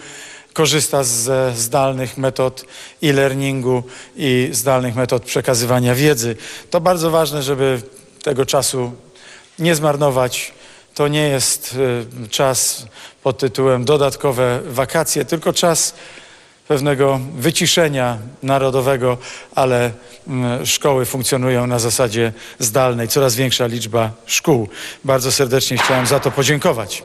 korzysta 0.53 1.03
ze 1.03 1.53
zdalnych 1.55 2.17
metod 2.17 2.65
e-learningu 3.03 3.83
i 4.15 4.49
zdalnych 4.51 4.95
metod 4.95 5.23
przekazywania 5.23 5.95
wiedzy. 5.95 6.35
To 6.69 6.81
bardzo 6.81 7.11
ważne, 7.11 7.43
żeby 7.43 7.81
tego 8.23 8.45
czasu 8.45 8.91
nie 9.59 9.75
zmarnować. 9.75 10.53
To 10.95 11.07
nie 11.07 11.27
jest 11.29 11.75
y, 12.25 12.29
czas 12.29 12.85
pod 13.23 13.37
tytułem 13.37 13.85
dodatkowe 13.85 14.59
wakacje, 14.65 15.25
tylko 15.25 15.53
czas 15.53 15.93
pewnego 16.67 17.19
wyciszenia 17.35 18.17
narodowego, 18.43 19.17
ale 19.55 19.91
mm, 20.27 20.65
szkoły 20.65 21.05
funkcjonują 21.05 21.67
na 21.67 21.79
zasadzie 21.79 22.33
zdalnej, 22.59 23.07
coraz 23.07 23.35
większa 23.35 23.65
liczba 23.67 24.11
szkół. 24.25 24.69
Bardzo 25.03 25.31
serdecznie 25.31 25.77
chciałem 25.77 26.07
za 26.07 26.19
to 26.19 26.31
podziękować. 26.31 27.03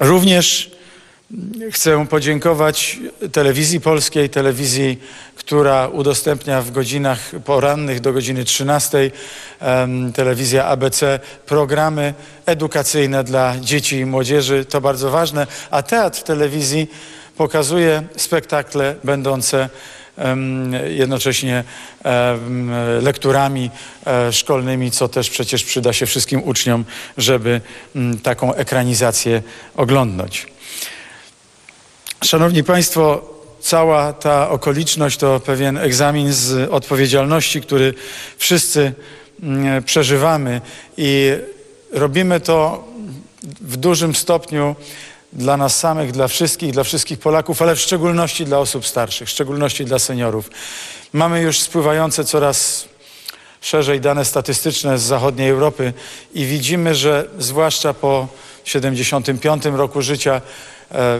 Również 0.00 0.75
chcę 1.72 2.06
podziękować 2.06 2.98
telewizji 3.32 3.80
polskiej, 3.80 4.30
telewizji 4.30 4.98
która 5.36 5.88
udostępnia 5.88 6.62
w 6.62 6.70
godzinach 6.70 7.30
porannych 7.44 8.00
do 8.00 8.12
godziny 8.12 8.44
13 8.44 9.10
telewizja 10.14 10.64
ABC 10.64 11.20
programy 11.46 12.14
edukacyjne 12.46 13.24
dla 13.24 13.54
dzieci 13.60 13.96
i 13.96 14.06
młodzieży. 14.06 14.64
To 14.64 14.80
bardzo 14.80 15.10
ważne. 15.10 15.46
A 15.70 15.82
teatr 15.82 16.22
telewizji 16.22 16.90
pokazuje 17.36 18.02
spektakle 18.16 18.94
będące 19.04 19.68
jednocześnie 20.88 21.64
lekturami 23.02 23.70
e, 24.06 24.32
szkolnymi, 24.32 24.90
co 24.90 25.08
też 25.08 25.30
przecież 25.30 25.64
przyda 25.64 25.92
się 25.92 26.06
wszystkim 26.06 26.42
uczniom, 26.44 26.84
żeby 27.16 27.60
taką 28.22 28.54
ekranizację 28.54 29.42
oglądnąć. 29.74 30.46
Szanowni 32.24 32.64
Państwo, 32.64 33.22
cała 33.60 34.12
ta 34.12 34.50
okoliczność 34.50 35.18
to 35.18 35.40
pewien 35.40 35.78
egzamin 35.78 36.32
z 36.32 36.70
odpowiedzialności, 36.70 37.60
który 37.60 37.94
wszyscy 38.38 38.92
mm, 39.42 39.82
przeżywamy 39.84 40.60
i 40.96 41.32
robimy 41.92 42.40
to 42.40 42.84
w 43.60 43.76
dużym 43.76 44.14
stopniu 44.14 44.76
dla 45.32 45.56
nas 45.56 45.78
samych, 45.78 46.12
dla 46.12 46.28
wszystkich, 46.28 46.72
dla 46.72 46.84
wszystkich 46.84 47.18
Polaków, 47.18 47.62
ale 47.62 47.76
w 47.76 47.80
szczególności 47.80 48.44
dla 48.44 48.58
osób 48.58 48.86
starszych, 48.86 49.28
w 49.28 49.30
szczególności 49.30 49.84
dla 49.84 49.98
seniorów. 49.98 50.50
Mamy 51.12 51.40
już 51.40 51.60
spływające 51.60 52.24
coraz 52.24 52.88
szerzej 53.60 54.00
dane 54.00 54.24
statystyczne 54.24 54.98
z 54.98 55.02
zachodniej 55.02 55.50
Europy 55.50 55.92
i 56.34 56.44
widzimy, 56.44 56.94
że 56.94 57.28
zwłaszcza 57.38 57.94
po 57.94 58.28
75 58.64 59.64
roku 59.64 60.02
życia 60.02 60.40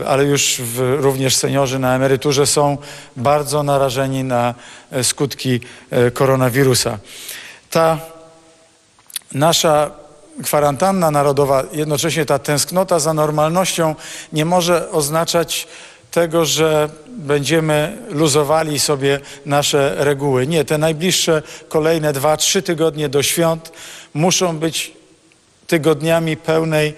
ale 0.07 0.23
już 0.23 0.61
w, 0.61 0.97
również 0.99 1.35
seniorzy 1.35 1.79
na 1.79 1.95
emeryturze 1.95 2.45
są 2.47 2.77
bardzo 3.15 3.63
narażeni 3.63 4.23
na 4.23 4.53
e, 4.91 5.03
skutki 5.03 5.59
e, 5.89 6.11
koronawirusa. 6.11 6.97
Ta 7.69 7.99
nasza 9.33 9.91
kwarantanna 10.43 11.11
narodowa, 11.11 11.63
jednocześnie 11.71 12.25
ta 12.25 12.39
tęsknota 12.39 12.99
za 12.99 13.13
normalnością 13.13 13.95
nie 14.33 14.45
może 14.45 14.91
oznaczać 14.91 15.67
tego, 16.11 16.45
że 16.45 16.89
będziemy 17.07 17.97
luzowali 18.09 18.79
sobie 18.79 19.19
nasze 19.45 19.95
reguły. 19.97 20.47
Nie, 20.47 20.65
te 20.65 20.77
najbliższe 20.77 21.43
kolejne 21.69 22.13
dwa, 22.13 22.37
trzy 22.37 22.61
tygodnie 22.61 23.09
do 23.09 23.23
świąt 23.23 23.71
muszą 24.13 24.57
być 24.57 24.93
tygodniami 25.67 26.37
pełnej 26.37 26.93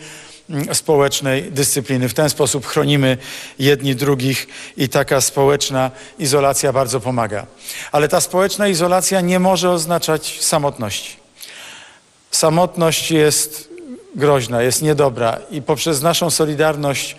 społecznej 0.74 1.52
dyscypliny. 1.52 2.10
W 2.10 2.14
ten 2.14 2.30
sposób 2.30 2.66
chronimy 2.66 3.18
jedni 3.60 3.96
drugich 3.96 4.48
i 4.78 4.90
taka 4.90 5.22
społeczna 5.22 5.92
izolacja 6.20 6.74
bardzo 6.74 7.00
pomaga. 7.00 7.46
Ale 7.92 8.08
ta 8.08 8.22
społeczna 8.22 8.68
izolacja 8.68 9.22
nie 9.22 9.40
może 9.40 9.72
oznaczać 9.72 10.42
samotności. 10.42 11.16
Samotność 12.32 13.12
jest 13.12 13.70
groźna, 14.16 14.62
jest 14.62 14.82
niedobra 14.82 15.40
i 15.52 15.62
poprzez 15.62 16.02
naszą 16.02 16.30
solidarność 16.30 17.16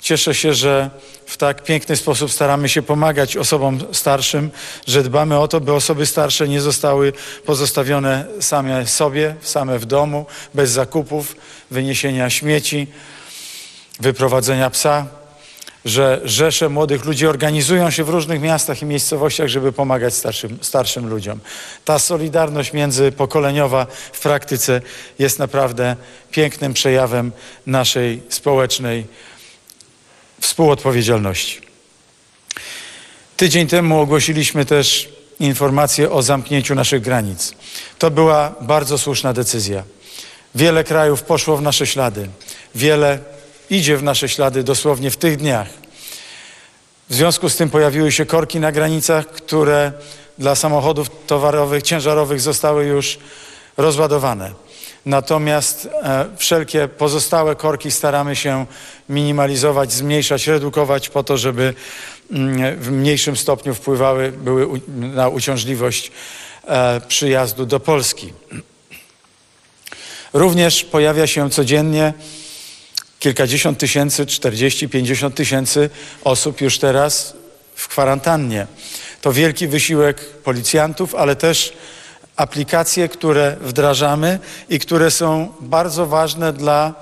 cieszę 0.00 0.34
się, 0.34 0.54
że 0.54 0.90
w 1.26 1.36
tak 1.36 1.64
piękny 1.64 1.96
sposób 1.96 2.32
staramy 2.32 2.68
się 2.68 2.82
pomagać 2.82 3.36
osobom 3.36 3.78
starszym, 3.92 4.50
że 4.86 5.02
dbamy 5.02 5.38
o 5.38 5.48
to, 5.48 5.60
by 5.60 5.72
osoby 5.72 6.06
starsze 6.06 6.48
nie 6.48 6.60
zostały 6.60 7.12
pozostawione 7.44 8.26
same 8.40 8.86
sobie, 8.86 9.34
same 9.42 9.78
w 9.78 9.84
domu, 9.84 10.26
bez 10.54 10.70
zakupów, 10.70 11.36
wyniesienia 11.70 12.30
śmieci, 12.30 12.86
wyprowadzenia 14.00 14.70
psa, 14.70 15.06
że 15.84 16.20
rzesze 16.24 16.68
młodych 16.68 17.04
ludzi 17.04 17.26
organizują 17.26 17.90
się 17.90 18.04
w 18.04 18.08
różnych 18.08 18.40
miastach 18.40 18.82
i 18.82 18.86
miejscowościach, 18.86 19.48
żeby 19.48 19.72
pomagać 19.72 20.14
starszym, 20.14 20.58
starszym 20.60 21.08
ludziom. 21.08 21.40
Ta 21.84 21.98
solidarność 21.98 22.72
międzypokoleniowa 22.72 23.86
w 24.12 24.20
praktyce 24.20 24.80
jest 25.18 25.38
naprawdę 25.38 25.96
pięknym 26.30 26.74
przejawem 26.74 27.32
naszej 27.66 28.22
społecznej 28.28 29.06
współodpowiedzialności. 30.40 31.60
Tydzień 33.36 33.66
temu 33.66 34.00
ogłosiliśmy 34.00 34.64
też 34.64 35.08
informację 35.40 36.10
o 36.10 36.22
zamknięciu 36.22 36.74
naszych 36.74 37.02
granic. 37.02 37.54
To 37.98 38.10
była 38.10 38.54
bardzo 38.60 38.98
słuszna 38.98 39.32
decyzja. 39.32 39.82
Wiele 40.54 40.84
krajów 40.84 41.22
poszło 41.22 41.56
w 41.56 41.62
nasze 41.62 41.86
ślady. 41.86 42.28
Wiele 42.74 43.18
idzie 43.70 43.96
w 43.96 44.02
nasze 44.02 44.28
ślady 44.28 44.62
dosłownie 44.62 45.10
w 45.10 45.16
tych 45.16 45.36
dniach. 45.36 45.68
W 47.10 47.14
związku 47.14 47.48
z 47.48 47.56
tym 47.56 47.70
pojawiły 47.70 48.12
się 48.12 48.26
korki 48.26 48.60
na 48.60 48.72
granicach, 48.72 49.26
które 49.26 49.92
dla 50.38 50.54
samochodów 50.54 51.10
towarowych, 51.26 51.82
ciężarowych 51.82 52.40
zostały 52.40 52.84
już 52.84 53.18
rozładowane. 53.76 54.52
Natomiast 55.06 55.88
e, 56.02 56.26
wszelkie 56.36 56.88
pozostałe 56.88 57.56
korki 57.56 57.90
staramy 57.90 58.36
się 58.36 58.66
minimalizować, 59.08 59.92
zmniejszać, 59.92 60.46
redukować 60.46 61.08
po 61.08 61.22
to, 61.22 61.38
żeby 61.38 61.74
mm, 62.30 62.80
w 62.80 62.90
mniejszym 62.90 63.36
stopniu 63.36 63.74
wpływały 63.74 64.32
były 64.32 64.80
na 64.88 65.28
uciążliwość 65.28 66.12
e, 66.66 67.00
przyjazdu 67.08 67.66
do 67.66 67.80
Polski. 67.80 68.32
Również 70.32 70.84
pojawia 70.84 71.26
się 71.26 71.50
codziennie 71.50 72.12
kilkadziesiąt 73.18 73.78
tysięcy, 73.78 74.26
40, 74.26 74.88
50 74.88 75.34
tysięcy 75.34 75.90
osób 76.24 76.60
już 76.60 76.78
teraz 76.78 77.34
w 77.74 77.88
kwarantannie. 77.88 78.66
To 79.20 79.32
wielki 79.32 79.68
wysiłek 79.68 80.24
policjantów, 80.24 81.14
ale 81.14 81.36
też 81.36 81.72
aplikacje, 82.40 83.08
które 83.08 83.56
wdrażamy 83.60 84.38
i 84.68 84.78
które 84.78 85.10
są 85.10 85.52
bardzo 85.60 86.06
ważne 86.06 86.52
dla 86.52 86.94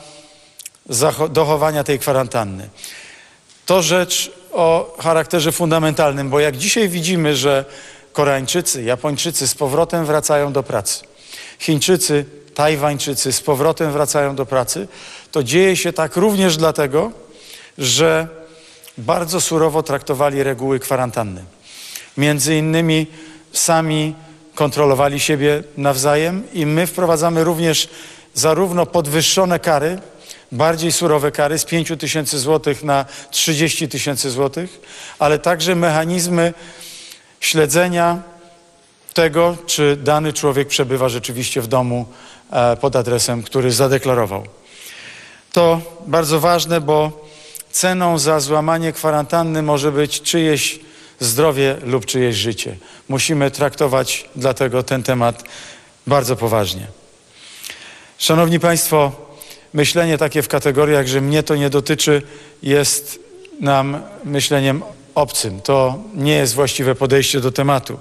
dochowania 1.30 1.84
tej 1.84 1.98
kwarantanny. 1.98 2.68
To 3.66 3.82
rzecz 3.82 4.32
o 4.52 4.96
charakterze 5.00 5.52
fundamentalnym, 5.52 6.30
bo 6.30 6.40
jak 6.40 6.56
dzisiaj 6.56 6.88
widzimy, 6.88 7.36
że 7.36 7.64
Koreańczycy, 8.12 8.82
Japończycy 8.82 9.48
z 9.48 9.54
powrotem 9.54 10.04
wracają 10.04 10.52
do 10.52 10.62
pracy, 10.62 11.04
Chińczycy, 11.58 12.24
Tajwańczycy 12.54 13.32
z 13.32 13.40
powrotem 13.40 13.92
wracają 13.92 14.36
do 14.36 14.46
pracy, 14.46 14.88
to 15.32 15.42
dzieje 15.42 15.76
się 15.76 15.92
tak 15.92 16.16
również 16.16 16.56
dlatego, 16.56 17.12
że 17.78 18.28
bardzo 18.98 19.40
surowo 19.40 19.82
traktowali 19.82 20.42
reguły 20.42 20.78
kwarantanny. 20.78 21.44
Między 22.16 22.56
innymi 22.56 23.06
sami 23.52 24.14
kontrolowali 24.58 25.20
siebie 25.20 25.62
nawzajem 25.76 26.42
i 26.52 26.66
my 26.66 26.86
wprowadzamy 26.86 27.44
również 27.44 27.88
zarówno 28.34 28.86
podwyższone 28.86 29.58
kary, 29.58 29.98
bardziej 30.52 30.92
surowe 30.92 31.32
kary 31.32 31.58
z 31.58 31.64
5 31.64 31.92
tysięcy 31.98 32.38
złotych 32.38 32.84
na 32.84 33.04
30 33.30 33.88
tysięcy 33.88 34.30
złotych, 34.30 34.80
ale 35.18 35.38
także 35.38 35.74
mechanizmy 35.74 36.54
śledzenia 37.40 38.22
tego, 39.14 39.56
czy 39.66 39.96
dany 39.96 40.32
człowiek 40.32 40.68
przebywa 40.68 41.08
rzeczywiście 41.08 41.60
w 41.60 41.66
domu 41.66 42.06
e, 42.50 42.76
pod 42.76 42.96
adresem, 42.96 43.42
który 43.42 43.72
zadeklarował. 43.72 44.44
To 45.52 45.80
bardzo 46.06 46.40
ważne, 46.40 46.80
bo 46.80 47.26
ceną 47.70 48.18
za 48.18 48.40
złamanie 48.40 48.92
kwarantanny 48.92 49.62
może 49.62 49.92
być 49.92 50.22
czyjeś 50.22 50.87
zdrowie 51.20 51.76
lub 51.82 52.06
czyjeś 52.06 52.36
życie. 52.36 52.76
Musimy 53.08 53.50
traktować 53.50 54.28
dlatego 54.36 54.82
ten 54.82 55.02
temat 55.02 55.44
bardzo 56.06 56.36
poważnie. 56.36 56.86
Szanowni 58.18 58.60
Państwo, 58.60 59.12
myślenie 59.72 60.18
takie 60.18 60.42
w 60.42 60.48
kategoriach, 60.48 61.06
że 61.06 61.20
mnie 61.20 61.42
to 61.42 61.56
nie 61.56 61.70
dotyczy, 61.70 62.22
jest 62.62 63.20
nam 63.60 64.02
myśleniem 64.24 64.82
obcym. 65.14 65.60
To 65.60 65.98
nie 66.14 66.32
jest 66.32 66.54
właściwe 66.54 66.94
podejście 66.94 67.40
do 67.40 67.52
tematu. 67.52 67.98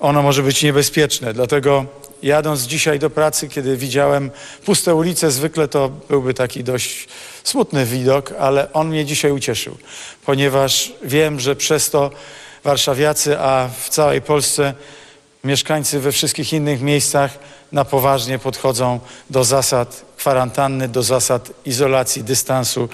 Ono 0.00 0.22
może 0.22 0.42
być 0.42 0.62
niebezpieczne, 0.62 1.34
dlatego 1.34 1.86
jadąc 2.22 2.62
dzisiaj 2.62 2.98
do 2.98 3.10
pracy, 3.10 3.48
kiedy 3.48 3.76
widziałem 3.76 4.30
puste 4.64 4.94
ulice, 4.94 5.30
zwykle 5.30 5.68
to 5.68 5.88
byłby 6.08 6.34
taki 6.34 6.64
dość 6.64 7.08
smutny 7.44 7.86
widok, 7.86 8.32
ale 8.38 8.72
on 8.72 8.88
mnie 8.88 9.04
dzisiaj 9.04 9.32
ucieszył, 9.32 9.76
ponieważ 10.26 10.92
wiem, 11.02 11.40
że 11.40 11.56
przez 11.56 11.90
to 11.90 12.10
warszawiacy, 12.64 13.38
a 13.38 13.68
w 13.80 13.88
całej 13.88 14.22
Polsce 14.22 14.74
mieszkańcy 15.44 16.00
we 16.00 16.12
wszystkich 16.12 16.52
innych 16.52 16.80
miejscach 16.80 17.38
na 17.72 17.84
poważnie 17.84 18.38
podchodzą 18.38 19.00
do 19.30 19.44
zasad 19.44 20.04
kwarantanny, 20.16 20.88
do 20.88 21.02
zasad 21.02 21.50
izolacji, 21.66 22.24
dystansu 22.24 22.88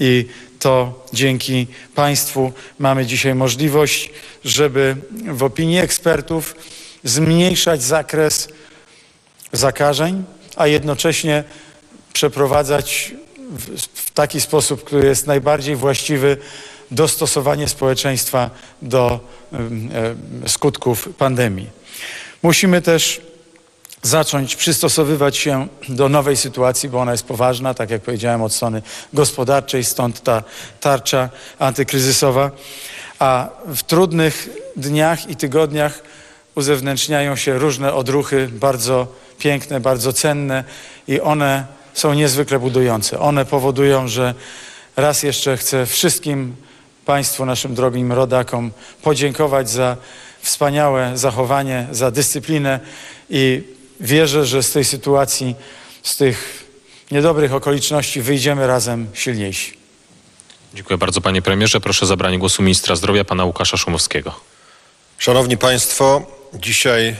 i 0.00 0.28
to 0.58 1.04
dzięki 1.12 1.66
państwu 1.94 2.52
mamy 2.78 3.06
dzisiaj 3.06 3.34
możliwość, 3.34 4.10
żeby 4.44 4.96
w 5.26 5.42
opinii 5.42 5.78
ekspertów 5.78 6.56
zmniejszać 7.04 7.82
zakres 7.82 8.48
zakażeń, 9.52 10.24
a 10.56 10.66
jednocześnie 10.66 11.44
przeprowadzać 12.12 13.14
w, 13.94 14.10
taki 14.10 14.40
sposób, 14.40 14.84
który 14.84 15.08
jest 15.08 15.26
najbardziej 15.26 15.76
właściwy 15.76 16.36
dostosowanie 16.90 17.68
społeczeństwa 17.68 18.50
do 18.82 19.20
skutków 20.46 21.08
pandemii. 21.18 21.70
Musimy 22.42 22.82
też 22.82 23.20
zacząć 24.02 24.56
przystosowywać 24.56 25.36
się 25.36 25.68
do 25.88 26.08
nowej 26.08 26.36
sytuacji, 26.36 26.88
bo 26.88 27.00
ona 27.00 27.12
jest 27.12 27.24
poważna, 27.24 27.74
tak 27.74 27.90
jak 27.90 28.02
powiedziałem, 28.02 28.42
od 28.42 28.52
strony 28.52 28.82
gospodarczej, 29.12 29.84
stąd 29.84 30.22
ta 30.22 30.42
tarcza 30.80 31.28
antykryzysowa. 31.58 32.50
A 33.18 33.48
w 33.66 33.82
trudnych 33.82 34.48
dniach 34.76 35.30
i 35.30 35.36
tygodniach 35.36 36.02
uzewnętrzniają 36.54 37.36
się 37.36 37.58
różne 37.58 37.94
odruchy 37.94 38.48
bardzo 38.52 39.06
piękne, 39.38 39.80
bardzo 39.80 40.12
cenne 40.12 40.64
i 41.08 41.20
one 41.20 41.66
są 41.94 42.14
niezwykle 42.14 42.58
budujące. 42.58 43.18
One 43.18 43.44
powodują, 43.44 44.08
że 44.08 44.34
raz 44.96 45.22
jeszcze 45.22 45.56
chcę 45.56 45.86
wszystkim 45.86 46.56
Państwu, 47.04 47.46
naszym 47.46 47.74
drogim 47.74 48.12
rodakom, 48.12 48.70
podziękować 49.02 49.70
za 49.70 49.96
wspaniałe 50.42 51.18
zachowanie, 51.18 51.86
za 51.90 52.10
dyscyplinę 52.10 52.80
i 53.30 53.62
wierzę, 54.00 54.46
że 54.46 54.62
z 54.62 54.72
tej 54.72 54.84
sytuacji, 54.84 55.54
z 56.02 56.16
tych 56.16 56.64
niedobrych 57.10 57.54
okoliczności 57.54 58.22
wyjdziemy 58.22 58.66
razem 58.66 59.06
silniejsi. 59.14 59.78
Dziękuję 60.74 60.98
bardzo 60.98 61.20
panie 61.20 61.42
premierze. 61.42 61.80
Proszę 61.80 62.04
o 62.04 62.06
zabranie 62.06 62.38
głosu 62.38 62.62
ministra 62.62 62.96
zdrowia 62.96 63.24
pana 63.24 63.44
Łukasza 63.44 63.76
Szumowskiego. 63.76 64.34
Szanowni 65.18 65.58
Państwo, 65.58 66.22
dzisiaj 66.54 67.16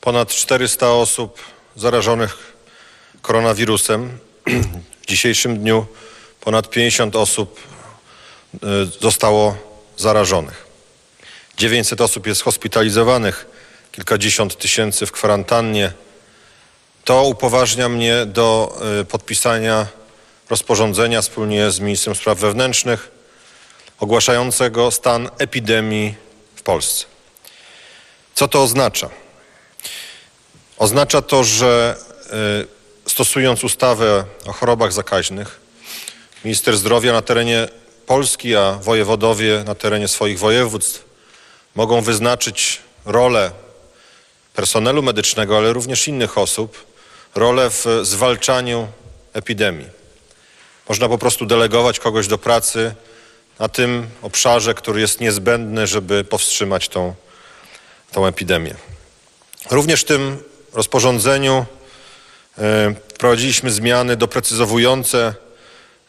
ponad 0.00 0.28
400 0.28 0.92
osób 0.92 1.38
zarażonych 1.76 2.55
koronawirusem. 3.26 4.18
W 5.02 5.06
dzisiejszym 5.06 5.58
dniu 5.58 5.86
ponad 6.40 6.70
50 6.70 7.16
osób 7.16 7.60
y, 8.54 8.58
zostało 9.00 9.56
zarażonych. 9.96 10.66
900 11.56 12.00
osób 12.00 12.26
jest 12.26 12.42
hospitalizowanych, 12.42 13.46
kilkadziesiąt 13.92 14.58
tysięcy 14.58 15.06
w 15.06 15.12
kwarantannie. 15.12 15.92
To 17.04 17.22
upoważnia 17.22 17.88
mnie 17.88 18.26
do 18.26 18.78
y, 19.00 19.04
podpisania 19.04 19.86
rozporządzenia 20.50 21.22
wspólnie 21.22 21.70
z 21.70 21.80
ministrem 21.80 22.14
spraw 22.14 22.38
wewnętrznych 22.38 23.10
ogłaszającego 24.00 24.90
stan 24.90 25.30
epidemii 25.38 26.14
w 26.56 26.62
Polsce. 26.62 27.04
Co 28.34 28.48
to 28.48 28.62
oznacza? 28.62 29.10
Oznacza 30.78 31.22
to, 31.22 31.44
że 31.44 31.96
y, 32.62 32.75
stosując 33.16 33.64
ustawę 33.64 34.24
o 34.46 34.52
chorobach 34.52 34.92
zakaźnych, 34.92 35.60
minister 36.44 36.76
zdrowia 36.76 37.12
na 37.12 37.22
terenie 37.22 37.68
Polski, 38.06 38.56
a 38.56 38.72
wojewodowie 38.72 39.62
na 39.66 39.74
terenie 39.74 40.08
swoich 40.08 40.38
województw 40.38 41.04
mogą 41.74 42.00
wyznaczyć 42.00 42.80
rolę 43.04 43.50
personelu 44.54 45.02
medycznego, 45.02 45.56
ale 45.56 45.72
również 45.72 46.08
innych 46.08 46.38
osób, 46.38 46.86
rolę 47.34 47.70
w 47.70 47.86
zwalczaniu 48.02 48.88
epidemii. 49.32 49.88
Można 50.88 51.08
po 51.08 51.18
prostu 51.18 51.46
delegować 51.46 51.98
kogoś 52.00 52.26
do 52.26 52.38
pracy 52.38 52.94
na 53.58 53.68
tym 53.68 54.06
obszarze, 54.22 54.74
który 54.74 55.00
jest 55.00 55.20
niezbędny, 55.20 55.86
żeby 55.86 56.24
powstrzymać 56.24 56.88
tą, 56.88 57.14
tą 58.12 58.26
epidemię. 58.26 58.74
Również 59.70 60.00
w 60.00 60.04
tym 60.04 60.42
rozporządzeniu 60.72 61.66
wprowadziliśmy 63.16 63.70
zmiany 63.70 64.16
doprecyzowujące 64.16 65.34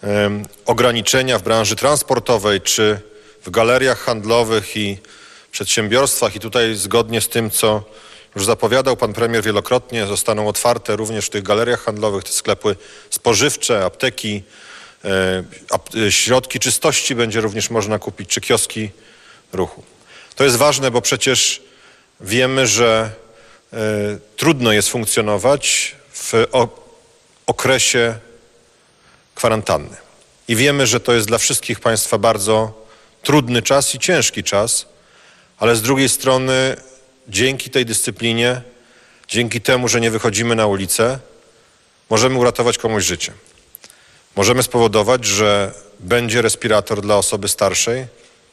e, 0.03 0.43
ograniczenia 0.65 1.39
w 1.39 1.43
branży 1.43 1.75
transportowej 1.75 2.61
czy 2.61 2.99
w 3.45 3.49
galeriach 3.49 3.99
handlowych 3.99 4.77
i 4.77 4.97
przedsiębiorstwach 5.51 6.35
i 6.35 6.39
tutaj 6.39 6.75
zgodnie 6.75 7.21
z 7.21 7.29
tym, 7.29 7.51
co 7.51 7.83
już 8.35 8.45
zapowiadał 8.45 8.97
pan 8.97 9.13
premier 9.13 9.43
wielokrotnie, 9.43 10.05
zostaną 10.05 10.47
otwarte 10.47 10.95
również 10.95 11.25
w 11.25 11.29
tych 11.29 11.43
galeriach 11.43 11.83
handlowych 11.83 12.23
te 12.23 12.29
sklepy 12.29 12.75
spożywcze, 13.09 13.85
apteki, 13.85 14.43
e, 15.05 15.43
e, 16.07 16.11
środki 16.11 16.59
czystości 16.59 17.15
będzie 17.15 17.41
również 17.41 17.69
można 17.69 17.99
kupić, 17.99 18.29
czy 18.29 18.41
kioski 18.41 18.89
ruchu. 19.53 19.83
To 20.35 20.43
jest 20.43 20.55
ważne, 20.55 20.91
bo 20.91 21.01
przecież 21.01 21.61
wiemy, 22.21 22.67
że 22.67 23.09
e, 23.73 23.77
trudno 24.35 24.71
jest 24.71 24.89
funkcjonować 24.89 25.95
w 26.31 26.45
okresie 27.47 28.15
kwarantanny. 29.35 29.97
I 30.47 30.55
wiemy, 30.55 30.87
że 30.87 30.99
to 30.99 31.13
jest 31.13 31.27
dla 31.27 31.37
wszystkich 31.37 31.79
Państwa 31.79 32.17
bardzo 32.17 32.87
trudny 33.23 33.61
czas 33.61 33.95
i 33.95 33.99
ciężki 33.99 34.43
czas, 34.43 34.85
ale 35.57 35.75
z 35.75 35.81
drugiej 35.81 36.09
strony 36.09 36.77
dzięki 37.27 37.69
tej 37.69 37.85
dyscyplinie, 37.85 38.61
dzięki 39.27 39.61
temu, 39.61 39.87
że 39.87 40.01
nie 40.01 40.11
wychodzimy 40.11 40.55
na 40.55 40.67
ulicę, 40.67 41.19
możemy 42.09 42.37
uratować 42.37 42.77
komuś 42.77 43.03
życie. 43.03 43.33
Możemy 44.35 44.63
spowodować, 44.63 45.25
że 45.25 45.73
będzie 45.99 46.41
respirator 46.41 47.01
dla 47.01 47.15
osoby 47.15 47.47
starszej, 47.47 48.05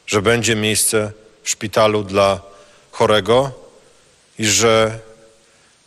że 0.07 0.21
będzie 0.21 0.55
miejsce 0.55 1.11
w 1.43 1.49
szpitalu 1.49 2.03
dla 2.03 2.41
chorego 2.91 3.51
i 4.39 4.45
że 4.45 4.99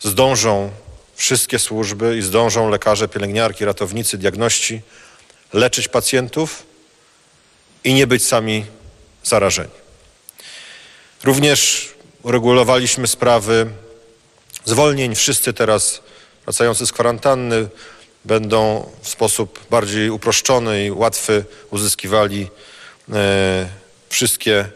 zdążą 0.01 0.71
wszystkie 1.19 1.59
służby 1.59 2.19
i 2.19 2.23
zdążą 2.23 2.71
lekarze, 2.71 3.09
pielęgniarki, 3.09 3.65
ratownicy, 3.65 4.19
diagności 4.19 4.83
leczyć 5.53 5.89
pacjentów 5.89 6.63
i 7.85 7.95
nie 7.95 8.07
być 8.07 8.27
sami 8.27 8.67
zarażeni. 9.25 9.71
Również 11.25 11.89
uregulowaliśmy 12.23 13.07
sprawy 13.07 13.67
zwolnień. 14.65 15.15
Wszyscy 15.15 15.53
teraz 15.53 16.03
wracający 16.45 16.87
z 16.87 16.93
kwarantanny 16.93 17.69
będą 18.25 18.91
w 19.03 19.09
sposób 19.09 19.61
bardziej 19.71 20.11
uproszczony 20.11 20.87
i 20.87 20.91
łatwy 20.91 21.45
uzyskiwali 21.71 22.51
e, 23.13 23.69
wszystkie 24.09 24.69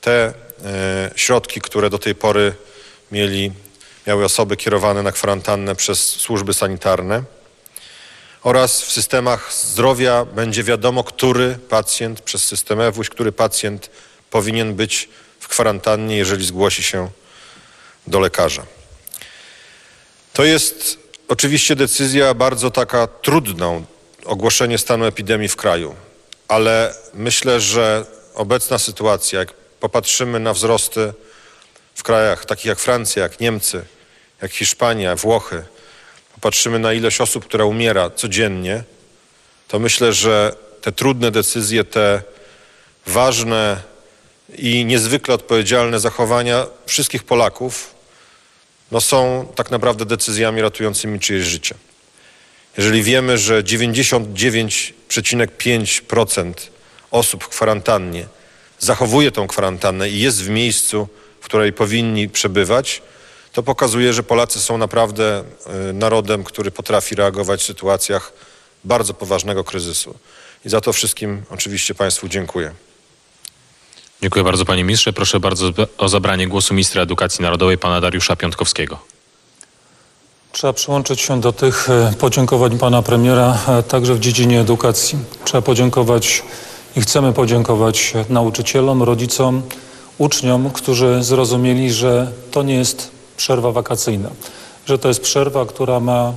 te 0.00 0.34
e, 0.64 1.10
środki, 1.16 1.60
które 1.60 1.90
do 1.90 1.98
tej 1.98 2.14
pory 2.14 2.54
mieli, 3.12 3.52
miały 4.06 4.24
osoby 4.24 4.56
kierowane 4.56 5.02
na 5.02 5.12
kwarantannę 5.12 5.74
przez 5.74 6.08
służby 6.08 6.54
sanitarne. 6.54 7.22
Oraz 8.42 8.82
w 8.82 8.92
systemach 8.92 9.52
zdrowia 9.52 10.24
będzie 10.24 10.64
wiadomo, 10.64 11.04
który 11.04 11.58
pacjent 11.68 12.20
przez 12.20 12.44
system 12.44 12.80
EWUŚ, 12.80 13.10
który 13.10 13.32
pacjent 13.32 13.90
powinien 14.30 14.74
być 14.74 15.08
w 15.40 15.48
kwarantannie, 15.48 16.16
jeżeli 16.16 16.46
zgłosi 16.46 16.82
się 16.82 17.10
do 18.06 18.20
lekarza. 18.20 18.66
To 20.32 20.44
jest 20.44 20.98
oczywiście 21.28 21.76
decyzja 21.76 22.34
bardzo 22.34 22.70
taka 22.70 23.06
trudną, 23.06 23.84
ogłoszenie 24.24 24.78
stanu 24.78 25.04
epidemii 25.04 25.48
w 25.48 25.56
kraju, 25.56 25.94
ale 26.48 26.94
myślę, 27.14 27.60
że 27.60 28.06
obecna 28.34 28.78
sytuacja, 28.78 29.38
jak 29.38 29.52
popatrzymy 29.80 30.40
na 30.40 30.52
wzrosty 30.52 31.12
w 31.94 32.02
krajach 32.02 32.44
takich 32.44 32.64
jak 32.64 32.78
Francja, 32.78 33.22
jak 33.22 33.40
Niemcy, 33.40 33.84
jak 34.44 34.52
Hiszpania, 34.52 35.16
Włochy, 35.16 35.64
popatrzymy 36.34 36.78
na 36.78 36.92
ilość 36.92 37.20
osób, 37.20 37.44
która 37.44 37.64
umiera 37.64 38.10
codziennie, 38.10 38.82
to 39.68 39.78
myślę, 39.78 40.12
że 40.12 40.56
te 40.80 40.92
trudne 40.92 41.30
decyzje, 41.30 41.84
te 41.84 42.22
ważne 43.06 43.82
i 44.58 44.84
niezwykle 44.84 45.34
odpowiedzialne 45.34 46.00
zachowania 46.00 46.66
wszystkich 46.86 47.22
Polaków 47.22 47.94
no 48.90 49.00
są 49.00 49.48
tak 49.54 49.70
naprawdę 49.70 50.04
decyzjami 50.04 50.62
ratującymi 50.62 51.20
czyjeś 51.20 51.44
życie. 51.44 51.74
Jeżeli 52.76 53.02
wiemy, 53.02 53.38
że 53.38 53.62
99,5% 53.62 56.52
osób 57.10 57.44
w 57.44 57.48
kwarantannie 57.48 58.26
zachowuje 58.78 59.30
tą 59.30 59.46
kwarantannę 59.46 60.10
i 60.10 60.20
jest 60.20 60.42
w 60.42 60.48
miejscu, 60.48 61.08
w 61.40 61.44
której 61.44 61.72
powinni 61.72 62.28
przebywać, 62.28 63.02
to 63.54 63.62
pokazuje, 63.62 64.12
że 64.12 64.22
Polacy 64.22 64.60
są 64.60 64.78
naprawdę 64.78 65.44
y, 65.90 65.92
narodem, 65.92 66.44
który 66.44 66.70
potrafi 66.70 67.14
reagować 67.14 67.60
w 67.60 67.64
sytuacjach 67.64 68.32
bardzo 68.84 69.14
poważnego 69.14 69.64
kryzysu. 69.64 70.14
I 70.64 70.68
za 70.68 70.80
to 70.80 70.92
wszystkim 70.92 71.42
oczywiście 71.50 71.94
Państwu 71.94 72.28
dziękuję. 72.28 72.72
Dziękuję 74.22 74.44
bardzo 74.44 74.64
panie 74.64 74.84
ministrze. 74.84 75.12
Proszę 75.12 75.40
bardzo 75.40 75.72
o 75.98 76.08
zabranie 76.08 76.48
głosu 76.48 76.74
ministra 76.74 77.02
edukacji 77.02 77.42
narodowej 77.42 77.78
pana 77.78 78.00
Dariusza 78.00 78.36
Piątkowskiego. 78.36 78.98
Trzeba 80.52 80.72
przyłączyć 80.72 81.20
się 81.20 81.40
do 81.40 81.52
tych 81.52 81.90
e, 81.90 82.12
podziękowań 82.18 82.78
pana 82.78 83.02
premiera 83.02 83.58
e, 83.68 83.82
także 83.82 84.14
w 84.14 84.20
dziedzinie 84.20 84.60
edukacji. 84.60 85.18
Trzeba 85.44 85.62
podziękować 85.62 86.42
i 86.96 87.00
chcemy 87.00 87.32
podziękować 87.32 88.12
nauczycielom, 88.28 89.02
rodzicom, 89.02 89.62
uczniom, 90.18 90.70
którzy 90.70 91.22
zrozumieli, 91.22 91.92
że 91.92 92.32
to 92.50 92.62
nie 92.62 92.74
jest 92.74 93.13
przerwa 93.36 93.72
wakacyjna, 93.72 94.30
że 94.86 94.98
to 94.98 95.08
jest 95.08 95.20
przerwa, 95.20 95.66
która 95.66 96.00
ma 96.00 96.32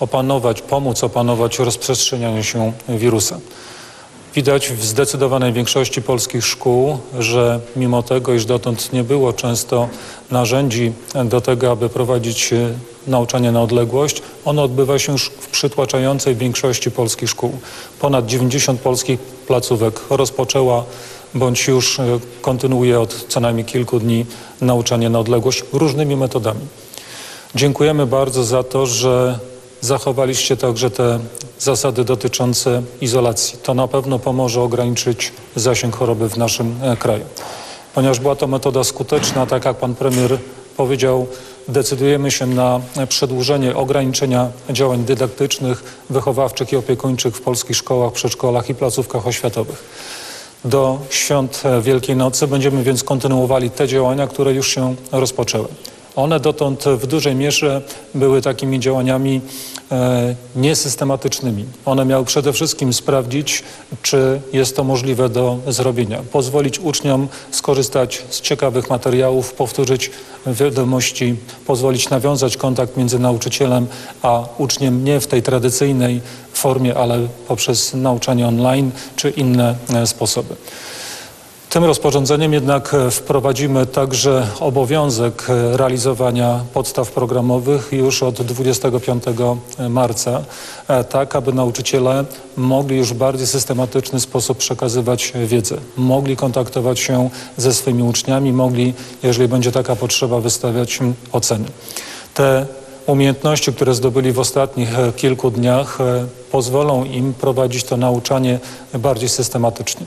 opanować, 0.00 0.62
pomóc 0.62 1.04
opanować 1.04 1.58
rozprzestrzenianie 1.58 2.44
się 2.44 2.72
wirusa. 2.88 3.40
Widać 4.34 4.68
w 4.68 4.84
zdecydowanej 4.84 5.52
większości 5.52 6.02
polskich 6.02 6.46
szkół, 6.46 6.98
że 7.18 7.60
mimo 7.76 8.02
tego, 8.02 8.34
iż 8.34 8.44
dotąd 8.44 8.92
nie 8.92 9.04
było 9.04 9.32
często 9.32 9.88
narzędzi 10.30 10.92
do 11.24 11.40
tego, 11.40 11.70
aby 11.70 11.88
prowadzić 11.88 12.52
e, 12.52 12.72
nauczanie 13.06 13.52
na 13.52 13.62
odległość, 13.62 14.22
ono 14.44 14.62
odbywa 14.62 14.98
się 14.98 15.18
w 15.18 15.48
przytłaczającej 15.48 16.36
większości 16.36 16.90
polskich 16.90 17.30
szkół. 17.30 17.58
Ponad 18.00 18.26
90 18.26 18.80
polskich 18.80 19.20
placówek 19.20 20.00
rozpoczęła 20.10 20.84
bądź 21.34 21.68
już 21.68 22.00
e, 22.00 22.18
kontynuuje 22.42 23.00
od 23.00 23.26
co 23.28 23.40
najmniej 23.40 23.64
kilku 23.64 24.00
dni 24.00 24.26
nauczanie 24.60 25.10
na 25.10 25.18
odległość 25.18 25.64
różnymi 25.72 26.16
metodami. 26.16 26.60
Dziękujemy 27.54 28.06
bardzo 28.06 28.44
za 28.44 28.62
to, 28.62 28.86
że 28.86 29.38
zachowaliście 29.80 30.56
także 30.56 30.90
te 30.90 31.18
zasady 31.58 32.04
dotyczące 32.04 32.82
izolacji. 33.00 33.58
To 33.62 33.74
na 33.74 33.88
pewno 33.88 34.18
pomoże 34.18 34.60
ograniczyć 34.60 35.32
zasięg 35.56 35.96
choroby 35.96 36.28
w 36.28 36.36
naszym 36.36 36.74
e, 36.82 36.96
kraju. 36.96 37.24
Ponieważ 37.94 38.20
była 38.20 38.36
to 38.36 38.46
metoda 38.46 38.84
skuteczna, 38.84 39.46
tak 39.46 39.64
jak 39.64 39.76
pan 39.76 39.94
premier 39.94 40.38
powiedział, 40.76 41.26
decydujemy 41.68 42.30
się 42.30 42.46
na 42.46 42.80
przedłużenie 43.08 43.76
ograniczenia 43.76 44.48
działań 44.70 45.04
dydaktycznych, 45.04 45.84
wychowawczych 46.10 46.72
i 46.72 46.76
opiekuńczych 46.76 47.36
w 47.36 47.40
polskich 47.40 47.76
szkołach, 47.76 48.12
przedszkolach 48.12 48.70
i 48.70 48.74
placówkach 48.74 49.26
oświatowych. 49.26 49.84
Do 50.64 51.00
świąt 51.10 51.62
Wielkiej 51.82 52.16
Nocy 52.16 52.46
będziemy 52.46 52.82
więc 52.82 53.04
kontynuowali 53.04 53.70
te 53.70 53.88
działania, 53.88 54.26
które 54.26 54.52
już 54.52 54.68
się 54.74 54.94
rozpoczęły. 55.12 55.68
One 56.16 56.40
dotąd 56.40 56.84
w 56.84 57.06
dużej 57.06 57.34
mierze 57.34 57.82
były 58.14 58.42
takimi 58.42 58.80
działaniami 58.80 59.40
e, 59.92 60.34
niesystematycznymi. 60.56 61.64
One 61.84 62.04
miały 62.04 62.24
przede 62.24 62.52
wszystkim 62.52 62.92
sprawdzić, 62.92 63.62
czy 64.02 64.40
jest 64.52 64.76
to 64.76 64.84
możliwe 64.84 65.28
do 65.28 65.58
zrobienia. 65.66 66.22
Pozwolić 66.32 66.78
uczniom 66.78 67.28
skorzystać 67.50 68.22
z 68.30 68.40
ciekawych 68.40 68.90
materiałów, 68.90 69.52
powtórzyć 69.52 70.10
wiadomości, 70.46 71.36
pozwolić 71.66 72.10
nawiązać 72.10 72.56
kontakt 72.56 72.96
między 72.96 73.18
nauczycielem 73.18 73.86
a 74.22 74.44
uczniem 74.58 75.04
nie 75.04 75.20
w 75.20 75.26
tej 75.26 75.42
tradycyjnej 75.42 76.20
formie, 76.52 76.94
ale 76.94 77.28
poprzez 77.48 77.94
nauczanie 77.94 78.46
online 78.46 78.90
czy 79.16 79.30
inne 79.30 79.74
e, 79.94 80.06
sposoby. 80.06 80.56
Tym 81.72 81.84
rozporządzeniem 81.84 82.52
jednak 82.52 82.94
e, 82.94 83.10
wprowadzimy 83.10 83.86
także 83.86 84.46
obowiązek 84.60 85.44
e, 85.48 85.76
realizowania 85.76 86.60
podstaw 86.74 87.10
programowych 87.10 87.88
już 87.92 88.22
od 88.22 88.42
25 88.42 89.24
marca, 89.90 90.42
e, 90.88 91.04
tak 91.04 91.36
aby 91.36 91.52
nauczyciele 91.52 92.24
mogli 92.56 92.96
już 92.96 93.12
w 93.12 93.16
bardziej 93.16 93.46
systematyczny 93.46 94.20
sposób 94.20 94.58
przekazywać 94.58 95.32
wiedzę, 95.46 95.76
mogli 95.96 96.36
kontaktować 96.36 96.98
się 97.00 97.30
ze 97.56 97.74
swoimi 97.74 98.02
uczniami, 98.02 98.52
mogli, 98.52 98.94
jeżeli 99.22 99.48
będzie 99.48 99.72
taka 99.72 99.96
potrzeba, 99.96 100.40
wystawiać 100.40 100.98
oceny. 101.32 101.64
Te 102.34 102.66
umiejętności, 103.06 103.72
które 103.72 103.94
zdobyli 103.94 104.32
w 104.32 104.38
ostatnich 104.38 104.88
kilku 105.16 105.50
dniach, 105.50 105.98
pozwolą 106.50 107.04
im 107.04 107.34
prowadzić 107.34 107.84
to 107.84 107.96
nauczanie 107.96 108.58
bardziej 108.94 109.28
systematycznie. 109.28 110.06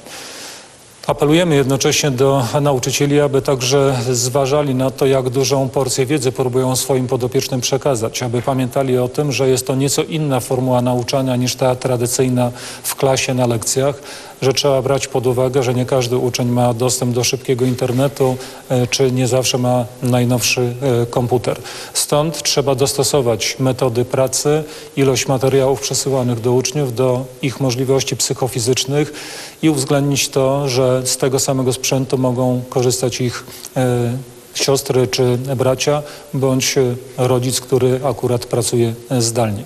Apelujemy 1.07 1.55
jednocześnie 1.55 2.11
do 2.11 2.45
nauczycieli, 2.61 3.19
aby 3.19 3.41
także 3.41 3.95
zważali 4.11 4.75
na 4.75 4.91
to, 4.91 5.05
jak 5.05 5.29
dużą 5.29 5.69
porcję 5.69 6.05
wiedzy 6.05 6.31
próbują 6.31 6.75
swoim 6.75 7.07
podopiecznym 7.07 7.61
przekazać, 7.61 8.23
aby 8.23 8.41
pamiętali 8.41 8.97
o 8.97 9.07
tym, 9.07 9.31
że 9.31 9.49
jest 9.49 9.67
to 9.67 9.75
nieco 9.75 10.03
inna 10.03 10.39
formuła 10.39 10.81
nauczania 10.81 11.35
niż 11.35 11.55
ta 11.55 11.75
tradycyjna 11.75 12.51
w 12.83 12.95
klasie 12.95 13.33
na 13.33 13.47
lekcjach, 13.47 14.01
że 14.41 14.53
trzeba 14.53 14.81
brać 14.81 15.07
pod 15.07 15.27
uwagę, 15.27 15.63
że 15.63 15.73
nie 15.73 15.85
każdy 15.85 16.17
uczeń 16.17 16.49
ma 16.49 16.73
dostęp 16.73 17.15
do 17.15 17.23
szybkiego 17.23 17.65
internetu, 17.65 18.37
e, 18.69 18.87
czy 18.87 19.11
nie 19.11 19.27
zawsze 19.27 19.57
ma 19.57 19.85
najnowszy 20.03 20.61
e, 20.61 21.05
komputer. 21.05 21.57
Stąd 21.93 22.43
trzeba 22.43 22.75
dostosować 22.75 23.55
metody 23.59 24.05
pracy, 24.05 24.63
ilość 24.97 25.27
materiałów 25.27 25.81
przesyłanych 25.81 26.39
do 26.39 26.53
uczniów, 26.53 26.95
do 26.95 27.25
ich 27.41 27.59
możliwości 27.59 28.15
psychofizycznych 28.15 29.13
i 29.61 29.69
uwzględnić 29.69 30.29
to, 30.29 30.69
że 30.69 31.01
z 31.05 31.17
tego 31.17 31.39
samego 31.39 31.73
sprzętu 31.73 32.17
mogą 32.17 32.61
korzystać 32.69 33.21
ich 33.21 33.43
e, 33.77 34.17
siostry 34.53 35.07
czy 35.07 35.37
bracia, 35.37 36.01
bądź 36.33 36.75
rodzic, 37.17 37.61
który 37.61 37.99
akurat 38.03 38.45
pracuje 38.45 38.93
zdalnie. 39.19 39.63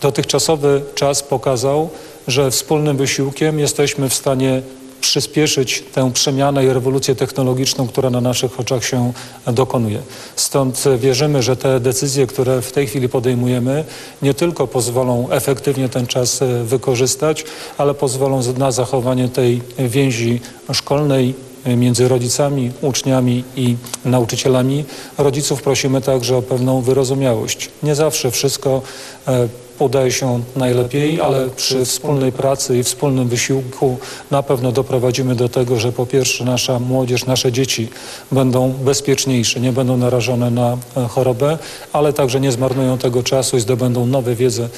Dotychczasowy 0.00 0.82
czas 0.94 1.22
pokazał, 1.22 1.90
że 2.28 2.50
wspólnym 2.50 2.96
wysiłkiem 2.96 3.58
jesteśmy 3.58 4.08
w 4.08 4.14
stanie 4.14 4.62
przyspieszyć 5.00 5.84
tę 5.92 6.12
przemianę 6.12 6.64
i 6.64 6.68
rewolucję 6.68 7.14
technologiczną, 7.14 7.88
która 7.88 8.10
na 8.10 8.20
naszych 8.20 8.60
oczach 8.60 8.84
się 8.84 9.12
dokonuje. 9.46 9.98
Stąd 10.36 10.84
wierzymy, 10.98 11.42
że 11.42 11.56
te 11.56 11.80
decyzje, 11.80 12.26
które 12.26 12.62
w 12.62 12.72
tej 12.72 12.86
chwili 12.86 13.08
podejmujemy, 13.08 13.84
nie 14.22 14.34
tylko 14.34 14.66
pozwolą 14.66 15.30
efektywnie 15.30 15.88
ten 15.88 16.06
czas 16.06 16.40
wykorzystać, 16.64 17.44
ale 17.78 17.94
pozwolą 17.94 18.40
na 18.58 18.72
zachowanie 18.72 19.28
tej 19.28 19.62
więzi 19.78 20.40
szkolnej 20.72 21.34
między 21.66 22.08
rodzicami, 22.08 22.72
uczniami 22.82 23.44
i 23.56 23.76
nauczycielami. 24.04 24.84
Rodziców 25.18 25.62
prosimy 25.62 26.00
także 26.00 26.36
o 26.36 26.42
pewną 26.42 26.80
wyrozumiałość. 26.82 27.70
Nie 27.82 27.94
zawsze 27.94 28.30
wszystko 28.30 28.82
e, 29.28 29.48
udaje 29.84 30.12
się 30.12 30.42
najlepiej, 30.56 31.20
ale 31.20 31.50
przy 31.50 31.84
wspólnej 31.84 32.32
pracy 32.32 32.78
i 32.78 32.82
wspólnym 32.82 33.28
wysiłku 33.28 33.98
na 34.30 34.42
pewno 34.42 34.72
doprowadzimy 34.72 35.34
do 35.34 35.48
tego, 35.48 35.80
że 35.80 35.92
po 35.92 36.06
pierwsze 36.06 36.44
nasza 36.44 36.78
młodzież, 36.78 37.26
nasze 37.26 37.52
dzieci 37.52 37.88
będą 38.32 38.72
bezpieczniejsze, 38.72 39.60
nie 39.60 39.72
będą 39.72 39.96
narażone 39.96 40.50
na 40.50 40.76
e, 40.96 41.08
chorobę, 41.08 41.58
ale 41.92 42.12
także 42.12 42.40
nie 42.40 42.52
zmarnują 42.52 42.98
tego 42.98 43.22
czasu 43.22 43.56
i 43.56 43.60
zdobędą 43.60 44.06
nowe 44.06 44.34
wiedzę, 44.34 44.68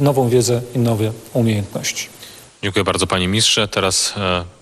nową 0.00 0.28
wiedzę 0.28 0.60
i 0.76 0.78
nowe 0.78 1.12
umiejętności. 1.32 2.08
Dziękuję 2.62 2.84
bardzo 2.84 3.06
panie 3.06 3.28
ministrze. 3.28 3.68
Teraz 3.68 4.14
e, 4.16 4.59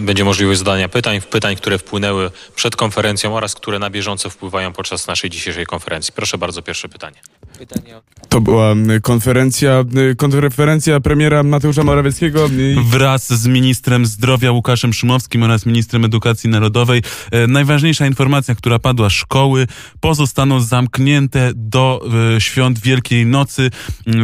będzie 0.00 0.24
możliwość 0.24 0.58
zadania 0.58 0.88
pytań, 0.88 1.20
pytań, 1.20 1.56
które 1.56 1.78
wpłynęły 1.78 2.30
przed 2.54 2.76
konferencją 2.76 3.36
oraz 3.36 3.54
które 3.54 3.78
na 3.78 3.90
bieżąco 3.90 4.30
wpływają 4.30 4.72
podczas 4.72 5.06
naszej 5.06 5.30
dzisiejszej 5.30 5.66
konferencji. 5.66 6.12
Proszę 6.16 6.38
bardzo, 6.38 6.62
pierwsze 6.62 6.88
pytanie. 6.88 7.16
pytanie 7.58 8.00
to 8.34 8.40
była 8.40 8.74
konferencja, 9.02 9.84
konferencja 10.16 11.00
premiera 11.00 11.42
Mateusza 11.42 11.84
Morawieckiego. 11.84 12.46
I... 12.46 12.76
Wraz 12.84 13.32
z 13.32 13.46
ministrem 13.46 14.06
zdrowia 14.06 14.52
Łukaszem 14.52 14.92
Szumowskim 14.92 15.42
oraz 15.42 15.66
ministrem 15.66 16.04
edukacji 16.04 16.50
narodowej. 16.50 17.02
E, 17.30 17.46
najważniejsza 17.46 18.06
informacja, 18.06 18.54
która 18.54 18.78
padła, 18.78 19.10
szkoły 19.10 19.66
pozostaną 20.00 20.60
zamknięte 20.60 21.52
do 21.54 22.00
e, 22.36 22.40
świąt 22.40 22.78
Wielkiej 22.78 23.26
Nocy. 23.26 23.70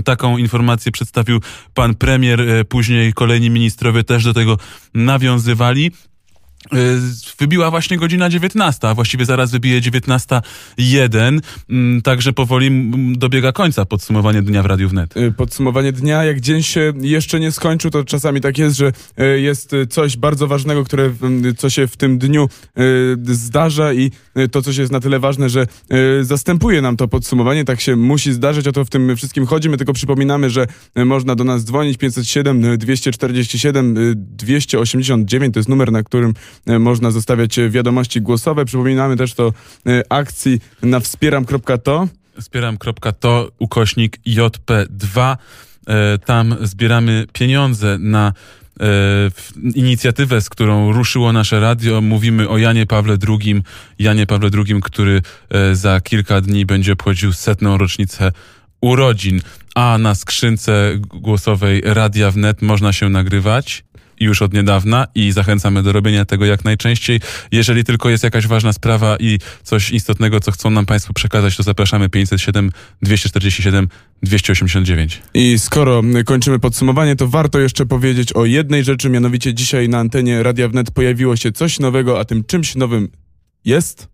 Taką 0.04 0.38
informację 0.38 0.92
przedstawił 0.92 1.40
pan 1.74 1.94
premier, 1.94 2.40
e, 2.40 2.64
później 2.64 3.12
kolejni 3.12 3.50
ministrowie 3.50 4.04
też 4.04 4.24
do 4.24 4.34
tego 4.34 4.56
nawiązywali. 5.40 5.90
Y, 6.74 7.00
wybiła 7.38 7.70
właśnie 7.70 7.96
godzina 7.96 8.30
19, 8.30 8.88
a 8.88 8.94
właściwie 8.94 9.24
zaraz 9.24 9.50
wybije 9.50 9.80
19.01, 9.80 11.40
mm, 11.70 12.02
także 12.02 12.32
powoli 12.32 12.90
dobiega 13.16 13.52
końca 13.52 13.84
podsumowanie 13.84 14.42
dnia 14.42 14.62
w 14.62 14.66
Radiu 14.66 14.88
Wnet. 14.88 15.16
Y, 15.16 15.32
podsumowanie 15.32 15.92
dnia, 15.92 16.24
jak 16.24 16.40
dzień 16.40 16.62
się 16.62 16.92
jeszcze 17.00 17.40
nie 17.40 17.52
skończył, 17.52 17.90
to 17.90 18.04
czasami 18.04 18.40
tak 18.40 18.58
jest, 18.58 18.76
że 18.76 18.92
y, 19.20 19.40
jest 19.40 19.72
coś 19.90 20.16
bardzo 20.16 20.46
ważnego, 20.46 20.84
które, 20.84 21.12
co 21.56 21.70
się 21.70 21.86
w 21.86 21.96
tym 21.96 22.18
dniu 22.18 22.48
zdarza 23.22 23.92
i 23.92 24.10
to 24.50 24.62
coś 24.62 24.76
jest 24.76 24.92
na 24.92 25.00
tyle 25.00 25.18
ważne, 25.18 25.48
że 25.48 25.66
zastępuje 26.20 26.82
nam 26.82 26.96
to 26.96 27.08
podsumowanie, 27.08 27.64
tak 27.64 27.80
się 27.80 27.96
musi 27.96 28.32
zdarzyć, 28.32 28.68
o 28.68 28.72
to 28.72 28.84
w 28.84 28.90
tym 28.90 29.16
wszystkim 29.16 29.46
chodzi. 29.46 29.68
My 29.68 29.76
tylko 29.76 29.92
przypominamy, 29.92 30.50
że 30.50 30.66
można 30.96 31.34
do 31.34 31.44
nas 31.44 31.64
dzwonić 31.64 31.98
507 31.98 32.78
247 32.78 33.96
289, 34.16 35.54
to 35.54 35.60
jest 35.60 35.68
numer, 35.68 35.92
na 35.92 36.02
którym 36.02 36.34
można 36.66 37.10
zostawiać 37.10 37.60
wiadomości 37.68 38.20
głosowe. 38.20 38.64
Przypominamy 38.64 39.16
też 39.16 39.34
to 39.34 39.52
e, 39.86 40.02
akcji 40.08 40.60
na 40.82 41.00
wspieram.to. 41.00 42.08
Wspieram.to 42.40 43.50
ukośnik 43.58 44.18
JP2. 44.26 45.36
E, 45.86 46.18
tam 46.18 46.56
zbieramy 46.60 47.26
pieniądze 47.32 47.98
na 47.98 48.32
inicjatywę, 49.74 50.40
z 50.40 50.48
którą 50.48 50.92
ruszyło 50.92 51.32
nasze 51.32 51.60
radio. 51.60 52.00
Mówimy 52.00 52.48
o 52.48 52.58
Janie 52.58 52.86
Pawle 52.86 53.16
II. 53.28 53.62
Janie 53.98 54.26
Pawle 54.26 54.50
II, 54.54 54.80
który 54.82 55.22
za 55.72 56.00
kilka 56.00 56.40
dni 56.40 56.66
będzie 56.66 56.92
obchodził 56.92 57.32
setną 57.32 57.78
rocznicę 57.78 58.32
urodzin. 58.80 59.40
A 59.74 59.98
na 59.98 60.14
skrzynce 60.14 60.92
głosowej 60.98 61.82
Radia 61.84 62.30
Wnet 62.30 62.62
można 62.62 62.92
się 62.92 63.08
nagrywać 63.08 63.84
już 64.20 64.42
od 64.42 64.52
niedawna 64.52 65.06
i 65.14 65.32
zachęcamy 65.32 65.82
do 65.82 65.92
robienia 65.92 66.24
tego 66.24 66.44
jak 66.44 66.64
najczęściej. 66.64 67.20
Jeżeli 67.52 67.84
tylko 67.84 68.10
jest 68.10 68.24
jakaś 68.24 68.46
ważna 68.46 68.72
sprawa 68.72 69.16
i 69.16 69.38
coś 69.62 69.90
istotnego, 69.90 70.40
co 70.40 70.52
chcą 70.52 70.70
nam 70.70 70.86
Państwo 70.86 71.12
przekazać, 71.12 71.56
to 71.56 71.62
zapraszamy 71.62 72.08
507 72.08 72.70
247 73.02 73.88
289. 74.22 75.22
I 75.34 75.58
skoro 75.58 76.02
kończymy 76.26 76.58
podsumowanie, 76.58 77.16
to 77.16 77.28
warto 77.28 77.60
jeszcze 77.60 77.86
powiedzieć 77.86 78.32
o 78.32 78.44
jednej 78.44 78.84
rzeczy, 78.84 79.10
mianowicie 79.10 79.54
dzisiaj 79.54 79.88
na 79.88 79.98
antenie 79.98 80.42
Radia 80.42 80.68
Wnet 80.68 80.90
pojawiło 80.90 81.36
się 81.36 81.52
coś 81.52 81.78
nowego, 81.78 82.20
a 82.20 82.24
tym 82.24 82.44
czymś 82.44 82.74
nowym 82.74 83.08
jest... 83.64 84.08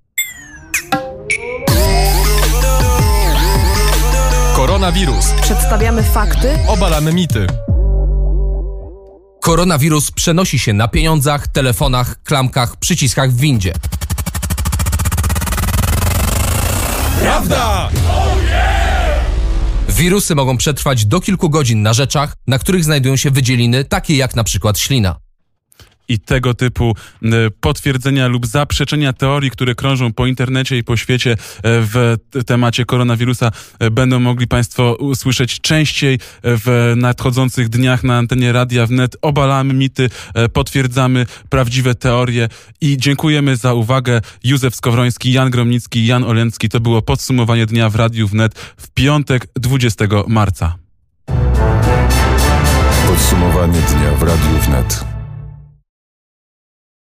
Koronawirus. 4.57 5.33
Przedstawiamy 5.43 6.03
fakty. 6.03 6.49
Obalamy 6.69 7.13
mity. 7.13 7.47
Koronawirus 9.47 10.11
przenosi 10.11 10.59
się 10.59 10.73
na 10.73 10.89
pieniądzach, 10.89 11.49
telefonach, 11.49 12.23
klamkach, 12.23 12.77
przyciskach 12.77 13.33
w 13.33 13.37
windzie. 13.37 13.73
Prawda! 17.21 17.89
Wirusy 19.89 20.35
mogą 20.35 20.57
przetrwać 20.57 21.05
do 21.05 21.21
kilku 21.21 21.51
godzin 21.51 21.83
na 21.83 21.93
rzeczach, 21.93 22.35
na 22.47 22.59
których 22.59 22.85
znajdują 22.85 23.17
się 23.17 23.31
wydzieliny, 23.31 23.85
takie 23.85 24.17
jak 24.17 24.37
na 24.37 24.45
przykład 24.45 24.79
ślina 24.79 25.26
i 26.09 26.19
tego 26.19 26.55
typu 26.55 26.95
potwierdzenia 27.61 28.29
lub 28.29 28.47
zaprzeczenia 28.47 29.13
teorii, 29.13 29.51
które 29.51 29.75
krążą 29.75 30.13
po 30.13 30.27
internecie 30.27 30.79
i 30.79 30.85
po 30.85 30.97
świecie 30.97 31.33
e, 31.33 31.37
w 31.63 32.17
temacie 32.47 32.85
koronawirusa 32.85 33.53
e, 33.79 33.91
będą 33.91 34.21
mogli 34.21 34.47
Państwo 34.47 34.95
usłyszeć 34.95 35.61
częściej 35.61 36.15
e, 36.15 36.19
w 36.43 36.93
nadchodzących 36.97 37.69
dniach 37.69 38.05
na 38.05 38.19
antenie 38.19 38.53
Radia 38.53 38.87
Wnet. 38.87 39.17
Obalamy 39.23 39.75
mity, 39.75 40.11
potwierdzamy 40.53 41.27
prawdziwe 41.49 41.95
teorie 41.95 42.49
i 42.81 42.97
dziękujemy 42.97 43.57
za 43.57 43.75
uwagę. 43.75 44.21
Józef 44.45 44.77
Skowroński, 44.77 45.33
Jan 45.33 45.51
Gromnicki, 45.51 46.07
Jan 46.07 46.25
Olencki. 46.25 46.69
To 46.69 46.81
było 46.81 47.03
podsumowanie 47.03 47.67
dnia 47.67 47.91
w 47.91 47.97
Radiu 47.97 48.29
Wnet 48.29 48.59
w 48.59 48.91
piątek 48.91 49.47
20 49.55 50.05
marca. 50.27 50.77
Podsumowanie 53.09 53.81
dnia 53.81 54.13
w 54.13 54.23
Radiu 54.23 54.59
Wnet. 54.67 55.16